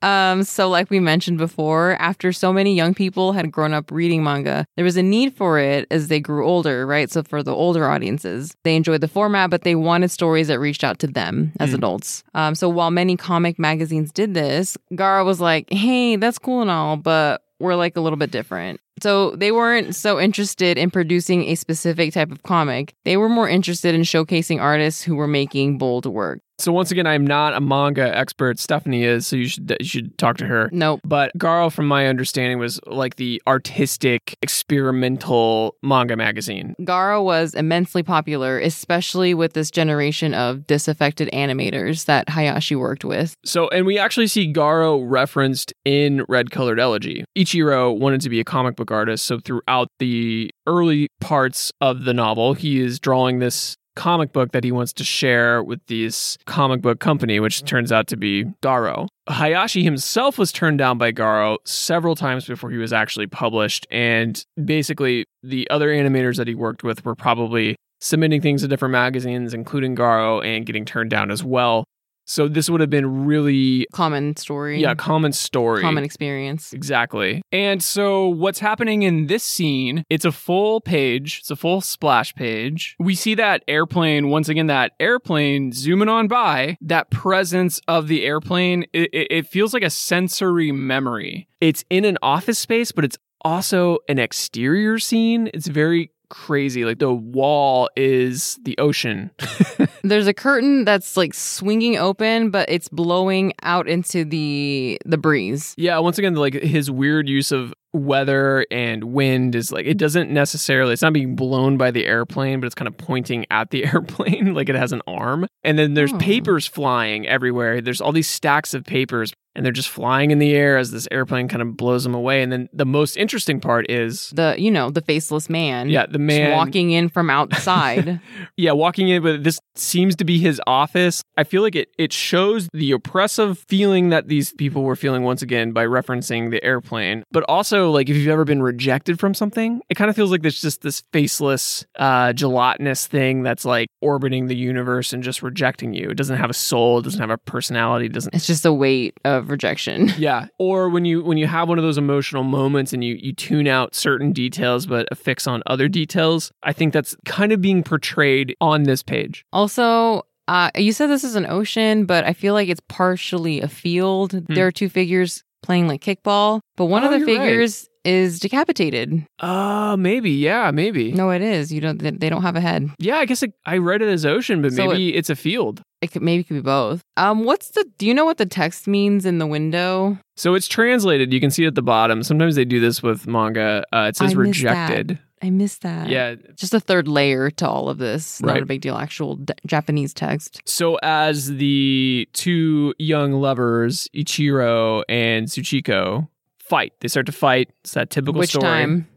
Um, 0.04 0.42
so 0.42 0.68
like 0.68 0.90
we 0.90 1.00
mentioned 1.00 1.38
before, 1.38 1.96
after 2.00 2.32
so 2.34 2.52
many 2.52 2.74
young 2.74 2.96
people 2.96 3.34
had 3.34 3.52
grown 3.52 3.72
up 3.72 3.92
reading 3.92 4.24
manga, 4.24 4.66
there 4.76 4.84
was 4.84 4.98
a 4.98 5.04
need 5.04 5.36
for 5.36 5.60
it 5.60 5.86
as 5.92 6.08
they 6.08 6.20
grew 6.20 6.44
older, 6.44 6.88
right? 6.88 7.08
So 7.12 7.22
for 7.22 7.44
the 7.44 7.54
older 7.54 7.88
audiences, 7.88 8.56
they 8.64 8.76
enjoyed 8.76 9.02
the 9.02 9.08
format, 9.08 9.52
but 9.52 9.62
they 9.62 9.76
wanted 9.76 10.10
stories 10.10 10.48
that 10.48 10.60
reached 10.60 10.84
out 10.84 10.98
to 11.00 11.06
them 11.08 11.52
as 11.60 11.70
Mm. 11.70 11.76
adults. 11.76 12.24
Um, 12.34 12.56
so 12.56 12.68
while 12.68 12.90
many 12.90 13.16
comic 13.16 13.60
magazines 13.60 14.12
did 14.12 14.34
this, 14.34 14.76
Garo 14.92 15.24
was 15.24 15.40
like, 15.40 15.72
"Hey, 15.72 16.16
that's 16.16 16.40
cool 16.40 16.64
and 16.64 16.72
all, 16.72 16.98
but 16.98 17.44
we're 17.62 17.76
like 17.76 17.96
a 17.96 18.02
little 18.02 18.18
bit 18.18 18.32
different." 18.32 18.80
So 19.02 19.36
they 19.36 19.52
weren't 19.52 19.96
so 19.96 20.20
interested 20.20 20.78
in 20.78 20.92
producing 20.92 21.46
a 21.46 21.56
specific 21.56 22.14
type 22.14 22.32
of 22.32 22.44
comic. 22.44 22.94
They 23.06 23.18
were 23.18 23.30
more 23.30 23.50
interested 23.50 23.96
in 23.96 24.02
showcasing 24.02 24.60
artists 24.60 25.02
who 25.02 25.16
were 25.16 25.28
making 25.28 25.78
bold 25.78 26.06
work. 26.06 26.42
So 26.62 26.72
once 26.72 26.92
again, 26.92 27.08
I'm 27.08 27.26
not 27.26 27.56
a 27.56 27.60
manga 27.60 28.16
expert. 28.16 28.60
Stephanie 28.60 29.04
is, 29.04 29.26
so 29.26 29.36
you 29.36 29.48
should 29.48 29.76
you 29.80 29.86
should 29.86 30.16
talk 30.20 30.38
to 30.38 30.46
her. 30.46 30.70
Nope. 30.72 31.02
But 31.04 31.32
Garo, 31.36 31.72
from 31.72 31.88
my 31.88 32.06
understanding, 32.06 32.60
was 32.60 32.80
like 32.86 33.16
the 33.16 33.42
artistic, 33.48 34.38
experimental 34.44 35.76
manga 35.82 36.16
magazine. 36.16 36.76
Garo 36.82 37.24
was 37.24 37.56
immensely 37.56 38.04
popular, 38.04 38.60
especially 38.60 39.34
with 39.34 39.54
this 39.54 39.72
generation 39.72 40.36
of 40.36 40.68
disaffected 40.68 41.32
animators 41.34 42.06
that 42.06 42.30
Hayashi 42.30 42.76
worked 42.76 43.04
with. 43.04 43.34
So, 43.44 43.68
and 43.70 43.88
we 43.88 43.98
actually 43.98 44.28
see 44.28 44.54
Garo 44.54 45.04
referenced 45.04 45.74
in 45.84 46.24
Red 46.30 46.52
Colored 46.52 46.80
Elegy. 46.80 47.26
Ichiro 47.36 47.98
wanted 47.98 48.22
to 48.22 48.30
be 48.30 48.40
a 48.40 48.44
comic 48.44 48.76
book 48.76 48.92
artist, 48.92 49.26
so 49.26 49.40
throughout 49.40 49.88
the 49.98 50.52
early 50.68 51.08
parts 51.20 51.72
of 51.82 52.04
the 52.04 52.14
novel, 52.14 52.54
he 52.54 52.80
is 52.80 53.00
drawing 53.00 53.40
this 53.40 53.78
comic 53.96 54.32
book 54.32 54.52
that 54.52 54.64
he 54.64 54.72
wants 54.72 54.94
to 54.94 55.04
share 55.04 55.64
with 55.64 55.86
this 55.88 56.38
comic 56.46 56.82
book 56.82 57.00
company, 57.00 57.40
which 57.40 57.64
turns 57.64 57.92
out 57.92 58.08
to 58.08 58.18
be 58.18 58.46
Garo. 58.62 59.08
Hayashi 59.30 59.84
himself 59.84 60.38
was 60.38 60.52
turned 60.52 60.78
down 60.78 60.98
by 60.98 61.12
Garo 61.12 61.58
several 61.66 62.16
times 62.16 62.46
before 62.46 62.72
he 62.72 62.78
was 62.78 62.94
actually 62.94 63.28
published, 63.28 63.88
and 63.92 64.44
basically 64.64 65.26
the 65.44 65.70
other 65.70 65.90
animators 65.90 66.38
that 66.38 66.48
he 66.48 66.56
worked 66.56 66.84
with 66.84 67.04
were 67.06 67.16
probably 67.16 67.76
submitting 68.00 68.42
things 68.42 68.62
to 68.62 68.68
different 68.68 68.92
magazines, 68.92 69.54
including 69.54 69.96
Garo, 69.96 70.44
and 70.44 70.66
getting 70.66 70.86
turned 70.86 71.10
down 71.12 71.32
as 71.32 71.44
well. 71.44 71.86
So 72.32 72.48
this 72.48 72.70
would 72.70 72.80
have 72.80 72.90
been 72.90 73.26
really, 73.26 73.86
Common 73.92 74.38
story. 74.38 74.80
yeah, 74.80 74.96
common 74.96 75.34
story. 75.34 75.82
Common 75.82 76.06
experience. 76.06 76.72
Exactly. 76.72 77.42
And 77.52 77.84
so 77.84 78.30
what's 78.30 78.60
happening 78.60 79.04
in 79.04 79.28
this 79.28 79.44
scene, 79.44 80.06
it's 80.10 80.24
a 80.24 80.32
full 80.32 80.80
page, 80.80 81.40
it's 81.40 81.52
a 81.52 81.58
full 81.58 81.82
splash 81.82 82.34
page. 82.34 82.96
We 83.00 83.16
see 83.16 83.36
that 83.36 83.66
airplane, 83.68 84.30
once 84.30 84.48
again, 84.48 84.68
that 84.68 84.94
airplane 84.98 85.74
zooming 85.74 86.08
on 86.08 86.30
by, 86.30 86.78
that 86.80 87.12
presence 87.12 87.82
of 87.90 88.08
the 88.08 88.24
airplane, 88.24 88.86
it, 88.94 89.10
it, 89.12 89.48
feels 89.48 89.74
like 89.74 89.84
a 89.84 89.90
sensory 89.90 90.72
memory. 90.72 91.50
It's 91.60 91.84
in 91.90 92.06
an 92.06 92.18
office 92.22 92.60
space, 92.60 92.94
but 92.94 93.04
it's 93.04 93.18
also 93.42 93.98
an 94.08 94.20
exterior 94.20 95.00
scene. 95.00 95.50
It's 95.54 95.68
very 95.68 96.12
crazy. 96.30 96.86
Like 96.86 97.00
the 97.00 97.14
wall 97.14 97.90
is 97.98 98.58
the 98.64 98.78
ocean. 98.78 99.32
There's 100.04 100.28
a 100.28 100.34
curtain 100.34 100.86
that's 100.86 101.16
like 101.16 101.34
swinging 101.34 101.98
open, 101.98 102.50
but 102.50 102.70
it's 102.70 102.90
blowing 102.90 103.54
out 103.62 103.88
into 103.88 104.26
the 104.26 105.00
the 105.06 105.18
breeze. 105.18 105.74
Yeah, 105.78 106.00
once 106.00 106.18
again, 106.18 106.36
like 106.36 106.54
his 106.54 106.90
weird 106.90 107.30
use 107.30 107.52
of 107.52 107.74
weather 107.94 108.66
and 108.72 109.04
wind 109.06 109.56
is 109.56 109.72
like 109.72 109.86
it 109.86 109.98
doesn't 109.98 110.32
necessarily 110.32 110.94
it's 110.94 111.02
not 111.02 111.14
being 111.14 111.36
blown 111.36 111.78
by 111.78 111.92
the 111.92 112.06
airplane, 112.06 112.60
but 112.60 112.66
it's 112.68 112.76
kind 112.76 112.88
of 112.88 112.98
pointing 112.98 113.46
at 113.52 113.70
the 113.72 113.86
airplane 113.94 114.54
like 114.54 114.70
it 114.70 114.76
has 114.76 114.92
an 114.92 115.02
arm. 115.08 115.46
And 115.64 115.78
then 115.78 115.94
there's 115.94 116.14
Oh. 116.14 116.18
papers 116.18 116.66
flying 116.68 117.28
everywhere. 117.28 117.82
There's 117.82 118.02
all 118.02 118.12
these 118.12 118.30
stacks 118.30 118.74
of 118.74 118.84
papers 118.86 119.34
and 119.54 119.66
they're 119.66 119.74
just 119.74 119.90
flying 119.90 120.32
in 120.32 120.40
the 120.40 120.54
air 120.56 120.78
as 120.78 120.92
this 120.92 121.10
airplane 121.12 121.50
kind 121.50 121.62
of 121.62 121.76
blows 121.76 122.04
them 122.06 122.14
away. 122.16 122.42
And 122.42 122.52
then 122.54 122.70
the 122.72 122.86
most 122.86 123.18
interesting 123.18 123.60
part 123.60 123.90
is 123.92 124.32
The 124.34 124.56
you 124.58 124.72
know 124.72 124.90
the 124.90 125.02
faceless 125.02 125.50
man. 125.50 125.90
yeah, 125.90 126.06
the 126.06 126.20
man 126.20 126.52
walking 126.56 126.92
in 126.92 127.10
from 127.10 127.30
outside. 127.30 128.20
Yeah, 128.58 128.72
walking 128.74 129.08
in, 129.10 129.24
but 129.24 129.44
this 129.44 129.60
seems 129.76 130.16
to 130.18 130.24
be 130.26 130.38
his 130.38 130.62
office. 130.68 131.22
I 131.38 131.44
feel 131.44 131.62
like 131.62 131.76
it 131.76 131.90
it 131.98 132.14
shows 132.14 132.68
the 132.74 132.92
oppressive 132.92 133.60
feeling 133.68 134.10
that 134.10 134.28
these 134.28 134.54
people 134.54 134.84
were 134.84 134.96
feeling 134.96 135.24
once 135.24 135.42
again 135.42 135.72
by 135.72 135.86
referencing 135.86 136.52
the 136.52 136.64
airplane. 136.64 137.24
But 137.32 137.44
also, 137.50 137.81
like 137.90 138.10
if 138.10 138.16
you've 138.16 138.28
ever 138.28 138.46
been 138.46 138.62
rejected 138.62 139.20
from 139.20 139.34
something, 139.34 139.82
it 139.90 139.96
kind 139.96 140.10
of 140.10 140.16
feels 140.16 140.32
like 140.32 140.42
there's 140.42 140.62
just 140.62 140.82
this 140.82 141.04
faceless, 141.12 141.86
uh, 141.98 142.34
gelatinous 142.34 143.08
thing 143.08 143.44
that's 143.44 143.66
like 143.66 143.90
orbiting 144.02 144.48
the 144.48 144.56
universe 144.56 145.14
and 145.14 145.24
just 145.24 145.42
rejecting 145.42 145.94
you. 145.94 146.10
It 146.10 146.18
doesn't 146.18 146.38
have 146.38 146.50
a 146.50 146.54
soul, 146.54 147.00
it 147.00 147.04
doesn't 147.04 147.20
have 147.20 147.30
a 147.30 147.38
personality, 147.38 148.08
it 148.08 148.14
doesn't 148.14 148.36
it's 148.36 148.48
just 148.48 148.66
a 148.66 148.74
weight 148.74 149.16
of 149.26 149.50
rejection. 149.50 150.12
yeah. 150.18 150.48
Or 150.60 150.90
when 150.90 151.06
you 151.06 151.24
when 151.24 151.38
you 151.38 151.48
have 151.48 151.70
one 151.70 151.78
of 151.78 151.84
those 151.84 151.98
emotional 151.98 152.44
moments 152.44 152.94
and 152.94 153.04
you 153.04 153.16
you 153.16 153.34
tune 153.34 153.68
out 153.68 153.96
certain 153.96 154.32
details 154.32 154.86
but 154.86 155.08
affix 155.12 155.48
on 155.48 155.64
other 155.66 155.88
details, 155.88 156.52
I 156.64 156.74
think 156.74 156.94
that's 156.94 157.16
kind 157.26 157.52
of 157.52 157.62
being 157.62 157.84
portrayed 157.84 158.56
on 158.62 158.84
this 158.84 159.02
page. 159.04 159.46
Also, 159.54 160.24
uh, 160.48 160.72
you 160.76 160.92
said 160.92 161.08
this 161.08 161.24
is 161.24 161.36
an 161.36 161.46
ocean, 161.46 162.06
but 162.06 162.26
I 162.26 162.34
feel 162.34 162.54
like 162.54 162.68
it's 162.68 162.82
partially 162.90 163.62
a 163.62 163.68
field. 163.68 164.32
There 164.48 164.68
are 164.68 164.72
two 164.72 164.90
figures 164.90 165.44
playing 165.62 165.88
like 165.88 166.02
kickball, 166.02 166.62
but 166.76 166.86
one 166.86 167.04
of. 167.04 167.12
Oh, 167.12 167.14
the 167.14 167.20
you're 167.20 167.28
right. 167.28 167.48
figures 167.48 167.90
is 168.04 168.40
decapitated. 168.40 169.26
Uh, 169.40 169.96
maybe. 169.98 170.32
Yeah, 170.32 170.72
maybe. 170.72 171.12
No, 171.12 171.30
it 171.30 171.42
is. 171.42 171.72
You 171.72 171.82
don't. 171.82 171.98
They 171.98 172.30
don't 172.30 172.42
have 172.42 172.56
a 172.56 172.62
head. 172.62 172.90
Yeah, 173.00 173.18
I 173.18 173.26
guess 173.26 173.44
it, 173.44 173.54
I 173.66 173.78
read 173.78 174.02
it 174.02 174.10
as 174.10 174.26
ocean, 174.26 174.62
but 174.62 174.74
So 174.74 174.88
maybe 174.88 175.16
it's 175.16 175.30
a 175.30 175.36
field. 175.36 175.82
It 176.02 176.12
could 176.12 176.22
maybe 176.22 176.42
it 176.42 176.48
could 176.48 176.56
be 176.56 176.62
both. 176.62 177.02
Um, 177.18 177.44
what's 177.44 177.70
the? 177.70 177.86
Do 177.98 178.08
you 178.08 178.14
know 178.14 178.26
what 178.26 178.38
the 178.38 178.46
text 178.46 178.88
means 178.88 179.26
in 179.26 179.38
the 179.38 179.48
window? 179.48 180.18
So 180.36 180.56
it's 180.56 180.68
translated. 180.68 181.32
You 181.32 181.40
can 181.40 181.52
see 181.52 181.64
it 181.64 181.68
at 181.68 181.76
the 181.76 181.82
bottom. 181.82 182.24
Sometimes 182.24 182.56
they 182.56 182.66
do 182.66 182.80
this 182.80 183.04
with 183.04 183.28
manga. 183.28 183.84
Uh, 183.94 184.08
it 184.10 184.16
says 184.16 184.34
I 184.34 184.38
rejected. 184.38 185.20
I 185.44 185.50
missed 185.50 185.82
that. 185.82 186.08
Yeah. 186.10 186.36
just 186.56 186.74
a 186.74 186.80
third 186.80 187.08
layer 187.08 187.50
to 187.52 187.68
all 187.68 187.90
of 187.90 187.98
this. 187.98 188.42
Not 188.42 188.54
Right. 188.54 188.64
a 188.64 188.66
big 188.66 188.82
deal. 188.82 188.96
Actual 188.96 189.38
d- 189.38 189.54
Japanese 189.66 190.14
text. 190.14 190.62
So 190.66 190.98
as 191.02 191.48
the 191.56 192.28
two 192.34 192.94
young 193.00 193.34
lovers, 193.34 194.08
Ichiro 194.16 195.04
and 195.10 195.48
Sachiko, 195.48 196.28
fight, 196.60 196.94
they 197.02 197.08
start 197.08 197.26
to 197.26 197.32
fight. 197.32 197.70
It's 197.84 197.94
that 197.94 198.10
typical 198.12 198.40
Which 198.40 198.52
story. 198.52 198.64
time? 198.64 199.08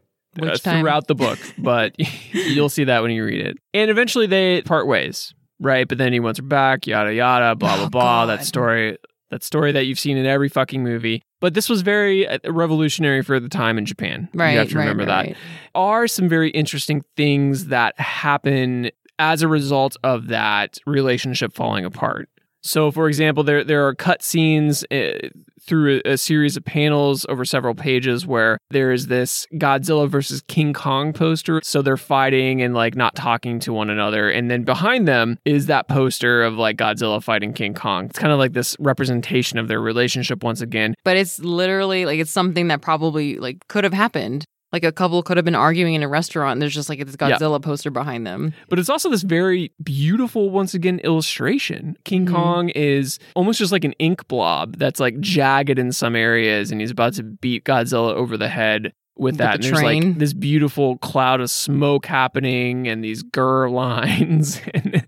uh, 0.41 0.47
Which 0.47 0.63
time? 0.63 0.81
throughout 0.81 1.07
the 1.07 1.15
book, 1.15 1.37
but 1.57 1.93
you'll 2.33 2.69
see 2.69 2.85
that 2.85 3.01
when 3.01 3.11
you 3.11 3.23
read 3.23 3.45
it. 3.45 3.57
And 3.73 3.89
eventually 3.91 4.25
they 4.27 4.61
part 4.63 4.87
ways, 4.87 5.33
right? 5.59 5.87
But 5.87 5.97
then 5.99 6.11
he 6.11 6.19
wants 6.19 6.39
her 6.39 6.45
back, 6.45 6.87
yada 6.87 7.13
yada, 7.13 7.55
blah 7.55 7.75
blah 7.77 7.85
Oh, 7.85 7.89
blah. 7.89 8.25
That 8.25 8.37
God. 8.39 8.45
story, 8.45 8.97
that 9.35 9.43
story 9.43 9.73
that 9.73 9.85
you've 9.85 9.99
seen 9.99 10.15
in 10.15 10.25
every 10.25 10.47
fucking 10.47 10.81
movie. 10.81 11.21
But 11.41 11.55
this 11.55 11.67
was 11.67 11.81
very 11.81 12.25
uh, 12.25 12.39
revolutionary 12.45 13.21
for 13.21 13.37
the 13.37 13.49
time 13.49 13.77
in 13.77 13.85
Japan. 13.85 14.29
Right. 14.33 14.53
you 14.53 14.59
have 14.59 14.69
to 14.69 14.77
right, 14.77 14.83
remember 14.83 15.05
right, 15.05 15.33
that. 15.33 15.37
Are 15.75 16.07
some 16.07 16.29
very 16.29 16.51
interesting 16.51 17.03
things 17.17 17.65
that 17.65 17.99
happen 17.99 18.91
as 19.19 19.41
a 19.41 19.49
result 19.49 19.97
of 20.03 20.27
that 20.27 20.77
relationship 20.85 21.53
falling 21.53 21.83
apart. 21.83 22.29
So, 22.65 22.91
for 22.91 23.07
example, 23.07 23.43
there 23.43 23.63
there 23.63 23.87
are 23.87 23.93
cut 23.93 24.23
scenes 24.23 24.83
uh, 24.91 25.29
through 25.61 26.01
a, 26.03 26.13
a 26.13 26.17
series 26.17 26.57
of 26.57 26.65
panels 26.65 27.23
over 27.29 27.45
several 27.45 27.75
pages 27.75 28.25
where 28.25 28.57
there 28.71 28.91
is 28.91 29.05
this 29.05 29.45
Godzilla 29.53 30.09
versus 30.09 30.41
King 30.47 30.73
Kong 30.73 31.13
poster. 31.13 31.61
So 31.63 31.83
they're 31.83 31.95
fighting 31.95 32.63
and 32.63 32.73
like 32.73 32.95
not 32.95 33.15
talking 33.15 33.59
to 33.61 33.71
one 33.71 33.91
another, 33.91 34.29
and 34.29 34.49
then 34.49 34.63
behind 34.63 35.07
them 35.07 35.37
is 35.45 35.67
that 35.67 35.87
poster 35.87 36.43
of 36.43 36.55
like 36.55 36.77
Godzilla 36.77 37.21
fighting 37.21 37.53
King 37.53 37.75
Kong. 37.75 38.05
It's 38.05 38.17
kind 38.17 38.33
of 38.33 38.39
like 38.39 38.53
this 38.53 38.75
representation 38.79 39.59
of 39.59 39.67
their 39.67 39.79
relationship 39.79 40.43
once 40.43 40.61
again. 40.61 40.95
But 41.03 41.17
it's 41.17 41.37
literally 41.39 42.05
like 42.05 42.19
it's 42.19 42.31
something 42.31 42.67
that 42.69 42.81
probably 42.81 43.37
like 43.37 43.67
could 43.67 43.83
have 43.83 43.93
happened. 43.93 44.43
Like 44.73 44.83
a 44.83 44.91
couple 44.91 45.21
could 45.23 45.37
have 45.37 45.45
been 45.45 45.55
arguing 45.55 45.93
in 45.93 46.03
a 46.03 46.07
restaurant. 46.07 46.53
And 46.53 46.61
there's 46.61 46.73
just 46.73 46.89
like 46.89 46.99
this 47.05 47.15
Yeah. 47.21 47.37
Godzilla 47.37 47.61
poster 47.61 47.91
behind 47.91 48.27
them. 48.27 48.53
But 48.67 48.77
it's 48.79 48.89
also 48.89 49.09
this 49.09 49.21
very 49.21 49.71
beautiful, 49.81 50.49
once 50.49 50.73
again, 50.73 50.99
illustration. 50.99 51.95
King 52.03 52.25
Mhm. 52.25 52.33
Kong 52.33 52.69
is 52.69 53.17
almost 53.35 53.59
just 53.59 53.71
like 53.71 53.83
an 53.85 53.93
ink 53.99 54.27
blob 54.27 54.77
that's 54.77 54.99
like 54.99 55.19
jagged 55.21 55.79
in 55.79 55.91
some 55.91 56.15
areas, 56.15 56.71
and 56.71 56.81
he's 56.81 56.91
about 56.91 57.13
to 57.13 57.23
beat 57.23 57.63
Godzilla 57.63 58.13
over 58.13 58.35
the 58.37 58.49
head 58.49 58.91
with 59.17 59.37
that. 59.37 59.51
the 59.51 59.53
and 59.53 59.63
there's 59.63 59.73
like 59.83 60.01
train. 60.01 60.17
this 60.17 60.33
beautiful 60.33 60.97
cloud 60.97 61.39
of 61.39 61.49
smoke 61.49 62.05
happening 62.05 62.85
and 62.89 63.01
these 63.01 63.23
gur 63.23 63.69
lines. 63.69 64.59
and, 64.73 65.05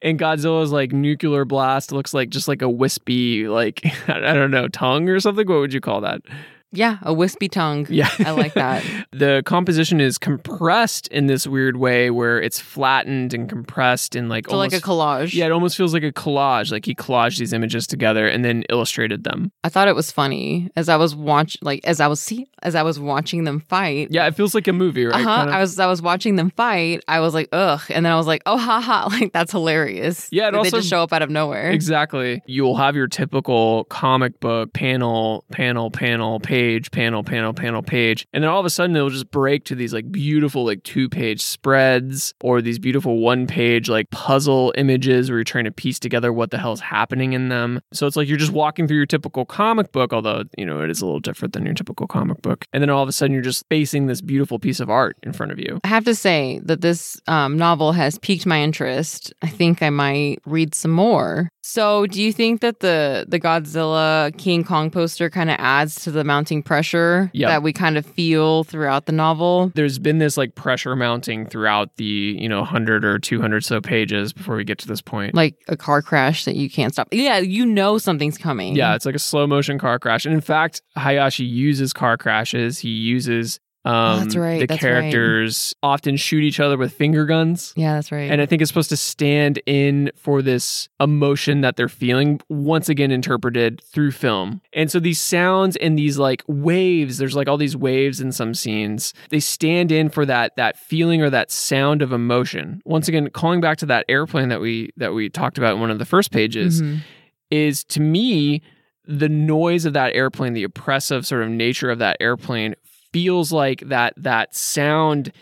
and 0.00 0.18
Godzilla's 0.20 0.70
like 0.70 0.92
nuclear 0.92 1.44
blast 1.44 1.90
looks 1.90 2.14
like 2.14 2.28
just 2.30 2.46
like 2.46 2.62
a 2.62 2.68
wispy, 2.70 3.48
like 3.48 3.80
I 4.08 4.32
don't 4.34 4.52
know, 4.52 4.68
tongue 4.68 5.08
or 5.08 5.18
something. 5.18 5.48
What 5.48 5.58
would 5.58 5.72
you 5.72 5.80
call 5.80 6.02
that? 6.02 6.20
Yeah, 6.72 6.98
a 7.02 7.12
wispy 7.14 7.48
tongue. 7.48 7.86
Yeah. 7.88 8.08
I 8.18 8.32
like 8.32 8.54
that. 8.54 8.84
the 9.12 9.42
composition 9.46 10.00
is 10.00 10.18
compressed 10.18 11.08
in 11.08 11.26
this 11.26 11.46
weird 11.46 11.76
way 11.76 12.10
where 12.10 12.40
it's 12.40 12.60
flattened 12.60 13.32
and 13.34 13.48
compressed 13.48 14.14
and 14.14 14.28
like 14.28 14.48
So 14.48 14.56
like 14.56 14.72
a 14.72 14.76
collage. 14.80 15.34
yeah, 15.34 15.46
it 15.46 15.52
almost 15.52 15.76
feels 15.76 15.94
like 15.94 16.02
a 16.02 16.12
collage. 16.12 16.70
Like 16.70 16.84
he 16.84 16.94
collaged 16.94 17.38
these 17.38 17.52
images 17.52 17.86
together 17.86 18.26
and 18.26 18.44
then 18.44 18.64
illustrated 18.68 19.24
them. 19.24 19.50
I 19.64 19.68
thought 19.68 19.88
it 19.88 19.94
was 19.94 20.10
funny 20.12 20.70
as 20.76 20.88
I 20.88 20.96
was 20.96 21.14
watch 21.14 21.56
like 21.62 21.80
as 21.84 22.00
I 22.00 22.06
was 22.06 22.20
see 22.20 22.46
as 22.62 22.74
I 22.74 22.82
was 22.82 22.98
watching 23.00 23.44
them 23.44 23.60
fight. 23.60 24.08
Yeah, 24.10 24.26
it 24.26 24.34
feels 24.34 24.54
like 24.54 24.68
a 24.68 24.72
movie, 24.72 25.06
right? 25.06 25.14
Uh 25.14 25.18
huh. 25.18 25.36
Kind 25.38 25.48
of- 25.50 25.54
I 25.54 25.60
was 25.60 25.78
I 25.78 25.86
was 25.86 26.02
watching 26.02 26.36
them 26.36 26.50
fight. 26.50 27.02
I 27.08 27.20
was 27.20 27.32
like, 27.34 27.48
ugh, 27.52 27.80
and 27.90 28.04
then 28.04 28.12
I 28.12 28.16
was 28.16 28.26
like, 28.26 28.42
oh, 28.46 28.58
haha, 28.58 29.08
like 29.10 29.32
that's 29.32 29.52
hilarious. 29.52 30.28
Yeah, 30.32 30.50
also- 30.50 30.62
they 30.64 30.70
just 30.78 30.88
show 30.90 31.02
up 31.02 31.12
out 31.12 31.22
of 31.22 31.30
nowhere. 31.30 31.70
Exactly. 31.70 32.42
You'll 32.46 32.76
have 32.76 32.94
your 32.96 33.06
typical 33.06 33.84
comic 33.84 34.38
book 34.40 34.72
panel, 34.72 35.44
panel, 35.50 35.90
panel, 35.90 35.90
panel, 35.90 36.40
page, 36.58 36.90
panel, 36.90 37.22
panel, 37.22 37.52
panel, 37.52 37.82
page. 37.82 38.26
And 38.32 38.42
then 38.42 38.50
all 38.50 38.58
of 38.58 38.66
a 38.66 38.70
sudden 38.70 38.96
it'll 38.96 39.10
just 39.10 39.30
break 39.30 39.62
to 39.66 39.76
these 39.76 39.94
like 39.94 40.10
beautiful 40.10 40.64
like 40.64 40.82
two 40.82 41.08
page 41.08 41.40
spreads 41.40 42.34
or 42.42 42.60
these 42.60 42.80
beautiful 42.80 43.18
one 43.18 43.46
page 43.46 43.88
like 43.88 44.10
puzzle 44.10 44.74
images 44.76 45.30
where 45.30 45.38
you're 45.38 45.44
trying 45.44 45.66
to 45.66 45.70
piece 45.70 46.00
together 46.00 46.32
what 46.32 46.50
the 46.50 46.58
hell's 46.58 46.80
happening 46.80 47.32
in 47.32 47.48
them. 47.48 47.80
So 47.92 48.08
it's 48.08 48.16
like 48.16 48.26
you're 48.26 48.38
just 48.38 48.50
walking 48.50 48.88
through 48.88 48.96
your 48.96 49.06
typical 49.06 49.44
comic 49.44 49.92
book, 49.92 50.12
although, 50.12 50.42
you 50.56 50.66
know, 50.66 50.80
it 50.80 50.90
is 50.90 51.00
a 51.00 51.06
little 51.06 51.20
different 51.20 51.54
than 51.54 51.64
your 51.64 51.74
typical 51.74 52.08
comic 52.08 52.42
book. 52.42 52.64
And 52.72 52.82
then 52.82 52.90
all 52.90 53.04
of 53.04 53.08
a 53.08 53.12
sudden 53.12 53.34
you're 53.34 53.42
just 53.42 53.64
facing 53.68 54.06
this 54.06 54.20
beautiful 54.20 54.58
piece 54.58 54.80
of 54.80 54.90
art 54.90 55.16
in 55.22 55.32
front 55.32 55.52
of 55.52 55.60
you. 55.60 55.78
I 55.84 55.88
have 55.88 56.06
to 56.06 56.14
say 56.16 56.60
that 56.64 56.80
this 56.80 57.20
um, 57.28 57.56
novel 57.56 57.92
has 57.92 58.18
piqued 58.18 58.46
my 58.46 58.60
interest. 58.60 59.32
I 59.42 59.48
think 59.48 59.80
I 59.80 59.90
might 59.90 60.38
read 60.44 60.74
some 60.74 60.90
more. 60.90 61.50
So, 61.70 62.06
do 62.06 62.22
you 62.22 62.32
think 62.32 62.62
that 62.62 62.80
the 62.80 63.26
the 63.28 63.38
Godzilla 63.38 64.34
King 64.38 64.64
Kong 64.64 64.90
poster 64.90 65.28
kind 65.28 65.50
of 65.50 65.56
adds 65.58 65.96
to 66.04 66.10
the 66.10 66.24
mounting 66.24 66.62
pressure 66.62 67.30
Yep. 67.34 67.48
that 67.50 67.62
we 67.62 67.74
kind 67.74 67.98
of 67.98 68.06
feel 68.06 68.64
throughout 68.64 69.04
the 69.04 69.12
novel? 69.12 69.70
there's 69.74 69.98
been 69.98 70.16
this 70.16 70.38
like 70.38 70.54
pressure 70.54 70.96
mounting 70.96 71.44
throughout 71.44 71.94
the 71.96 72.36
you 72.40 72.48
know 72.48 72.60
100 72.60 73.04
or 73.04 73.18
200 73.18 73.62
so 73.66 73.82
pages 73.82 74.32
before 74.32 74.56
we 74.56 74.64
get 74.64 74.78
to 74.78 74.88
this 74.88 75.02
point 75.02 75.34
Like 75.34 75.56
a 75.68 75.76
car 75.76 76.00
crash 76.00 76.46
that 76.46 76.56
you 76.56 76.70
can't 76.70 76.94
stop. 76.94 77.08
Yeah, 77.12 77.36
you 77.38 77.66
know 77.66 77.98
something's 77.98 78.38
coming. 78.38 78.74
yeah 78.74 78.94
it's 78.94 79.04
like 79.04 79.14
a 79.14 79.18
slow 79.18 79.46
motion 79.46 79.78
car 79.78 79.98
crash 79.98 80.24
and 80.24 80.34
in 80.34 80.40
fact 80.40 80.80
hayashi 80.96 81.44
uses 81.44 81.92
car 81.92 82.16
crashes 82.16 82.78
he 82.78 82.88
uses 82.88 83.60
um 83.84 84.18
that's 84.20 84.34
right, 84.36 84.58
the 84.60 84.66
that's 84.66 84.82
right. 84.82 84.90
characters 84.90 85.74
often 85.84 86.16
shoot 86.16 86.42
each 86.42 86.58
other 86.58 86.76
with 86.76 86.92
finger 86.92 87.24
guns 87.24 87.72
Yeah, 87.76 87.94
that's 87.94 88.10
right. 88.10 88.30
and 88.30 88.40
I 88.42 88.46
think 88.46 88.60
it's 88.60 88.70
supposed 88.70 88.88
to 88.90 88.96
stand 88.96 89.60
in 89.66 90.10
for 90.16 90.42
this 90.42 90.88
emotion 91.00 91.60
that 91.60 91.76
they're 91.76 91.88
feeling, 91.88 92.40
once 92.48 92.88
again 92.88 93.10
interpreted 93.12 93.80
through 93.84 94.10
film. 94.10 94.60
And 94.72 94.90
so 94.90 94.98
these 94.98 95.20
sounds 95.20 95.76
and 95.76 95.96
these 95.96 96.18
like 96.18 96.42
waves, 96.48 97.18
there's 97.18 97.36
like 97.36 97.48
all 97.48 97.56
these 97.56 97.76
waves 97.76 98.20
in 98.20 98.32
some 98.32 98.52
scenes, 98.52 99.14
they 99.30 99.40
stand 99.40 99.92
in 99.92 100.08
for 100.10 100.26
that 100.26 100.56
that 100.56 100.76
feeling 100.76 101.22
or 101.22 101.30
that 101.30 101.50
sound 101.52 102.02
of 102.02 102.12
emotion. 102.12 102.82
Once 102.84 103.06
again, 103.08 103.30
calling 103.30 103.60
back 103.60 103.78
to 103.78 103.86
that 103.86 104.04
airplane 104.08 104.48
that 104.48 104.60
we 104.60 104.90
that 104.96 105.14
we 105.14 105.28
talked 105.28 105.56
about 105.56 105.74
in 105.74 105.80
one 105.80 105.90
of 105.90 105.98
the 106.00 106.04
first 106.04 106.32
pages, 106.32 106.82
Mhm. 106.82 106.98
is 107.52 107.84
to 107.84 108.00
me 108.00 108.60
the 109.06 109.28
noise 109.28 109.86
of 109.86 109.94
that 109.94 110.14
airplane, 110.14 110.52
the 110.52 110.64
oppressive 110.64 111.24
sort 111.26 111.42
of 111.42 111.48
nature 111.48 111.90
of 111.90 111.98
that 111.98 112.16
airplane 112.20 112.74
feels 113.12 113.52
like 113.52 113.80
that 113.88 114.14
that 114.16 114.54
sound 114.54 115.32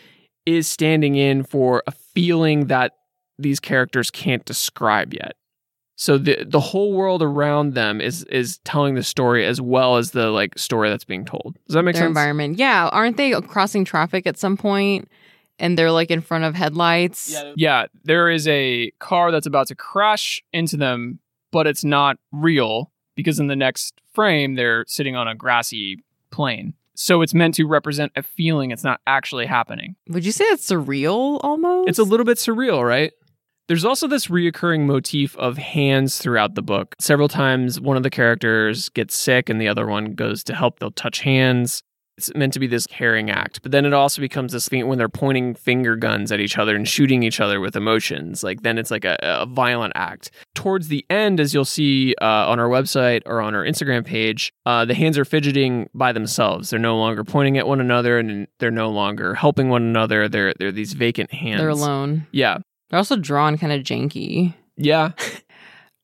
is 0.45 0.67
standing 0.67 1.15
in 1.15 1.43
for 1.43 1.83
a 1.87 1.91
feeling 1.91 2.67
that 2.67 2.93
these 3.37 3.59
characters 3.59 4.09
can't 4.09 4.45
describe 4.45 5.13
yet. 5.13 5.35
So 5.99 6.17
the 6.17 6.43
the 6.45 6.59
whole 6.59 6.93
world 6.93 7.21
around 7.23 7.73
them 7.73 7.99
is 8.01 8.23
is 8.25 8.59
telling 8.59 8.95
the 8.95 9.03
story 9.03 9.45
as 9.45 9.59
well 9.59 9.97
as 9.97 10.11
the 10.11 10.29
like 10.29 10.57
story 10.57 10.89
that's 10.89 11.05
being 11.05 11.25
told. 11.25 11.57
Does 11.67 11.73
that 11.73 11.83
make 11.83 11.95
Their 11.95 12.03
sense? 12.03 12.09
environment. 12.09 12.59
Yeah, 12.59 12.87
aren't 12.91 13.17
they 13.17 13.31
crossing 13.41 13.83
traffic 13.83 14.27
at 14.27 14.37
some 14.37 14.57
point 14.57 15.09
and 15.57 15.75
they're 15.77 15.91
like 15.91 16.11
in 16.11 16.21
front 16.21 16.43
of 16.43 16.53
headlights? 16.53 17.35
Yeah, 17.55 17.87
there 18.03 18.29
is 18.29 18.47
a 18.47 18.91
car 18.99 19.31
that's 19.31 19.47
about 19.47 19.67
to 19.67 19.75
crash 19.75 20.43
into 20.53 20.77
them, 20.77 21.19
but 21.51 21.65
it's 21.65 21.83
not 21.83 22.17
real 22.31 22.91
because 23.15 23.39
in 23.39 23.47
the 23.47 23.55
next 23.55 23.99
frame 24.13 24.53
they're 24.53 24.85
sitting 24.87 25.15
on 25.15 25.27
a 25.27 25.33
grassy 25.33 26.03
plain. 26.29 26.75
So 26.99 27.21
it's 27.21 27.35
meant 27.35 27.53
to 27.55 27.67
represent 27.67 28.11
a 28.15 28.23
feeling 28.23 28.71
it's 28.71 28.83
not 28.83 29.01
actually 29.05 29.45
happening. 29.45 29.95
Would 30.09 30.25
you 30.25 30.31
say 30.31 30.45
it's 30.45 30.67
surreal 30.67 31.39
almost? 31.43 31.89
It's 31.89 31.99
a 31.99 32.03
little 32.03 32.25
bit 32.25 32.39
surreal, 32.39 32.83
right? 32.83 33.13
There's 33.67 33.85
also 33.85 34.07
this 34.07 34.27
reoccurring 34.27 34.87
motif 34.87 35.37
of 35.37 35.57
hands 35.57 36.17
throughout 36.17 36.55
the 36.55 36.63
book. 36.63 36.95
Several 36.99 37.27
times, 37.27 37.79
one 37.79 37.97
of 37.97 38.03
the 38.03 38.09
characters 38.09 38.89
gets 38.89 39.15
sick 39.15 39.47
and 39.47 39.61
the 39.61 39.67
other 39.67 39.85
one 39.85 40.15
goes 40.15 40.43
to 40.45 40.55
help. 40.55 40.79
They'll 40.79 40.89
touch 40.89 41.19
hands. 41.19 41.83
It's 42.17 42.33
meant 42.33 42.53
to 42.53 42.59
be 42.59 42.67
this 42.67 42.87
caring 42.87 43.29
act. 43.29 43.61
But 43.61 43.71
then 43.71 43.85
it 43.85 43.93
also 43.93 44.21
becomes 44.21 44.51
this 44.51 44.67
thing 44.67 44.87
when 44.87 44.97
they're 44.97 45.07
pointing 45.07 45.53
finger 45.53 45.95
guns 45.95 46.31
at 46.31 46.39
each 46.39 46.57
other 46.57 46.75
and 46.75 46.87
shooting 46.87 47.21
each 47.23 47.39
other 47.39 47.59
with 47.59 47.75
emotions. 47.75 48.43
Like, 48.43 48.63
then 48.63 48.77
it's 48.77 48.89
like 48.89 49.05
a, 49.05 49.17
a 49.21 49.45
violent 49.45 49.93
act. 49.95 50.31
Towards 50.55 50.87
the 50.87 51.05
end, 51.09 51.39
as 51.39 51.53
you'll 51.53 51.65
see 51.65 52.15
uh, 52.21 52.25
on 52.49 52.59
our 52.59 52.67
website 52.67 53.21
or 53.25 53.41
on 53.41 53.53
our 53.53 53.63
Instagram 53.63 54.03
page, 54.03 54.51
uh, 54.65 54.85
the 54.85 54.95
hands 54.95 55.17
are 55.17 55.25
fidgeting 55.25 55.89
by 55.93 56.11
themselves. 56.11 56.71
They're 56.71 56.79
no 56.79 56.97
longer 56.97 57.23
pointing 57.23 57.57
at 57.57 57.67
one 57.67 57.79
another 57.79 58.17
and 58.17 58.47
they're 58.59 58.71
no 58.71 58.89
longer 58.89 59.35
helping 59.35 59.69
one 59.69 59.83
another. 59.83 60.27
They're, 60.27 60.53
they're 60.57 60.71
these 60.71 60.93
vacant 60.93 61.31
hands. 61.31 61.59
They're 61.59 61.69
alone. 61.69 62.25
Yeah. 62.31 62.57
They're 62.89 62.97
also 62.97 63.15
drawn 63.17 63.57
kind 63.57 63.73
of 63.73 63.81
janky. 63.81 64.55
Yeah. 64.77 65.11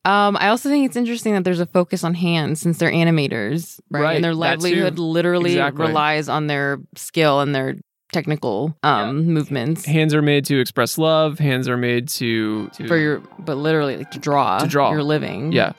Um, 0.06 0.36
I 0.40 0.50
also 0.50 0.70
think 0.70 0.86
it's 0.86 0.98
interesting 0.98 1.34
that 1.34 1.44
there's 1.46 1.62
a 1.62 1.66
focus 1.66 2.04
on 2.04 2.14
hands 2.14 2.60
since 2.60 2.78
they're 2.78 2.92
animators, 2.92 3.80
right? 3.90 4.02
Right, 4.02 4.16
And 4.16 4.24
their 4.24 4.36
livelihood 4.36 5.00
literally 5.00 5.52
Exactly. 5.52 5.86
relies 5.88 6.28
on 6.28 6.48
their 6.48 6.80
skill 6.96 7.40
and 7.40 7.56
their 7.56 7.76
technical 8.12 8.78
um 8.84 9.26
movements 9.34 9.86
Hands 9.86 10.14
are 10.14 10.22
made 10.22 10.46
to 10.46 10.60
express 10.60 11.00
love. 11.00 11.40
Hands 11.40 11.68
are 11.68 11.78
made 11.78 12.08
to, 12.10 12.68
to 12.70 12.88
for 12.88 12.96
your 12.98 13.24
but 13.40 13.56
literally 13.58 13.98
like 13.98 14.12
to 14.12 14.20
draw 14.20 14.60
To 14.60 14.68
draw. 14.68 14.92
your 14.92 15.02
living. 15.04 15.52
Yeah. 15.52 15.74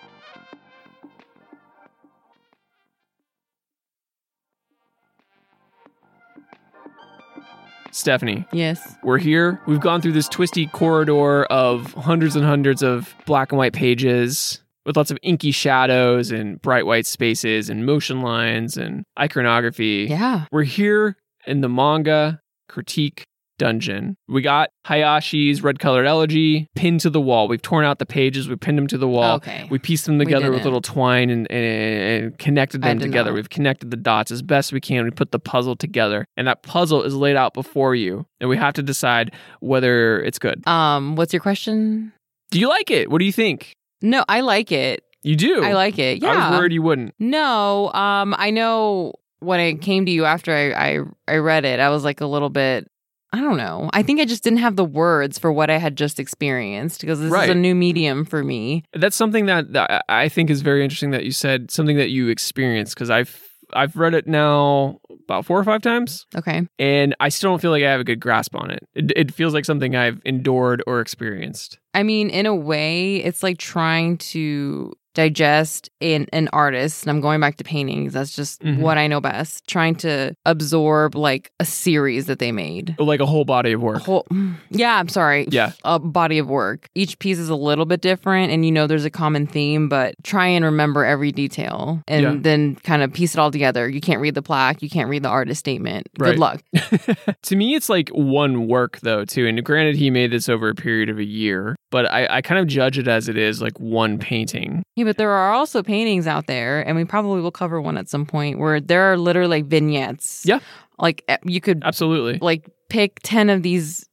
Stephanie, 7.95 8.45
Yes. 8.53 8.97
we're 9.05 9.19
here. 9.19 9.61
We've 9.67 9.79
gone 9.81 10.01
through 10.03 10.13
this 10.13 10.29
twisty 10.29 10.67
corridor 10.67 11.45
of 11.45 11.93
hundreds 11.95 12.35
and 12.35 12.45
hundreds 12.45 12.83
of 12.83 13.15
black 13.25 13.53
and 13.53 13.59
white 13.59 13.73
pages 13.73 14.61
with 14.85 14.97
lots 14.97 15.13
of 15.13 15.19
inky 15.23 15.53
shadows 15.53 16.33
and 16.33 16.61
bright 16.61 16.87
white 16.87 17.07
spaces 17.07 17.71
and 17.71 17.87
motion 17.87 18.21
lines 18.21 18.77
and 18.77 19.05
iconography. 19.19 20.09
Yeah. 20.11 20.47
We're 20.51 20.65
here 20.65 21.17
in 21.47 21.61
the 21.61 21.69
manga 21.69 22.41
critique 22.69 23.25
dungeon. 23.59 24.17
We 24.29 24.43
got 24.43 24.71
Hayashi's 24.87 25.63
red 25.63 25.79
colored 25.79 26.07
elegy 26.07 26.69
pinned 26.75 27.01
to 27.01 27.11
the 27.11 27.21
wall. 27.21 27.49
We've 27.49 27.63
torn 27.63 27.85
out 27.85 27.99
the 27.99 28.07
pages, 28.07 28.49
we 28.49 28.57
pinned 28.57 28.79
them 28.79 28.87
to 28.89 28.99
the 28.99 29.09
wall. 29.09 29.37
Okay. 29.37 29.67
We 29.71 29.79
pieced 29.79 30.07
them 30.07 30.19
together 30.19 30.51
with 30.51 30.65
little 30.65 30.81
twine 30.81 31.31
and, 31.31 31.51
and, 31.51 32.25
and 32.25 32.39
connected 32.39 32.83
them 32.83 32.99
together. 32.99 33.31
not. 33.31 33.37
We've 33.37 33.51
connected 33.51 33.91
the 33.91 33.97
dots 33.97 34.31
as 34.31 34.43
best 34.43 34.73
we 34.73 34.81
can. 34.81 35.05
We 35.05 35.11
put 35.11 35.31
the 35.33 35.39
puzzle 35.39 35.77
together, 35.77 36.27
and 36.37 36.47
that 36.47 36.63
puzzle 36.63 37.03
is 37.03 37.15
laid 37.15 37.37
out 37.37 37.55
before 37.55 37.95
you, 37.95 38.27
and 38.41 38.49
we 38.51 38.57
have 38.57 38.75
to 38.75 38.83
decide 38.83 39.33
whether 39.61 40.21
it's 40.23 40.39
good. 40.39 40.67
Um, 40.67 41.17
what's 41.17 41.33
your 41.33 41.41
question? 41.41 42.13
Do 42.51 42.61
you 42.61 42.69
like 42.69 42.91
it? 42.91 43.11
What 43.11 43.19
do 43.19 43.25
you 43.25 43.33
think? 43.33 43.75
No, 44.03 44.25
I 44.29 44.41
like 44.43 44.71
it. 44.71 45.03
You 45.23 45.37
do. 45.37 45.65
I 45.65 45.73
like 45.73 45.99
it. 45.99 46.23
Yeah. 46.23 46.31
I 46.31 46.51
was 46.51 46.59
worried 46.59 46.73
you 46.73 46.83
wouldn't. 46.83 47.15
No, 47.19 47.91
um, 47.93 48.35
I 48.37 48.51
know 48.51 49.15
when 49.41 49.59
I 49.61 49.73
came 49.75 50.05
to 50.07 50.13
you 50.13 50.25
after 50.27 50.53
I, 50.55 50.73
I 50.73 50.99
I 51.27 51.37
read 51.37 51.65
it, 51.65 51.81
I 51.81 51.89
was 51.89 52.05
like 52.05 52.21
a 52.21 52.27
little 52.27 52.51
bit. 52.51 52.91
I 53.35 53.41
don't 53.41 53.57
know. 53.57 53.91
I 53.93 54.05
think 54.05 54.21
I 54.21 54.27
just 54.27 54.45
didn't 54.45 54.61
have 54.61 54.77
the 54.77 54.85
words 54.85 55.41
for 55.41 55.53
what 55.53 55.69
I 55.69 55.79
had 55.79 55.97
just 55.97 56.21
experienced 56.21 57.01
because 57.01 57.19
this 57.19 57.33
is 57.33 57.51
a 57.51 57.55
new 57.55 57.75
medium 57.75 58.25
for 58.25 58.45
me. 58.45 58.85
That's 58.93 59.17
something 59.17 59.47
that, 59.47 59.73
that 59.73 60.05
I 60.09 60.29
think 60.29 60.51
is 60.51 60.61
very 60.63 60.85
interesting 60.85 61.11
that 61.11 61.25
you 61.25 61.33
said 61.33 61.71
something 61.73 61.97
that 61.97 62.11
you 62.11 62.29
experienced 62.29 62.95
because 62.95 63.11
I've 63.11 63.41
I've 63.73 63.97
read 63.97 64.15
it 64.15 64.29
now 64.29 65.01
about 65.25 65.47
four 65.47 65.59
or 65.59 65.65
five 65.65 65.83
times, 65.83 66.27
Okay. 66.37 66.69
and 66.79 67.17
I 67.19 67.29
still 67.31 67.51
don't 67.51 67.61
feel 67.61 67.73
like 67.73 67.83
I 67.83 67.91
have 67.91 67.99
a 67.99 68.05
good 68.05 68.21
grasp 68.21 68.55
on 68.55 68.71
it. 68.71 68.87
It, 68.95 69.11
it 69.17 69.35
feels 69.35 69.53
like 69.53 69.65
something 69.65 69.97
I've 69.97 70.21
endured 70.25 70.83
or 70.87 71.01
experienced. 71.01 71.79
I 71.93 72.05
mean, 72.05 72.31
in 72.31 72.47
a 72.47 72.55
way, 72.55 73.17
it's 73.17 73.43
like 73.43 73.59
trying 73.59 74.19
to 74.19 74.93
digest 75.15 75.89
an, 76.01 76.27
an 76.33 76.49
artist 76.53 77.03
and 77.05 77.11
i'm 77.11 77.21
going 77.21 77.41
back 77.41 77.57
to 77.57 77.65
paintings 77.65 78.13
that's 78.13 78.35
just 78.35 78.61
Mhm. 78.63 78.79
what 78.79 78.99
i 78.99 79.07
know 79.07 79.21
best 79.21 79.67
trying 79.67 79.95
to 79.97 80.35
absorb 80.45 81.15
like 81.15 81.51
a 81.61 81.65
series 81.65 82.27
that 82.27 82.39
they 82.39 82.53
made 82.53 82.95
Like 82.99 83.21
a 83.21 83.27
whole 83.27 83.45
body 83.45 83.73
of 83.73 83.81
work. 83.81 84.03
whole, 84.03 84.27
yeah 84.71 84.99
i'm 84.99 85.09
sorry 85.09 85.47
Yeah. 85.51 85.73
a 85.85 85.99
body 85.99 86.39
of 86.39 86.49
work 86.49 86.89
each 86.95 87.19
piece 87.19 87.39
is 87.39 87.49
a 87.49 87.55
little 87.57 87.87
bit 87.87 88.01
different 88.01 88.53
and 88.53 88.65
you 88.67 88.73
know 88.73 88.87
there's 88.87 89.05
a 89.05 89.11
common 89.11 89.47
theme 89.47 89.89
but 89.89 90.15
try 90.25 90.47
and 90.47 90.65
remember 90.65 91.05
every 91.05 91.33
detail 91.33 92.03
and 92.09 92.23
Yeah. 92.23 92.35
then 92.39 92.77
kind 92.77 93.03
of 93.03 93.13
piece 93.13 93.35
it 93.35 93.39
all 93.41 93.51
together 93.51 93.89
you 93.89 94.01
can't 94.01 94.21
read 94.21 94.35
the 94.35 94.43
plaque 94.43 94.83
you 94.83 94.91
can't 94.91 95.09
read 95.09 95.23
the 95.23 95.29
artist 95.29 95.61
statement 95.61 96.09
Right. 96.19 96.31
good 96.33 96.39
luck 96.39 96.63
to 97.43 97.57
me, 97.57 97.75
it's 97.75 97.89
like 97.89 98.09
one 98.11 98.67
work 98.69 99.01
though, 99.01 99.25
too. 99.25 99.47
And 99.47 99.63
granted, 99.65 99.97
he 99.97 100.11
made 100.11 100.31
this 100.31 100.49
over 100.49 100.69
a 100.69 100.75
period 100.75 101.09
of 101.09 101.19
a 101.19 101.25
year, 101.25 101.77
but 101.95 102.11
I, 102.11 102.27
I 102.29 102.43
kind 102.43 102.59
of 102.59 102.67
judge 102.67 102.99
it 102.99 103.07
as 103.07 103.29
it 103.29 103.39
is 103.39 103.63
like 103.63 103.79
one 103.79 104.19
painting. 104.19 104.83
Yeah, 104.97 105.05
but 105.05 105.17
there 105.17 105.31
are 105.31 105.53
also 105.53 105.81
paintings 105.81 106.27
out 106.27 106.49
there, 106.49 106.81
and 106.85 106.97
we 106.97 107.05
probably 107.05 107.41
will 107.41 107.53
cover 107.53 107.81
one 107.81 107.97
at 107.97 108.09
some 108.09 108.27
point 108.27 108.59
where 108.59 108.81
there 108.81 109.03
are 109.13 109.17
literally 109.17 109.61
like 109.63 109.67
vignettes. 109.67 110.43
Yeah. 110.45 110.59
Like 110.99 111.23
eh, 111.29 111.37
you 111.45 111.61
could 111.61 111.85
Absolutely. 111.85 112.41
like 112.43 112.69
pick 112.89 113.21
10 113.23 113.49
of 113.49 113.63
these 113.63 114.05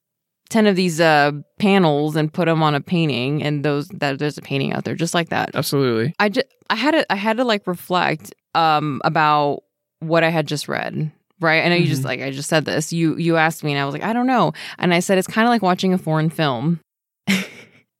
10 0.51 0.67
of 0.67 0.75
these 0.75 1.01
uh 1.01 1.31
panels 1.59 2.15
and 2.15 2.31
put 2.31 2.45
them 2.45 2.61
on 2.61 2.75
a 2.75 2.81
painting 2.81 3.41
and 3.41 3.65
those 3.65 3.87
that 3.87 4.19
there's 4.19 4.37
a 4.37 4.41
painting 4.43 4.73
out 4.73 4.83
there 4.83 4.95
just 4.95 5.13
like 5.15 5.29
that. 5.29 5.49
Absolutely. 5.55 6.13
I 6.19 6.29
just 6.29 6.45
I 6.69 6.75
had 6.75 6.91
to 6.91 7.11
I 7.11 7.15
had 7.15 7.37
to 7.37 7.43
like 7.45 7.65
reflect 7.65 8.33
um 8.53 9.01
about 9.03 9.63
what 10.01 10.23
I 10.23 10.29
had 10.29 10.45
just 10.47 10.67
read. 10.67 11.11
Right. 11.39 11.63
I 11.65 11.69
know 11.69 11.75
you 11.75 11.87
just 11.87 12.03
Mhm. 12.03 12.05
like 12.05 12.21
I 12.21 12.29
just 12.31 12.49
said 12.49 12.65
this. 12.65 12.93
You 12.93 13.15
you 13.17 13.37
asked 13.37 13.63
me 13.63 13.71
and 13.73 13.81
I 13.81 13.85
was 13.85 13.93
like, 13.93 14.03
I 14.03 14.13
don't 14.13 14.27
know. 14.27 14.53
And 14.77 14.93
I 14.93 14.99
said 14.99 15.17
it's 15.17 15.27
kind 15.27 15.47
of 15.47 15.49
like 15.49 15.61
watching 15.63 15.93
a 15.93 15.97
foreign 15.97 16.29
film. 16.29 16.79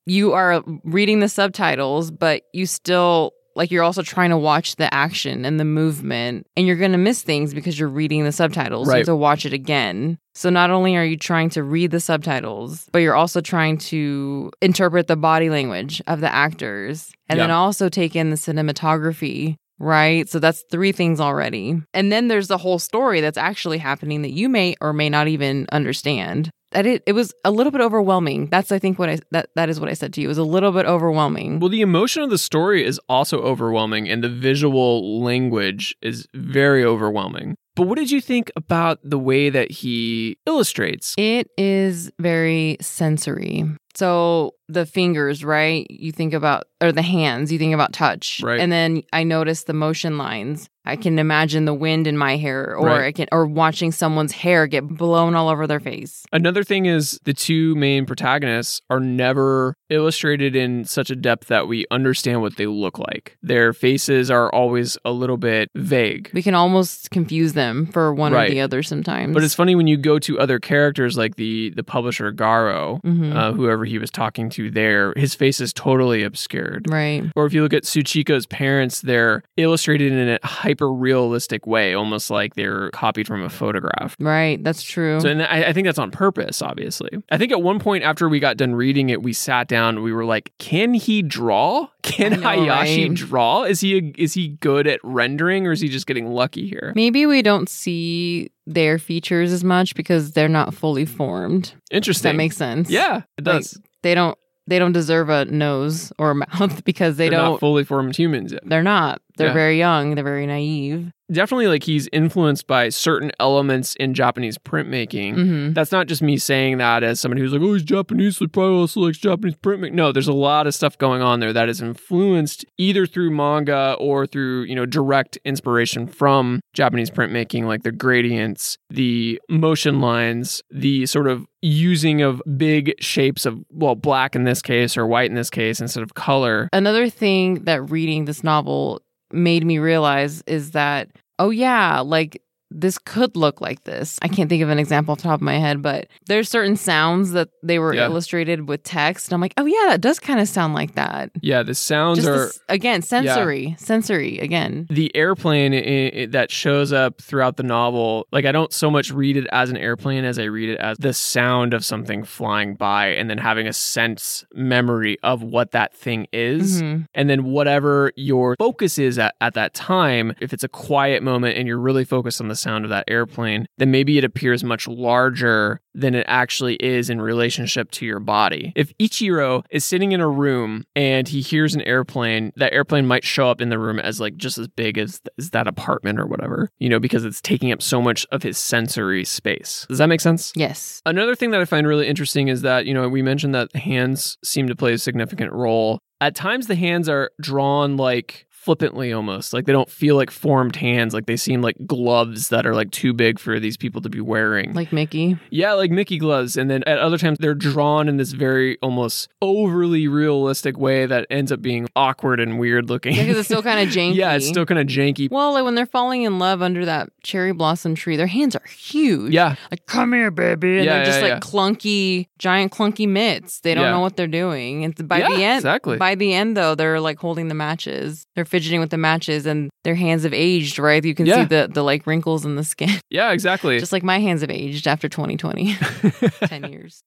you 0.05 0.33
are 0.33 0.63
reading 0.83 1.19
the 1.19 1.29
subtitles, 1.29 2.11
but 2.11 2.43
you 2.53 2.65
still 2.65 3.33
like 3.53 3.69
you're 3.69 3.83
also 3.83 4.01
trying 4.01 4.29
to 4.29 4.37
watch 4.37 4.77
the 4.77 4.91
action 4.93 5.43
and 5.43 5.59
the 5.59 5.65
movement 5.65 6.47
and 6.55 6.65
you're 6.65 6.77
going 6.77 6.93
to 6.93 6.97
miss 6.97 7.21
things 7.21 7.53
because 7.53 7.77
you're 7.77 7.89
reading 7.89 8.23
the 8.23 8.31
subtitles. 8.31 8.87
You 8.87 8.91
Right. 8.91 8.97
have 8.99 9.07
to 9.07 9.15
watch 9.15 9.45
it 9.45 9.51
again. 9.51 10.17
So 10.35 10.49
not 10.49 10.69
only 10.69 10.95
are 10.95 11.03
you 11.03 11.17
trying 11.17 11.49
to 11.51 11.61
read 11.63 11.91
the 11.91 11.99
subtitles, 11.99 12.87
but 12.93 12.99
you're 12.99 13.13
also 13.13 13.41
trying 13.41 13.77
to 13.79 14.51
interpret 14.61 15.07
the 15.07 15.17
body 15.17 15.49
language 15.49 16.01
of 16.07 16.21
the 16.21 16.33
actors 16.33 17.11
and 17.27 17.37
then 17.41 17.51
also 17.51 17.89
take 17.89 18.15
in 18.15 18.29
the 18.29 18.37
cinematography. 18.37 19.55
Right. 19.79 20.29
So 20.29 20.39
that's 20.39 20.63
three 20.71 20.91
things 20.91 21.19
already. 21.19 21.75
And 21.93 22.11
then 22.11 22.27
there's 22.27 22.47
the 22.47 22.57
whole 22.59 22.79
story 22.79 23.19
that's 23.19 23.37
actually 23.37 23.79
happening 23.79 24.21
that 24.21 24.31
you 24.31 24.47
may 24.47 24.75
or 24.79 24.93
may 24.93 25.09
not 25.09 25.27
even 25.27 25.65
understand. 25.71 26.51
That 26.71 26.85
it, 26.85 27.03
it 27.05 27.13
was 27.13 27.33
a 27.43 27.51
little 27.51 27.71
bit 27.71 27.81
overwhelming. 27.81 28.47
That's 28.47 28.71
I 28.71 28.79
think 28.79 28.97
what 28.97 29.09
I 29.09 29.19
that 29.31 29.49
that 29.55 29.69
is 29.69 29.79
what 29.79 29.89
I 29.89 29.93
said 29.93 30.13
to 30.13 30.21
you. 30.21 30.27
It 30.27 30.29
was 30.29 30.37
a 30.37 30.43
little 30.43 30.71
bit 30.71 30.85
overwhelming. 30.85 31.59
Well, 31.59 31.69
the 31.69 31.81
emotion 31.81 32.23
of 32.23 32.29
the 32.29 32.37
story 32.37 32.85
is 32.85 32.99
also 33.09 33.41
overwhelming, 33.41 34.09
and 34.09 34.23
the 34.23 34.29
visual 34.29 35.21
language 35.21 35.95
is 36.01 36.27
very 36.33 36.83
overwhelming. 36.83 37.55
But 37.75 37.87
what 37.87 37.97
did 37.97 38.11
you 38.11 38.21
think 38.21 38.51
about 38.55 38.99
the 39.03 39.17
way 39.17 39.49
that 39.49 39.71
he 39.71 40.37
illustrates? 40.45 41.15
It 41.17 41.49
is 41.57 42.11
very 42.19 42.77
sensory. 42.81 43.65
So 43.95 44.55
the 44.67 44.85
fingers, 44.85 45.43
right? 45.43 45.85
You 45.89 46.11
think 46.13 46.33
about, 46.33 46.63
or 46.79 46.91
the 46.93 47.01
hands, 47.01 47.51
you 47.51 47.59
think 47.59 47.73
about 47.73 47.91
touch. 47.91 48.39
Right. 48.41 48.59
And 48.59 48.71
then 48.71 49.03
I 49.11 49.23
notice 49.23 49.63
the 49.65 49.73
motion 49.73 50.17
lines. 50.17 50.69
I 50.85 50.95
can 50.95 51.19
imagine 51.19 51.65
the 51.65 51.73
wind 51.75 52.07
in 52.07 52.17
my 52.17 52.37
hair, 52.37 52.75
or 52.75 52.87
Right. 52.87 53.03
I 53.07 53.11
can, 53.11 53.27
or 53.31 53.45
watching 53.45 53.91
someone's 53.91 54.31
hair 54.31 54.65
get 54.65 54.87
blown 54.87 55.35
all 55.35 55.47
over 55.49 55.67
their 55.67 55.79
face. 55.81 56.23
Another 56.31 56.63
thing 56.63 56.85
is 56.87 57.19
the 57.25 57.33
two 57.33 57.75
main 57.75 58.05
protagonists 58.07 58.81
are 58.89 58.99
never 58.99 59.75
illustrated 59.89 60.55
in 60.55 60.85
such 60.85 61.11
a 61.11 61.15
depth 61.15 61.47
that 61.49 61.67
we 61.67 61.85
understand 61.91 62.41
what 62.41 62.55
they 62.55 62.65
look 62.65 62.97
like. 62.97 63.37
Their 63.43 63.73
faces 63.73 64.31
are 64.31 64.49
always 64.55 64.97
a 65.05 65.11
little 65.11 65.37
bit 65.37 65.69
vague. 65.75 66.31
We 66.33 66.41
can 66.41 66.55
almost 66.55 67.11
confuse 67.11 67.53
them 67.53 67.85
for 67.87 68.11
one 68.13 68.31
Right. 68.33 68.49
or 68.49 68.53
the 68.53 68.61
other 68.61 68.81
sometimes. 68.81 69.33
But 69.35 69.43
it's 69.43 69.53
funny 69.53 69.75
when 69.75 69.85
you 69.87 69.97
go 69.97 70.17
to 70.19 70.39
other 70.39 70.57
characters 70.59 71.15
like 71.17 71.35
the 71.35 71.71
the 71.75 71.83
publisher 71.83 72.31
Garo, 72.31 72.99
Mhm. 73.03 73.35
uh, 73.35 73.51
whoever 73.53 73.80
he 73.85 73.97
was 73.97 74.09
talking 74.11 74.49
to 74.51 74.69
there, 74.71 75.13
his 75.15 75.35
face 75.35 75.59
is 75.59 75.73
totally 75.73 76.23
obscured. 76.23 76.85
right. 76.89 77.23
Or 77.35 77.45
if 77.45 77.53
you 77.53 77.61
look 77.63 77.73
at 77.73 77.83
Sachiko's 77.83 78.45
parents, 78.45 79.01
they're 79.01 79.43
illustrated 79.57 80.11
in 80.11 80.29
a 80.29 80.39
hyper 80.43 80.91
realistic 80.91 81.65
way, 81.67 81.93
almost 81.93 82.29
like 82.29 82.55
they're 82.55 82.89
copied 82.91 83.27
from 83.27 83.43
a 83.43 83.49
photograph. 83.49 84.15
Right. 84.19 84.63
That's 84.63 84.83
true. 84.83 85.19
So, 85.19 85.29
and 85.29 85.43
I, 85.43 85.65
I 85.69 85.73
think 85.73 85.85
that's 85.85 85.99
on 85.99 86.11
purpose, 86.11 86.61
obviously. 86.61 87.09
I 87.31 87.37
think 87.37 87.51
at 87.51 87.61
one 87.61 87.79
point 87.79 88.03
after 88.03 88.27
we 88.29 88.39
got 88.39 88.57
done 88.57 88.75
reading 88.75 89.09
it, 89.09 89.21
we 89.23 89.33
sat 89.33 89.67
down. 89.67 90.01
We 90.01 90.13
were 90.13 90.25
like, 90.25 90.53
"Can 90.59 90.93
he 90.93 91.21
draw? 91.21 91.87
Can 92.03 92.33
know, 92.33 92.41
Hayashi 92.41 93.07
right? 93.09 93.13
draw? 93.15 93.63
Is 93.63 93.79
he 93.81 93.97
a, 93.97 94.13
is 94.17 94.33
he 94.33 94.49
good 94.49 94.87
at 94.87 94.99
rendering, 95.03 95.67
or 95.67 95.71
is 95.71 95.81
he 95.81 95.87
just 95.89 96.07
getting 96.07 96.27
lucky 96.27 96.67
here?" 96.67 96.93
Maybe 96.95 97.25
we 97.25 97.41
don't 97.41 97.69
see 97.69 98.51
their 98.65 98.97
features 98.99 99.51
as 99.53 99.63
much 99.63 99.95
because 99.95 100.31
they're 100.31 100.47
not 100.49 100.73
fully 100.73 101.05
formed. 101.05 101.73
Interesting. 101.91 102.31
that 102.31 102.35
makes 102.37 102.57
sense? 102.57 102.89
yeah, 102.89 103.23
it 103.37 103.45
Like, 103.45 103.57
does. 103.61 103.79
they 104.03 104.15
don't 104.15 104.37
they 104.67 104.79
don't 104.79 104.91
deserve 104.93 105.29
a 105.29 105.45
nose 105.45 106.13
or 106.17 106.31
a 106.31 106.35
mouth 106.59 106.83
because 106.85 107.17
they 107.17 107.29
They're 107.29 107.39
don't 107.39 107.51
not 107.53 107.59
fully 107.59 107.83
formed 107.83 108.15
humans 108.15 108.51
yet. 108.53 108.61
they're 108.65 108.83
not. 108.83 109.21
They're 109.41 109.49
Yeah. 109.49 109.53
very 109.53 109.77
young, 109.79 110.15
they're 110.15 110.23
very 110.23 110.45
naive. 110.45 111.11
Definitely, 111.31 111.67
like 111.67 111.83
he's 111.83 112.09
influenced 112.11 112.67
by 112.67 112.89
certain 112.89 113.31
elements 113.39 113.95
in 113.95 114.13
Japanese 114.13 114.57
printmaking. 114.57 115.35
Mhm. 115.35 115.73
That's 115.73 115.91
not 115.91 116.07
just 116.07 116.21
me 116.21 116.37
saying 116.37 116.77
that 116.79 117.03
as 117.03 117.21
somebody 117.21 117.41
who's 117.41 117.53
like, 117.53 117.61
oh, 117.61 117.73
he's 117.73 117.83
Japanese, 117.83 118.35
so 118.37 118.43
he 118.45 118.49
probably 118.49 118.75
also 118.79 118.99
likes 118.99 119.17
Japanese 119.17 119.55
printmaking. 119.55 119.93
No, 119.93 120.11
there's 120.11 120.27
a 120.27 120.33
lot 120.33 120.67
of 120.67 120.75
stuff 120.75 120.97
going 120.97 121.21
on 121.21 121.39
there 121.39 121.53
that 121.53 121.69
is 121.69 121.81
influenced 121.81 122.65
either 122.77 123.05
through 123.05 123.31
manga 123.31 123.95
or 123.97 124.27
through, 124.27 124.63
you 124.63 124.75
know, 124.75 124.85
direct 124.85 125.37
inspiration 125.45 126.05
from 126.05 126.59
Japanese 126.73 127.09
printmaking, 127.09 127.63
like 127.63 127.83
the 127.83 127.93
gradients, 127.93 128.77
the 128.89 129.39
motion 129.49 130.01
lines, 130.01 130.61
the 130.69 131.05
sort 131.05 131.27
of 131.27 131.45
using 131.61 132.21
of 132.21 132.41
big 132.57 132.91
shapes 132.99 133.45
of, 133.45 133.57
well, 133.71 133.95
black 133.95 134.35
in 134.35 134.43
this 134.43 134.61
case 134.61 134.97
or 134.97 135.07
white 135.07 135.29
in 135.29 135.35
this 135.35 135.49
case 135.49 135.79
instead 135.79 136.03
of 136.03 136.13
color. 136.13 136.67
Another 136.73 137.07
thing 137.09 137.63
that 137.63 137.89
reading 137.89 138.25
this 138.25 138.43
novel 138.43 138.99
made 139.33 139.65
me 139.65 139.79
realize 139.79 140.41
is 140.47 140.71
that 140.71 141.09
oh 141.39 141.49
yeah, 141.49 141.99
like 142.01 142.41
this 142.73 142.97
could 142.97 143.35
look 143.35 143.61
like 143.61 143.83
this. 143.83 144.17
I 144.21 144.27
can't 144.27 144.49
think 144.49 144.63
of 144.63 144.69
an 144.69 144.79
example 144.79 145.11
off 145.11 145.17
the 145.19 145.23
top 145.23 145.35
of 145.35 145.41
my 145.41 145.57
head, 145.57 145.81
but 145.81 146.07
there's 146.27 146.49
certain 146.49 146.75
sounds 146.77 147.31
that 147.31 147.49
they 147.61 147.79
were 147.79 147.93
Yeah. 147.93 148.05
illustrated 148.05 148.67
with 148.67 148.83
text. 148.83 149.27
And 149.27 149.33
I'm 149.35 149.41
like, 149.41 149.53
oh 149.57 149.65
yeah, 149.65 149.87
that 149.89 150.01
does 150.01 150.19
kind 150.19 150.39
of 150.39 150.47
sound 150.47 150.73
like 150.73 150.95
that. 150.95 151.31
Yeah, 151.41 151.63
the 151.63 151.75
sounds 151.75 152.19
Just 152.19 152.29
are. 152.29 152.45
this, 152.45 152.59
again, 152.69 153.01
sensory, 153.01 153.75
sensory 153.77 154.39
again. 154.39 154.87
the 154.89 155.13
airplane 155.15 155.73
i 155.73 156.21
i 156.21 156.25
that 156.27 156.49
shows 156.51 156.93
up 156.93 157.21
throughout 157.21 157.57
the 157.57 157.63
novel 157.63 158.25
like 158.31 158.45
i 158.45 158.51
don't 158.51 158.71
so 158.73 158.89
much 158.89 159.11
read 159.11 159.35
it 159.37 159.45
as 159.51 159.69
an 159.69 159.77
airplane 159.77 160.23
as 160.23 160.39
i 160.39 160.43
read 160.43 160.69
it 160.69 160.79
as 160.79 160.97
the 160.97 161.13
sound 161.13 161.73
of 161.73 161.83
something 161.83 162.23
flying 162.23 162.75
by 162.75 163.07
and 163.07 163.29
then 163.29 163.37
having 163.37 163.67
a 163.67 163.73
sense 163.73 164.45
memory 164.53 165.17
of 165.23 165.41
what 165.43 165.71
that 165.71 165.93
thing 165.95 166.27
is 166.31 166.81
Mhm. 166.81 167.07
and 167.13 167.29
then 167.29 167.43
whatever 167.43 168.11
your 168.15 168.55
focus 168.57 168.97
is 168.97 169.17
at, 169.19 169.35
at 169.41 169.53
that 169.55 169.73
time 169.73 170.33
if 170.39 170.53
it's 170.53 170.63
a 170.63 170.69
quiet 170.69 171.21
moment 171.23 171.57
and 171.57 171.67
you're 171.67 171.79
really 171.79 172.05
focused 172.05 172.39
on 172.41 172.47
the 172.47 172.55
sound 172.61 172.85
of 172.85 172.89
that 172.89 173.03
airplane 173.07 173.65
then 173.77 173.91
maybe 173.91 174.17
it 174.17 174.23
appears 174.23 174.63
much 174.63 174.87
larger 174.87 175.81
than 175.93 176.15
it 176.15 176.25
actually 176.27 176.75
is 176.75 177.09
in 177.09 177.21
relationship 177.21 177.91
to 177.91 178.05
your 178.05 178.19
body 178.19 178.71
if 178.75 178.95
ichiro 178.97 179.63
is 179.69 179.83
sitting 179.83 180.11
in 180.11 180.21
a 180.21 180.29
room 180.29 180.83
and 180.95 181.27
he 181.27 181.41
hears 181.41 181.75
an 181.75 181.81
airplane 181.81 182.51
that 182.55 182.71
airplane 182.71 183.05
might 183.05 183.23
show 183.23 183.49
up 183.49 183.59
in 183.59 183.69
the 183.69 183.79
room 183.79 183.99
as 183.99 184.19
like 184.19 184.37
just 184.37 184.57
as 184.57 184.67
big 184.67 184.97
as, 184.97 185.19
as 185.37 185.49
that 185.49 185.67
apartment 185.67 186.19
or 186.19 186.25
whatever 186.25 186.69
you 186.79 186.87
know 186.87 186.99
because 186.99 187.25
it's 187.25 187.41
taking 187.41 187.71
up 187.71 187.81
so 187.81 188.01
much 188.01 188.25
of 188.31 188.43
his 188.43 188.57
sensory 188.57 189.25
space 189.25 189.85
does 189.89 189.97
that 189.97 190.07
make 190.07 190.21
sense 190.21 190.51
Yes. 190.55 191.01
Another 191.05 191.35
thing 191.35 191.51
that 191.51 191.61
I 191.61 191.65
find 191.65 191.87
really 191.87 192.07
interesting 192.07 192.47
is 192.47 192.61
that, 192.61 192.85
you 192.85 192.93
know, 192.93 193.07
we 193.09 193.21
mentioned 193.21 193.55
that 193.55 193.75
hands 193.75 194.37
seem 194.43 194.67
to 194.67 194.75
play 194.75 194.93
a 194.93 194.97
significant 194.97 195.51
role. 195.53 195.99
At 196.19 196.35
times, 196.35 196.67
the 196.67 196.75
hands 196.75 197.09
are 197.09 197.31
drawn 197.41 197.97
like 197.97 198.45
flippantly 198.65 199.11
almost 199.11 199.53
like 199.53 199.65
they 199.65 199.73
don't 199.73 199.89
feel 199.89 200.15
like 200.15 200.29
formed 200.29 200.75
hands 200.75 201.15
like 201.15 201.25
they 201.25 201.35
seem 201.35 201.63
like 201.63 201.75
gloves 201.87 202.49
that 202.49 202.63
are 202.67 202.75
like 202.75 202.91
too 202.91 203.11
big 203.11 203.39
for 203.39 203.59
these 203.59 203.75
people 203.75 204.01
to 204.01 204.09
be 204.09 204.21
wearing 204.21 204.71
Like 204.73 204.93
Mickey. 204.93 205.35
yeah 205.49 205.73
like 205.73 205.89
mickey 205.89 206.19
gloves 206.19 206.55
and 206.57 206.69
then 206.69 206.83
at 206.85 206.99
other 206.99 207.17
times 207.17 207.39
they're 207.39 207.55
drawn 207.55 208.07
in 208.07 208.17
this 208.17 208.33
very 208.33 208.77
almost 208.83 209.29
overly 209.41 210.07
realistic 210.07 210.77
way 210.77 211.07
that 211.07 211.25
ends 211.31 211.51
up 211.51 211.59
being 211.61 211.87
awkward 211.95 212.39
and 212.39 212.59
weird 212.59 212.87
looking 212.87 213.15
Yeah, 213.15 213.23
because 213.23 213.37
it's 213.39 213.47
still 213.47 213.63
kind 213.63 213.79
of 213.87 213.93
janky. 213.93 214.13
yeah 214.15 214.33
it's 214.33 214.47
still 214.47 214.65
kind 214.67 214.79
of 214.79 214.85
janky 214.85 215.29
Well, 215.31 215.53
like 215.53 215.63
when 215.63 215.73
they're 215.73 215.85
falling 215.87 216.21
in 216.23 216.37
love 216.37 216.61
under 216.61 216.85
that 216.85 217.09
cherry 217.23 217.53
blossom 217.53 217.95
tree, 217.95 218.15
their 218.15 218.27
hands 218.27 218.55
are 218.55 218.65
huge. 218.67 219.33
yeah 219.33 219.55
Like, 219.71 219.85
come 219.87 220.13
here, 220.13 220.29
baby. 220.31 220.77
And 220.77 220.85
Yeah, 220.85 220.95
they're 220.97 221.05
just 221.05 221.21
yeah, 221.21 221.33
like 221.33 221.43
yeah. 221.43 221.49
clunky, 221.49 222.27
giant 222.37 222.71
clunky 222.71 223.07
mitts. 223.07 223.59
They 223.61 223.73
don't 223.73 223.83
Yeah. 223.85 223.91
know 223.91 223.99
what 224.01 224.15
they're 224.17 224.27
doing. 224.27 224.83
And 224.83 225.07
by 225.07 225.19
Yeah, 225.19 225.29
the 225.29 225.43
end, 225.43 225.57
exactly. 225.59 225.97
by 225.97 226.15
the 226.15 226.33
end 226.33 226.55
though, 226.57 226.75
they're 226.75 226.99
like 226.99 227.17
holding 227.19 227.47
the 227.47 227.53
matches. 227.55 228.25
They're 228.35 228.45
fidgeting 228.51 228.79
with 228.81 228.89
the 228.91 228.97
matches 228.97 229.45
and 229.45 229.69
their 229.83 229.95
hands 229.95 230.23
have 230.23 230.33
aged, 230.33 230.77
right? 230.77 231.03
You 231.03 231.15
can 231.15 231.25
Yeah. 231.25 231.43
see 231.43 231.45
the, 231.45 231.69
the 231.73 231.83
like 231.83 232.05
wrinkles 232.05 232.45
in 232.45 232.55
the 232.57 232.63
skin. 232.63 232.89
yeah 233.09 233.31
exactly 233.31 233.79
just 233.79 233.91
like 233.93 234.03
my 234.03 234.19
hands 234.19 234.41
have 234.41 234.51
aged 234.51 234.87
after 234.87 235.07
2020. 235.09 235.75
10 236.45 236.71
years. 236.71 237.01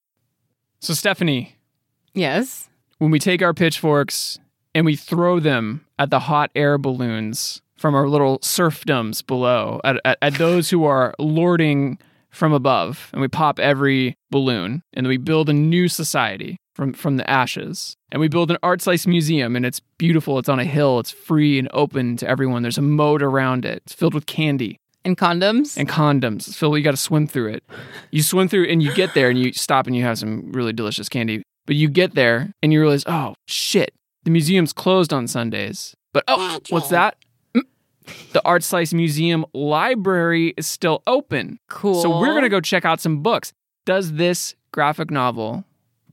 so 0.80 0.94
stephanie 0.94 1.54
Yes. 2.14 2.68
when 2.98 3.10
we 3.10 3.18
take 3.18 3.42
our 3.42 3.52
pitchforks 3.54 4.38
and 4.74 4.84
we 4.86 4.96
throw 4.96 5.38
them 5.38 5.84
at 5.98 6.10
the 6.10 6.20
hot 6.20 6.50
air 6.56 6.78
balloons 6.78 7.60
from 7.76 7.94
our 7.94 8.08
little 8.08 8.38
serfdoms 8.38 9.24
below, 9.26 9.80
at, 9.84 9.96
at, 10.04 10.16
at 10.22 10.34
those 10.34 10.70
who 10.70 10.84
are 10.84 11.14
lording 11.18 11.98
from 12.30 12.52
above, 12.52 13.10
and 13.12 13.20
we 13.20 13.28
pop 13.28 13.58
every 13.60 14.16
balloon, 14.30 14.82
and 14.94 15.06
we 15.06 15.16
build 15.16 15.48
a 15.48 15.52
new 15.52 15.86
society 15.88 16.56
from, 16.74 16.92
from 16.92 17.16
the 17.16 17.28
ashes. 17.28 17.96
And 18.12 18.20
we 18.20 18.28
build 18.28 18.50
an 18.50 18.58
art 18.62 18.82
slice 18.82 19.06
museum, 19.06 19.56
and 19.56 19.64
it's 19.64 19.80
beautiful. 19.98 20.38
It's 20.38 20.48
on 20.48 20.58
a 20.58 20.64
hill, 20.64 20.98
it's 20.98 21.10
free 21.10 21.58
and 21.58 21.68
open 21.72 22.16
to 22.18 22.28
everyone. 22.28 22.62
There's 22.62 22.78
a 22.78 22.82
moat 22.82 23.22
around 23.22 23.64
it, 23.64 23.82
it's 23.86 23.92
filled 23.94 24.14
with 24.14 24.26
candy 24.26 24.76
And 25.04 25.16
condoms. 25.16 25.76
and 25.76 25.88
condoms. 25.88 26.54
Filled, 26.54 26.76
you 26.76 26.82
got 26.82 26.90
to 26.92 26.96
swim 26.96 27.26
through 27.26 27.52
it. 27.54 27.64
You 28.10 28.22
swim 28.22 28.48
through, 28.48 28.64
and 28.64 28.82
you 28.82 28.92
get 28.94 29.14
there, 29.14 29.30
and 29.30 29.38
you 29.38 29.52
stop, 29.52 29.86
and 29.86 29.96
you 29.96 30.02
have 30.02 30.18
some 30.18 30.52
really 30.52 30.72
delicious 30.72 31.08
candy. 31.08 31.42
But 31.66 31.76
you 31.76 31.88
get 31.88 32.14
there 32.14 32.52
and 32.62 32.74
you 32.74 32.80
realize, 32.80 33.04
oh 33.06 33.34
shit, 33.46 33.94
the 34.24 34.30
museum's 34.30 34.74
closed 34.74 35.14
on 35.14 35.26
Sundays. 35.26 35.94
But 36.12 36.24
oh, 36.28 36.60
what's 36.68 36.90
that? 36.90 37.16
Mm. 37.56 37.62
The 38.34 38.42
Art 38.44 38.62
Slice 38.62 38.92
Museum 38.92 39.46
library 39.54 40.52
is 40.58 40.66
still 40.66 41.02
open. 41.06 41.58
Cool. 41.70 42.02
So 42.02 42.20
we're 42.20 42.32
going 42.32 42.42
to 42.42 42.50
go 42.50 42.60
check 42.60 42.84
out 42.84 43.00
some 43.00 43.22
books. 43.22 43.54
Does 43.86 44.12
this 44.12 44.54
graphic 44.72 45.10
novel 45.10 45.64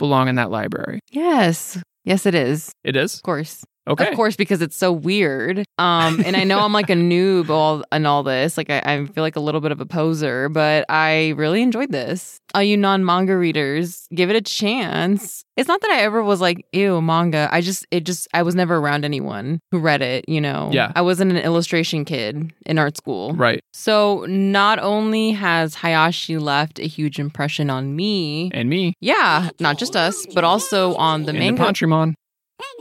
belong 0.01 0.27
in 0.27 0.35
that 0.35 0.51
library? 0.51 0.99
Yes. 1.11 1.81
Yes, 2.03 2.25
it 2.25 2.35
is. 2.35 2.71
It 2.83 2.95
is. 2.95 3.15
Of 3.15 3.21
course. 3.23 3.63
Okay. 3.89 4.09
Of 4.09 4.15
course, 4.15 4.35
because 4.35 4.61
it's 4.61 4.75
so 4.77 4.91
weird. 4.91 5.65
Um, 5.79 6.21
and 6.23 6.35
I 6.35 6.43
know 6.43 6.59
I'm 6.59 6.73
like 6.73 6.89
a 6.91 6.95
noob 6.95 7.49
all 7.49 7.83
in 7.91 8.05
all 8.05 8.21
this. 8.23 8.55
Like 8.57 8.69
I, 8.69 8.81
I 8.85 9.05
feel 9.05 9.23
like 9.23 9.35
a 9.35 9.39
little 9.39 9.59
bit 9.61 9.71
of 9.71 9.81
a 9.81 9.85
poser, 9.85 10.49
but 10.49 10.85
I 10.87 11.29
really 11.29 11.61
enjoyed 11.63 11.91
this. 11.91 12.37
All 12.53 12.61
you 12.61 12.77
non-manga 12.77 13.35
readers, 13.35 14.07
give 14.13 14.29
it 14.29 14.35
a 14.35 14.41
chance. 14.41 15.43
It's 15.57 15.67
not 15.67 15.81
that 15.81 15.91
I 15.91 16.01
ever 16.01 16.21
was 16.23 16.41
like, 16.41 16.65
ew, 16.73 17.01
manga. 17.01 17.49
I 17.51 17.61
just 17.61 17.85
it 17.91 18.01
just 18.05 18.27
I 18.33 18.43
was 18.43 18.55
never 18.55 18.77
around 18.77 19.03
anyone 19.03 19.59
who 19.71 19.79
read 19.79 20.01
it, 20.01 20.25
you 20.27 20.41
know. 20.41 20.69
Yeah. 20.71 20.91
I 20.95 21.01
wasn't 21.01 21.31
an 21.31 21.37
illustration 21.37 22.05
kid 22.05 22.53
in 22.65 22.77
art 22.77 22.97
school. 22.97 23.33
Right. 23.33 23.61
So 23.73 24.25
not 24.27 24.79
only 24.79 25.31
has 25.31 25.75
Hayashi 25.75 26.37
left 26.37 26.79
a 26.79 26.83
huge 26.87 27.19
impression 27.19 27.69
on 27.69 27.95
me, 27.95 28.51
And 28.53 28.69
me 28.69 28.93
yeah, 29.01 29.49
not 29.59 29.77
just 29.77 29.95
us, 29.95 30.25
but 30.35 30.43
also 30.43 30.93
on 30.95 31.23
the 31.23 31.29
and 31.31 31.39
manga. 31.39 31.57
the 31.57 32.15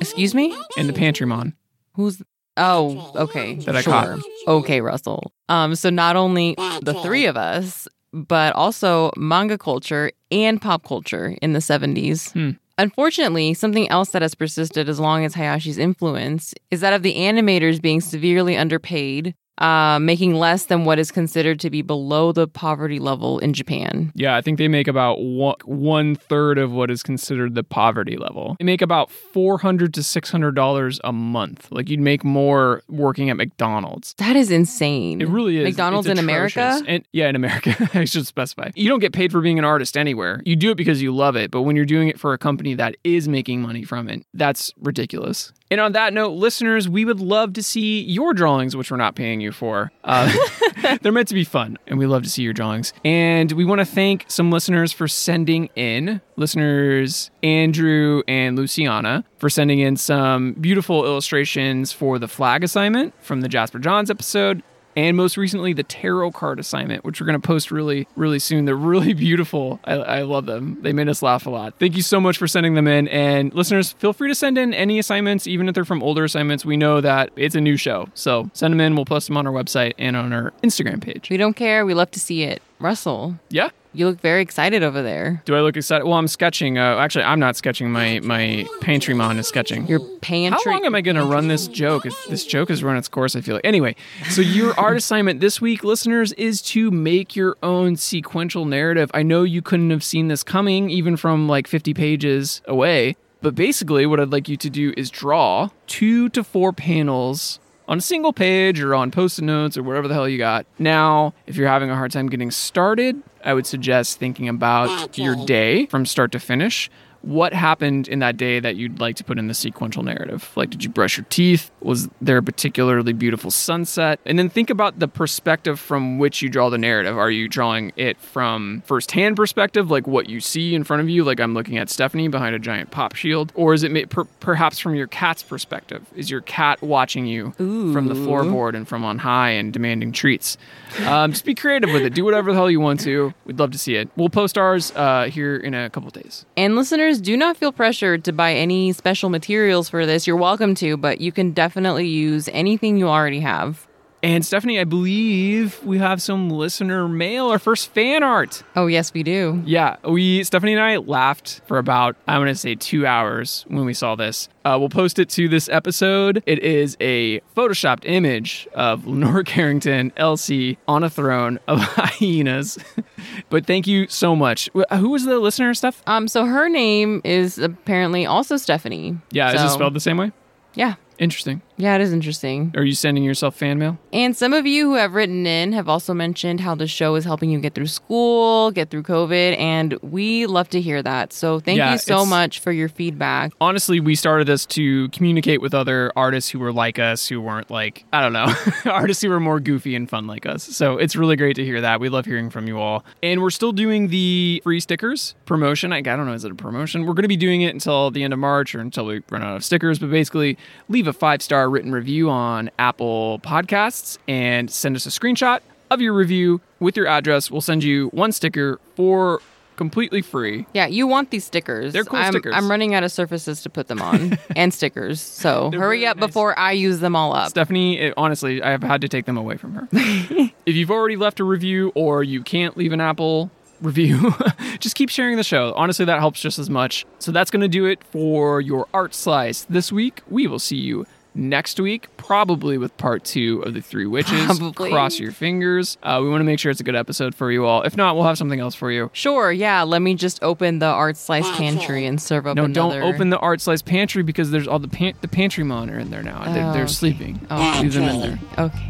Excuse 0.01 0.35
me? 0.35 0.57
and 0.77 0.89
the 0.89 0.93
Pantrymon. 0.93 1.55
Who's 1.95 2.23
Oh, 2.57 3.13
okay. 3.15 3.55
That 3.55 3.77
I 3.77 3.81
sure. 3.81 3.93
caught. 3.93 4.19
Okay, 4.47 4.81
Russell. 4.81 5.33
Um, 5.49 5.75
so 5.75 5.89
not 5.89 6.17
only 6.17 6.55
the 6.83 6.99
three 7.03 7.25
of 7.27 7.37
us, 7.37 7.89
but 8.13 8.55
also 8.55 9.11
manga 9.17 9.57
culture 9.57 10.11
and 10.31 10.61
pop 10.61 10.85
culture 10.85 11.37
in 11.41 11.53
the 11.53 11.61
70s. 11.61 12.33
Hmm. 12.33 12.51
Unfortunately, 12.77 13.55
something 13.55 13.89
else 13.91 14.11
that 14.11 14.23
has 14.23 14.35
persisted 14.35 14.89
as 14.89 14.99
long 14.99 15.25
as 15.25 15.35
Hayashi's 15.35 15.79
influence 15.79 16.55
is 16.71 16.81
that 16.81 16.93
of 16.93 17.03
the 17.03 17.15
animators 17.17 17.81
being 17.81 18.01
severely 18.01 18.57
underpaid, 18.57 19.35
uh, 19.61 19.99
making 20.01 20.35
less 20.35 20.67
than 20.67 20.85
what 20.85 20.99
is 20.99 21.11
considered 21.11 21.61
to 21.61 21.71
be 21.71 21.83
below 21.83 22.33
the 22.33 22.49
poverty 22.49 22.99
level 22.99 23.39
in 23.41 23.53
Japan. 23.53 24.13
Yeah, 24.15 24.37
I 24.37 24.41
think 24.41 24.59
they 24.59 24.69
make 24.69 24.89
about 24.89 25.21
one, 25.21 25.57
one 25.65 26.15
third 26.17 26.59
of 26.59 26.73
what 26.73 26.91
is 26.91 27.03
considered 27.03 27.55
the 27.55 27.63
poverty 27.65 28.17
level. 28.17 28.57
They 28.59 28.65
make 28.65 28.83
about 28.83 29.11
four 29.11 29.59
hundred 29.59 29.95
to 29.95 30.03
six 30.03 30.31
hundred 30.31 30.55
dollars 30.55 31.01
a 31.05 31.13
month. 31.13 31.69
Like 31.71 31.89
you'd 31.91 32.01
make 32.01 32.25
more 32.25 32.83
working 32.89 33.31
at 33.31 33.37
McDonald's. 33.37 34.15
That 34.19 34.37
is 34.37 34.51
insane. 34.51 35.21
It 35.21 35.29
really 35.29 35.59
is. 35.59 35.65
McDonald's 35.65 36.07
It's 36.09 36.19
in 36.19 36.29
atrocious. 36.29 36.57
America? 36.57 36.85
And 36.91 37.05
yeah, 37.13 37.29
in 37.29 37.37
America, 37.37 37.91
I 37.95 38.05
should 38.05 38.27
specify. 38.27 38.71
You 38.75 38.89
don't 38.89 39.01
get 39.01 39.13
paid 39.13 39.33
for 39.33 39.41
being 39.41 39.59
an 39.59 39.65
artist 39.65 39.97
anywhere. 39.97 40.41
You 40.45 40.57
do 40.57 40.71
it 40.71 40.77
because 40.77 41.03
you 41.03 41.15
love 41.15 41.37
it. 41.37 41.51
But 41.51 41.63
when 41.63 41.77
you're 41.77 41.85
doing 41.85 42.09
it 42.09 42.19
for 42.19 42.33
a 42.33 42.39
company 42.39 42.75
that 42.75 42.97
is 43.05 43.29
making 43.29 43.63
money 43.63 43.85
from 43.85 44.09
it, 44.09 44.25
that's 44.35 44.73
ridiculous. 44.79 45.53
And 45.71 45.81
on 45.81 45.93
that 45.93 46.13
note, 46.13 46.33
listeners, 46.33 46.89
we 46.89 47.05
would 47.05 47.21
love 47.21 47.53
to 47.53 47.63
see 47.63 48.03
your 48.03 48.35
drawings, 48.35 48.75
which 48.75 48.91
we're 48.91 48.97
not 48.97 49.15
paying 49.15 49.41
you 49.41 49.53
for. 49.53 49.93
Uh, 50.03 50.33
they're 51.03 51.13
meant 51.13 51.29
to 51.29 51.35
be 51.35 51.45
fun, 51.45 51.79
and 51.87 51.97
we 51.97 52.07
love 52.07 52.25
to 52.25 52.29
see 52.31 52.43
your 52.43 52.53
drawings. 52.53 52.93
And 53.05 53.53
we 53.53 53.65
want 53.65 53.79
to 53.79 53.85
thank 53.85 54.25
some 54.27 54.51
listeners 54.51 54.93
for 54.93 55.07
sending 55.07 55.67
in, 55.77 56.21
listeners 56.37 57.31
Andrew 57.45 58.23
and 58.27 58.57
Luciana, 58.57 59.25
for 59.39 59.49
sending 59.49 59.79
in 59.79 59.97
some 59.97 60.55
beautiful 60.55 61.05
illustrations 61.05 61.93
for 61.93 62.19
the 62.19 62.27
flag 62.27 62.65
assignment 62.65 63.15
from 63.23 63.41
the 63.41 63.49
Jasper 63.49 63.79
Johns 63.79 64.11
episode. 64.11 64.65
And 64.97 65.17
most 65.17 65.37
recently, 65.37 65.73
the 65.73 65.83
tarot 65.85 66.33
card 66.33 66.59
assignment, 66.59 67.05
which 67.05 67.21
we're 67.21 67.27
going 67.27 67.41
to 67.41 67.47
post 67.47 67.71
really, 67.71 68.09
really 68.17 68.39
soon. 68.39 68.65
They're 68.65 68.75
really 68.75 69.13
beautiful. 69.27 69.79
I, 69.85 69.93
I 69.95 70.23
love 70.23 70.47
them. 70.47 70.79
They 70.83 70.93
made 70.93 71.09
us 71.09 71.23
laugh 71.23 71.47
a 71.47 71.51
lot. 71.51 71.75
Thank 71.79 71.97
you 71.97 72.03
so 72.03 72.21
much 72.21 72.37
for 72.39 72.49
sending 72.49 72.75
them 72.75 72.89
in. 72.89 73.07
And 73.09 73.55
listeners, 73.55 73.93
feel 73.93 74.13
free 74.13 74.29
to 74.29 74.35
send 74.35 74.59
in 74.59 74.75
any 74.75 74.99
assignments, 74.99 75.47
even 75.47 75.69
if 75.69 75.75
they're 75.75 75.85
from 75.85 76.03
older 76.03 76.25
assignments. 76.25 76.65
We 76.65 76.77
know 76.77 77.01
that 77.01 77.31
it's 77.37 77.55
a 77.55 77.61
new 77.61 77.77
show. 77.77 78.09
So 78.15 78.51
send 78.53 78.73
them 78.73 78.81
in. 78.81 78.97
We'll 78.97 79.05
post 79.05 79.29
them 79.29 79.37
on 79.37 79.47
our 79.47 79.53
website 79.53 79.93
and 79.99 80.17
on 80.17 80.33
our 80.33 80.53
Instagram 80.63 81.01
page. 81.01 81.31
We 81.31 81.37
don't 81.37 81.55
care. 81.55 81.87
We 81.87 81.95
love 81.95 82.11
to 82.13 82.21
see 82.21 82.43
it. 82.43 82.63
Russell, 82.81 83.39
Yeah. 83.49 83.71
You 83.93 84.07
look 84.07 84.21
very 84.21 84.43
excited 84.43 84.83
over 84.83 85.03
there. 85.03 85.43
Do 85.45 85.55
I 85.57 85.61
look 85.61 85.77
excited? 85.77 86.05
Well, 86.05 86.15
I'm 86.15 86.29
sketching. 86.29 86.79
Uh, 86.79 86.97
actually, 86.97 87.25
I'm 87.25 87.41
not 87.41 87.57
sketching. 87.57 87.91
My 87.91 88.21
my 88.21 88.67
Pantrymon 88.81 89.39
is 89.39 89.49
sketching. 89.49 89.87
Your 89.87 90.01
pantry. 90.21 90.59
How 90.65 90.79
long 90.79 90.87
am 90.87 90.95
I 90.95 91.01
going 91.01 91.17
to 91.17 91.25
run 91.25 91.49
this 91.49 91.67
joke? 91.67 92.07
If 92.07 92.15
this 92.29 92.45
joke 92.45 92.69
has 92.69 92.83
run 92.83 92.97
its 92.97 93.09
course, 93.09 93.35
I 93.35 93.41
feel 93.41 93.57
like. 93.57 93.65
Anyway, 93.65 93.97
so 94.29 94.43
your 94.43 94.79
art 94.79 94.97
assignment 94.99 95.41
this 95.41 95.61
week, 95.61 95.83
listeners, 95.83 96.33
is 96.35 96.63
to 96.63 96.91
make 96.91 97.35
your 97.35 97.57
own 97.63 97.97
sequential 97.97 98.65
narrative. 98.65 99.11
I 99.13 99.23
know 99.23 99.43
you 99.43 99.63
couldn't 99.63 99.91
have 99.91 100.05
seen 100.05 100.29
this 100.29 100.43
coming, 100.43 100.91
even 100.91 101.17
from 101.17 101.49
like 101.49 101.67
50 101.67 101.95
pages 101.95 102.63
away. 102.67 103.17
But 103.43 103.55
basically, 103.55 104.05
what 104.07 104.21
I'd 104.21 104.33
like 104.33 104.49
you 104.49 104.57
to 104.59 104.71
do 104.71 104.93
is 104.97 105.11
draw 105.11 105.71
two 105.87 106.29
to 106.31 106.45
four 106.45 106.73
panels 106.73 107.59
on 107.89 107.99
a 107.99 108.01
single 108.01 108.33
page 108.33 108.81
or 108.81 108.95
on 108.95 109.11
post 109.11 109.39
it 109.39 109.43
notes 109.43 109.77
or 109.77 109.83
whatever 109.83 110.07
the 110.07 110.15
hell 110.15 110.29
you 110.29 110.39
got. 110.39 110.65
Now, 110.79 111.35
if 111.47 111.57
you're 111.57 111.67
having 111.69 111.91
a 111.91 111.97
hard 111.97 112.13
time 112.13 112.29
getting 112.29 112.51
started, 112.51 113.21
I 113.45 113.55
would 113.55 113.67
suggest 113.67 114.19
thinking 114.19 114.49
about 114.49 115.17
your 115.17 115.37
day 115.47 115.87
from 115.87 116.07
start 116.07 116.33
to 116.33 116.39
finish. 116.39 116.91
What 117.23 117.53
happened 117.53 118.09
in 118.09 118.21
that 118.21 118.37
day 118.37 118.61
that 118.61 118.77
you'd 118.77 118.99
like 118.99 119.17
to 119.17 119.25
put 119.25 119.39
in 119.39 119.47
the 119.47 119.55
sequential 119.55 120.03
narrative? 120.03 120.51
Like, 120.57 120.71
did 120.71 120.83
you 120.85 120.91
brush 120.91 121.17
your 121.19 121.27
teeth? 121.29 121.71
Was 121.81 122.09
there 122.21 122.39
a 122.39 122.43
particularly 122.43 123.13
beautiful 123.13 123.51
sunset? 123.51 124.21
And 124.25 124.39
then 124.39 124.49
think 124.49 124.71
about 124.71 124.99
the 124.99 125.09
perspective 125.09 125.79
from 125.79 126.19
which 126.19 126.41
you 126.41 126.49
draw 126.49 126.71
the 126.71 126.79
narrative. 126.79 127.19
Are 127.19 127.31
you 127.31 127.49
drawing 127.49 127.93
it 127.97 128.19
from 128.19 128.83
firsthand 128.87 129.37
perspective, 129.37 129.91
like 129.91 130.07
what 130.07 130.29
you 130.29 130.41
see 130.41 130.75
in 130.75 130.85
front 130.85 131.03
of 131.03 131.09
you? 131.09 131.25
Like, 131.25 131.41
I'm 131.41 131.53
looking 131.53 131.77
at 131.77 131.91
Stephanie 131.91 132.29
behind 132.29 132.55
a 132.55 132.59
giant 132.59 132.91
pop 132.91 133.15
shield. 133.15 133.53
Or 133.55 133.75
is 133.75 133.83
it 133.83 134.11
per- 134.11 134.25
perhaps 134.25 134.79
from 134.79 134.95
your 134.95 135.07
cat's 135.07 135.43
perspective? 135.43 136.07
Is 136.15 136.31
your 136.31 136.41
cat 136.41 136.81
watching 136.81 137.27
you 137.27 137.53
from 137.53 138.07
the 138.07 138.15
floorboard 138.15 138.75
and 138.75 138.89
from 138.89 139.05
on 139.05 139.19
high 139.19 139.51
and 139.51 139.73
demanding 139.73 140.13
treats? 140.13 140.57
Um, 141.05 141.33
just 141.33 141.45
be 141.45 141.55
creative 141.55 141.91
with 141.93 142.03
it. 142.03 142.15
Do 142.15 142.25
whatever 142.25 142.53
the 142.53 142.57
hell 142.57 142.71
you 142.71 142.81
want 142.81 143.01
to. 143.01 143.35
We'd 143.45 143.59
love 143.59 143.73
to 143.73 143.79
see 143.79 143.97
it. 143.97 144.09
We'll 144.17 144.31
post 144.31 144.57
ours 144.57 144.93
uh, 144.95 145.25
here 145.25 145.57
in 145.57 145.75
a 145.75 145.91
couple 145.91 146.11
days. 146.11 146.47
And 146.57 146.77
listeners, 146.77 147.10
do 147.19 147.37
not 147.37 147.57
feel 147.57 147.73
pressured 147.73 148.25
to 148.25 148.33
buy 148.33 148.53
any 148.53 148.93
special 148.93 149.31
materials 149.31 149.89
for 149.89 150.07
this. 150.07 150.27
You're 150.27 150.37
welcome 150.37 150.75
to, 150.77 150.97
but 150.97 151.21
you 151.21 151.33
can 151.33 151.53
definitely 151.53 152.07
use 152.07 152.49
anything 152.53 152.97
you 152.99 153.09
already 153.09 153.41
have. 153.41 153.87
And 154.23 154.45
Stephanie, 154.45 154.79
I 154.79 154.85
believe 154.85 155.83
we 155.83 155.97
have 155.97 156.21
some 156.21 156.51
listener 156.51 157.09
mail, 157.09 157.47
our 157.49 157.59
first 157.59 157.91
fan 157.95 158.23
art. 158.23 158.63
Oh, 158.77 158.87
yes, 158.87 159.15
we 159.15 159.23
do. 159.23 159.63
Yeah, 159.65 159.97
we 160.07 160.45
Stephanie 160.45 160.73
and 160.73 160.81
I 160.83 160.99
laughed 160.99 161.63
for 161.67 161.79
about 161.79 162.17
I'm 162.29 162.43
gonna 162.43 162.55
say 162.55 162.75
two 162.75 163.07
hours 163.07 163.65
when 163.69 163.87
we 163.87 163.95
saw 163.95 164.17
this. 164.17 164.51
Uh, 164.63 164.77
we'll 164.79 164.91
post 164.91 165.19
it 165.19 165.31
to 165.31 165.49
this 165.49 165.71
episode. 165.71 166.43
It 166.45 166.59
is 166.59 166.99
a 167.01 167.41
photoshopped 167.57 168.03
image 168.05 168.69
of 168.75 169.07
Leonora 169.07 169.43
Carrington, 169.45 170.13
Elsie, 170.19 170.77
on 170.87 171.03
a 171.03 171.09
throne 171.09 171.59
of 171.67 171.79
hyenas. 171.83 172.79
but 173.49 173.65
thank 173.65 173.87
you 173.87 174.07
so 174.09 174.37
much. 174.37 174.69
Wh- 174.77 174.95
Who 174.97 175.09
was 175.09 175.25
the 175.25 175.39
listener, 175.39 175.73
Steph? 175.73 176.03
Um, 176.07 176.29
so 176.29 176.45
her 176.45 176.69
name 176.69 177.23
is 177.25 177.57
apparently 177.59 178.27
also 178.27 178.59
Stephanie. 178.59 179.17
Yeah, 179.31 179.55
is 179.55 179.63
it 179.63 179.71
spelled 179.71 179.95
the 179.95 180.01
same 180.01 180.19
way? 180.19 180.33
Yeah. 180.75 180.97
Interesting. 181.19 181.63
Yeah, 181.81 181.95
it 181.95 182.01
is 182.03 182.13
interesting. 182.13 182.73
Are 182.77 182.83
you 182.85 182.95
sending 182.95 183.25
yourself 183.25 183.57
fan 183.57 183.79
mail? 183.79 183.99
And 184.13 184.37
some 184.37 184.53
of 184.53 184.67
you 184.67 184.91
who 184.91 184.95
have 184.97 185.15
written 185.15 185.47
in 185.47 185.73
have 185.73 185.89
also 185.89 186.13
mentioned 186.13 186.61
how 186.61 186.75
the 186.75 186.87
show 186.87 187.15
is 187.15 187.25
helping 187.25 187.49
you 187.51 187.59
get 187.59 187.75
through 187.75 187.87
school, 187.87 188.71
get 188.71 188.91
through 188.91 189.05
COVID, 189.05 189.59
and 189.59 189.95
we 190.03 190.45
love 190.47 190.69
to 190.71 190.81
hear 190.81 191.03
that. 191.03 191.33
So 191.33 191.59
thank 191.59 191.79
Yeah, 191.79 191.93
you 191.93 191.99
so 191.99 192.27
much 192.27 192.59
for 192.59 192.71
your 192.71 192.89
feedback. 192.91 193.53
honestly, 193.61 193.99
we 193.99 194.15
started 194.15 194.47
this 194.47 194.67
to 194.67 195.09
communicate 195.09 195.63
with 195.63 195.73
other 195.73 196.13
artists 196.17 196.51
who 196.51 196.59
were 196.59 196.73
like 196.73 196.99
us, 196.99 197.27
who 197.27 197.41
weren't 197.41 197.71
like, 197.71 198.05
I 198.13 198.21
don't 198.21 198.33
know, 198.35 198.53
artists 198.91 199.23
who 199.23 199.31
were 199.31 199.41
more 199.41 199.59
goofy 199.59 199.95
and 199.95 200.09
fun 200.09 200.27
like 200.27 200.45
us. 200.45 200.63
So 200.65 200.99
it's 200.99 201.17
really 201.17 201.37
great 201.37 201.57
to 201.57 201.65
hear 201.65 201.81
that. 201.81 201.99
We 202.01 202.11
love 202.11 202.27
hearing 202.27 202.51
from 202.51 202.67
you 202.69 202.79
all. 202.79 203.05
And 203.23 203.41
we're 203.41 203.51
still 203.51 203.73
doing 203.73 204.09
the 204.09 204.61
free 204.65 204.81
stickers 204.81 205.35
promotion. 205.47 205.93
I, 205.93 205.99
I 205.99 206.03
don't 206.03 206.27
know, 206.27 206.35
is 206.35 206.45
it 206.45 206.53
a 206.53 206.55
promotion? 206.55 207.03
We're 207.07 207.15
going 207.15 207.23
to 207.23 207.29
be 207.29 207.37
doing 207.39 207.63
it 207.63 207.73
until 207.73 208.11
the 208.11 208.23
end 208.23 208.35
of 208.35 208.39
March 208.39 208.75
or 208.75 208.81
until 208.81 209.07
we 209.07 209.23
run 209.31 209.43
out 209.43 209.57
of 209.57 209.65
stickers. 209.65 209.99
But 209.99 210.11
basically, 210.11 210.59
leave 210.89 211.07
a 211.07 211.13
five 211.13 211.41
star 211.41 211.70
written 211.71 211.93
review 211.93 212.29
on 212.29 212.71
Apple 212.79 213.41
Podcasts 213.41 214.19
and 214.29 214.71
send 214.71 214.97
us 214.97 215.07
a 215.07 215.11
screenshot 215.11 215.61
of 215.91 216.01
your 216.01 216.13
review 216.13 216.61
with 216.79 216.97
your 216.97 217.07
address. 217.07 217.51
We'll 217.51 217.61
send 217.61 217.85
you 217.85 218.09
one 218.09 218.33
sticker 218.33 218.79
for 218.95 219.41
completely 219.81 220.21
free. 220.21 220.67
Yeah, 220.75 220.89
you 220.89 221.07
want 221.07 221.31
these 221.31 221.43
stickers. 221.43 221.95
They're 221.95 222.05
cool 222.05 222.19
I'm, 222.19 222.33
stickers. 222.33 222.53
I'm 222.55 222.71
running 222.71 222.95
out 222.95 223.03
of 223.03 223.11
surfaces 223.11 223.63
to 223.63 223.71
put 223.71 223.89
them 223.89 224.03
on 224.03 224.39
and 224.57 224.75
stickers. 224.75 225.23
So 225.23 225.71
They're 225.71 225.81
hurry 225.81 226.07
up 226.07 226.19
nice. 226.19 226.27
before 226.27 226.57
I 226.59 226.73
use 226.73 227.01
them 227.01 227.17
all 227.17 227.35
up. 227.35 227.49
Stephanie, 227.49 227.99
it, 227.99 228.15
honestly, 228.15 228.63
I 228.63 228.73
have 228.73 228.83
had 228.83 229.01
to 229.01 229.09
take 229.09 229.25
them 229.25 229.39
away 229.39 229.57
from 229.57 229.75
her. 229.75 229.89
if 229.93 230.75
you've 230.75 230.91
already 230.91 231.17
left 231.17 231.41
a 231.41 231.45
review 231.45 231.93
or 231.95 232.23
you 232.23 232.43
can't 232.43 232.77
leave 232.77 232.93
an 232.93 233.01
Apple 233.01 233.51
review, 233.81 234.35
just 234.81 234.97
keep 234.97 235.09
sharing 235.09 235.39
the 235.39 235.45
show. 235.45 235.73
Honestly, 235.75 236.05
that 236.05 236.19
helps 236.19 236.43
just 236.43 236.59
as 236.59 236.69
much. 236.69 237.07
So 237.19 237.33
that's 237.33 237.51
going 237.51 237.63
to 237.63 237.69
do 237.69 237.87
it 237.87 238.05
for 238.05 238.61
your 238.61 238.87
art 238.93 239.15
slice 239.15 239.63
this 239.63 239.91
week. 239.91 240.21
We 240.29 240.47
will 240.47 240.59
see 240.59 240.77
you 240.77 241.07
next 241.35 241.79
week, 241.81 242.09
probably 242.17 242.77
with 242.79 242.97
part 242.97 243.25
two 243.25 243.63
of 243.63 243.75
the 243.75 243.81
Three 243.81 244.07
Witches. 244.07 244.45
Probably. 244.47 244.91
Cross 244.91 245.19
your 245.19 245.33
fingers. 245.33 245.97
Uh, 246.03 246.21
we 246.23 246.29
want 246.29 246.41
to 246.41 246.45
make 246.45 246.59
sure 246.59 246.71
it's 246.71 246.81
a 246.81 246.85
good 246.85 246.97
episode 246.97 247.35
for 247.35 247.51
you 247.53 247.65
all. 247.65 247.83
If 247.83 247.97
not, 247.97 248.15
we'll 248.17 248.25
have 248.25 248.37
something 248.39 248.61
else 248.61 248.75
for 248.75 248.91
you. 248.91 249.11
Sure, 249.13 249.51
yeah. 249.53 249.83
Let 249.83 250.03
me 250.03 250.15
just 250.15 250.43
open 250.43 250.79
the 250.81 250.87
art 250.87 251.17
slice 251.17 251.49
pantry 251.57 252.07
and 252.07 252.21
serve 252.21 252.47
up 252.47 252.57
No, 252.57 252.65
another. 252.65 253.01
don't 253.01 253.15
open 253.15 253.31
the 253.31 253.39
art 253.39 253.61
slice 253.61 253.83
pantry 253.83 254.23
because 254.23 254.51
there's 254.51 254.67
all 254.69 254.79
the 254.79 254.89
pan- 254.89 255.15
the 255.21 255.29
pantry 255.29 255.65
monitor 255.65 255.99
in 255.99 256.11
there 256.11 256.23
now. 256.23 256.43
They're, 256.53 256.65
Oh, 256.67 256.73
they're 256.73 256.83
okay. 256.85 256.93
sleeping. 256.93 257.47
Oh, 257.51 257.79
Leave 257.83 257.93
them 257.95 258.03
in 258.05 258.21
there. 258.21 258.39
Okay. 258.67 258.89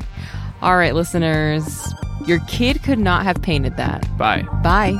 All 0.62 0.76
right, 0.76 0.95
listeners. 0.95 1.93
Your 2.26 2.38
kid 2.49 2.82
could 2.82 2.99
not 2.99 3.24
have 3.24 3.41
painted 3.41 3.76
that. 3.78 4.07
Bye. 4.18 4.43
Bye. 4.62 4.93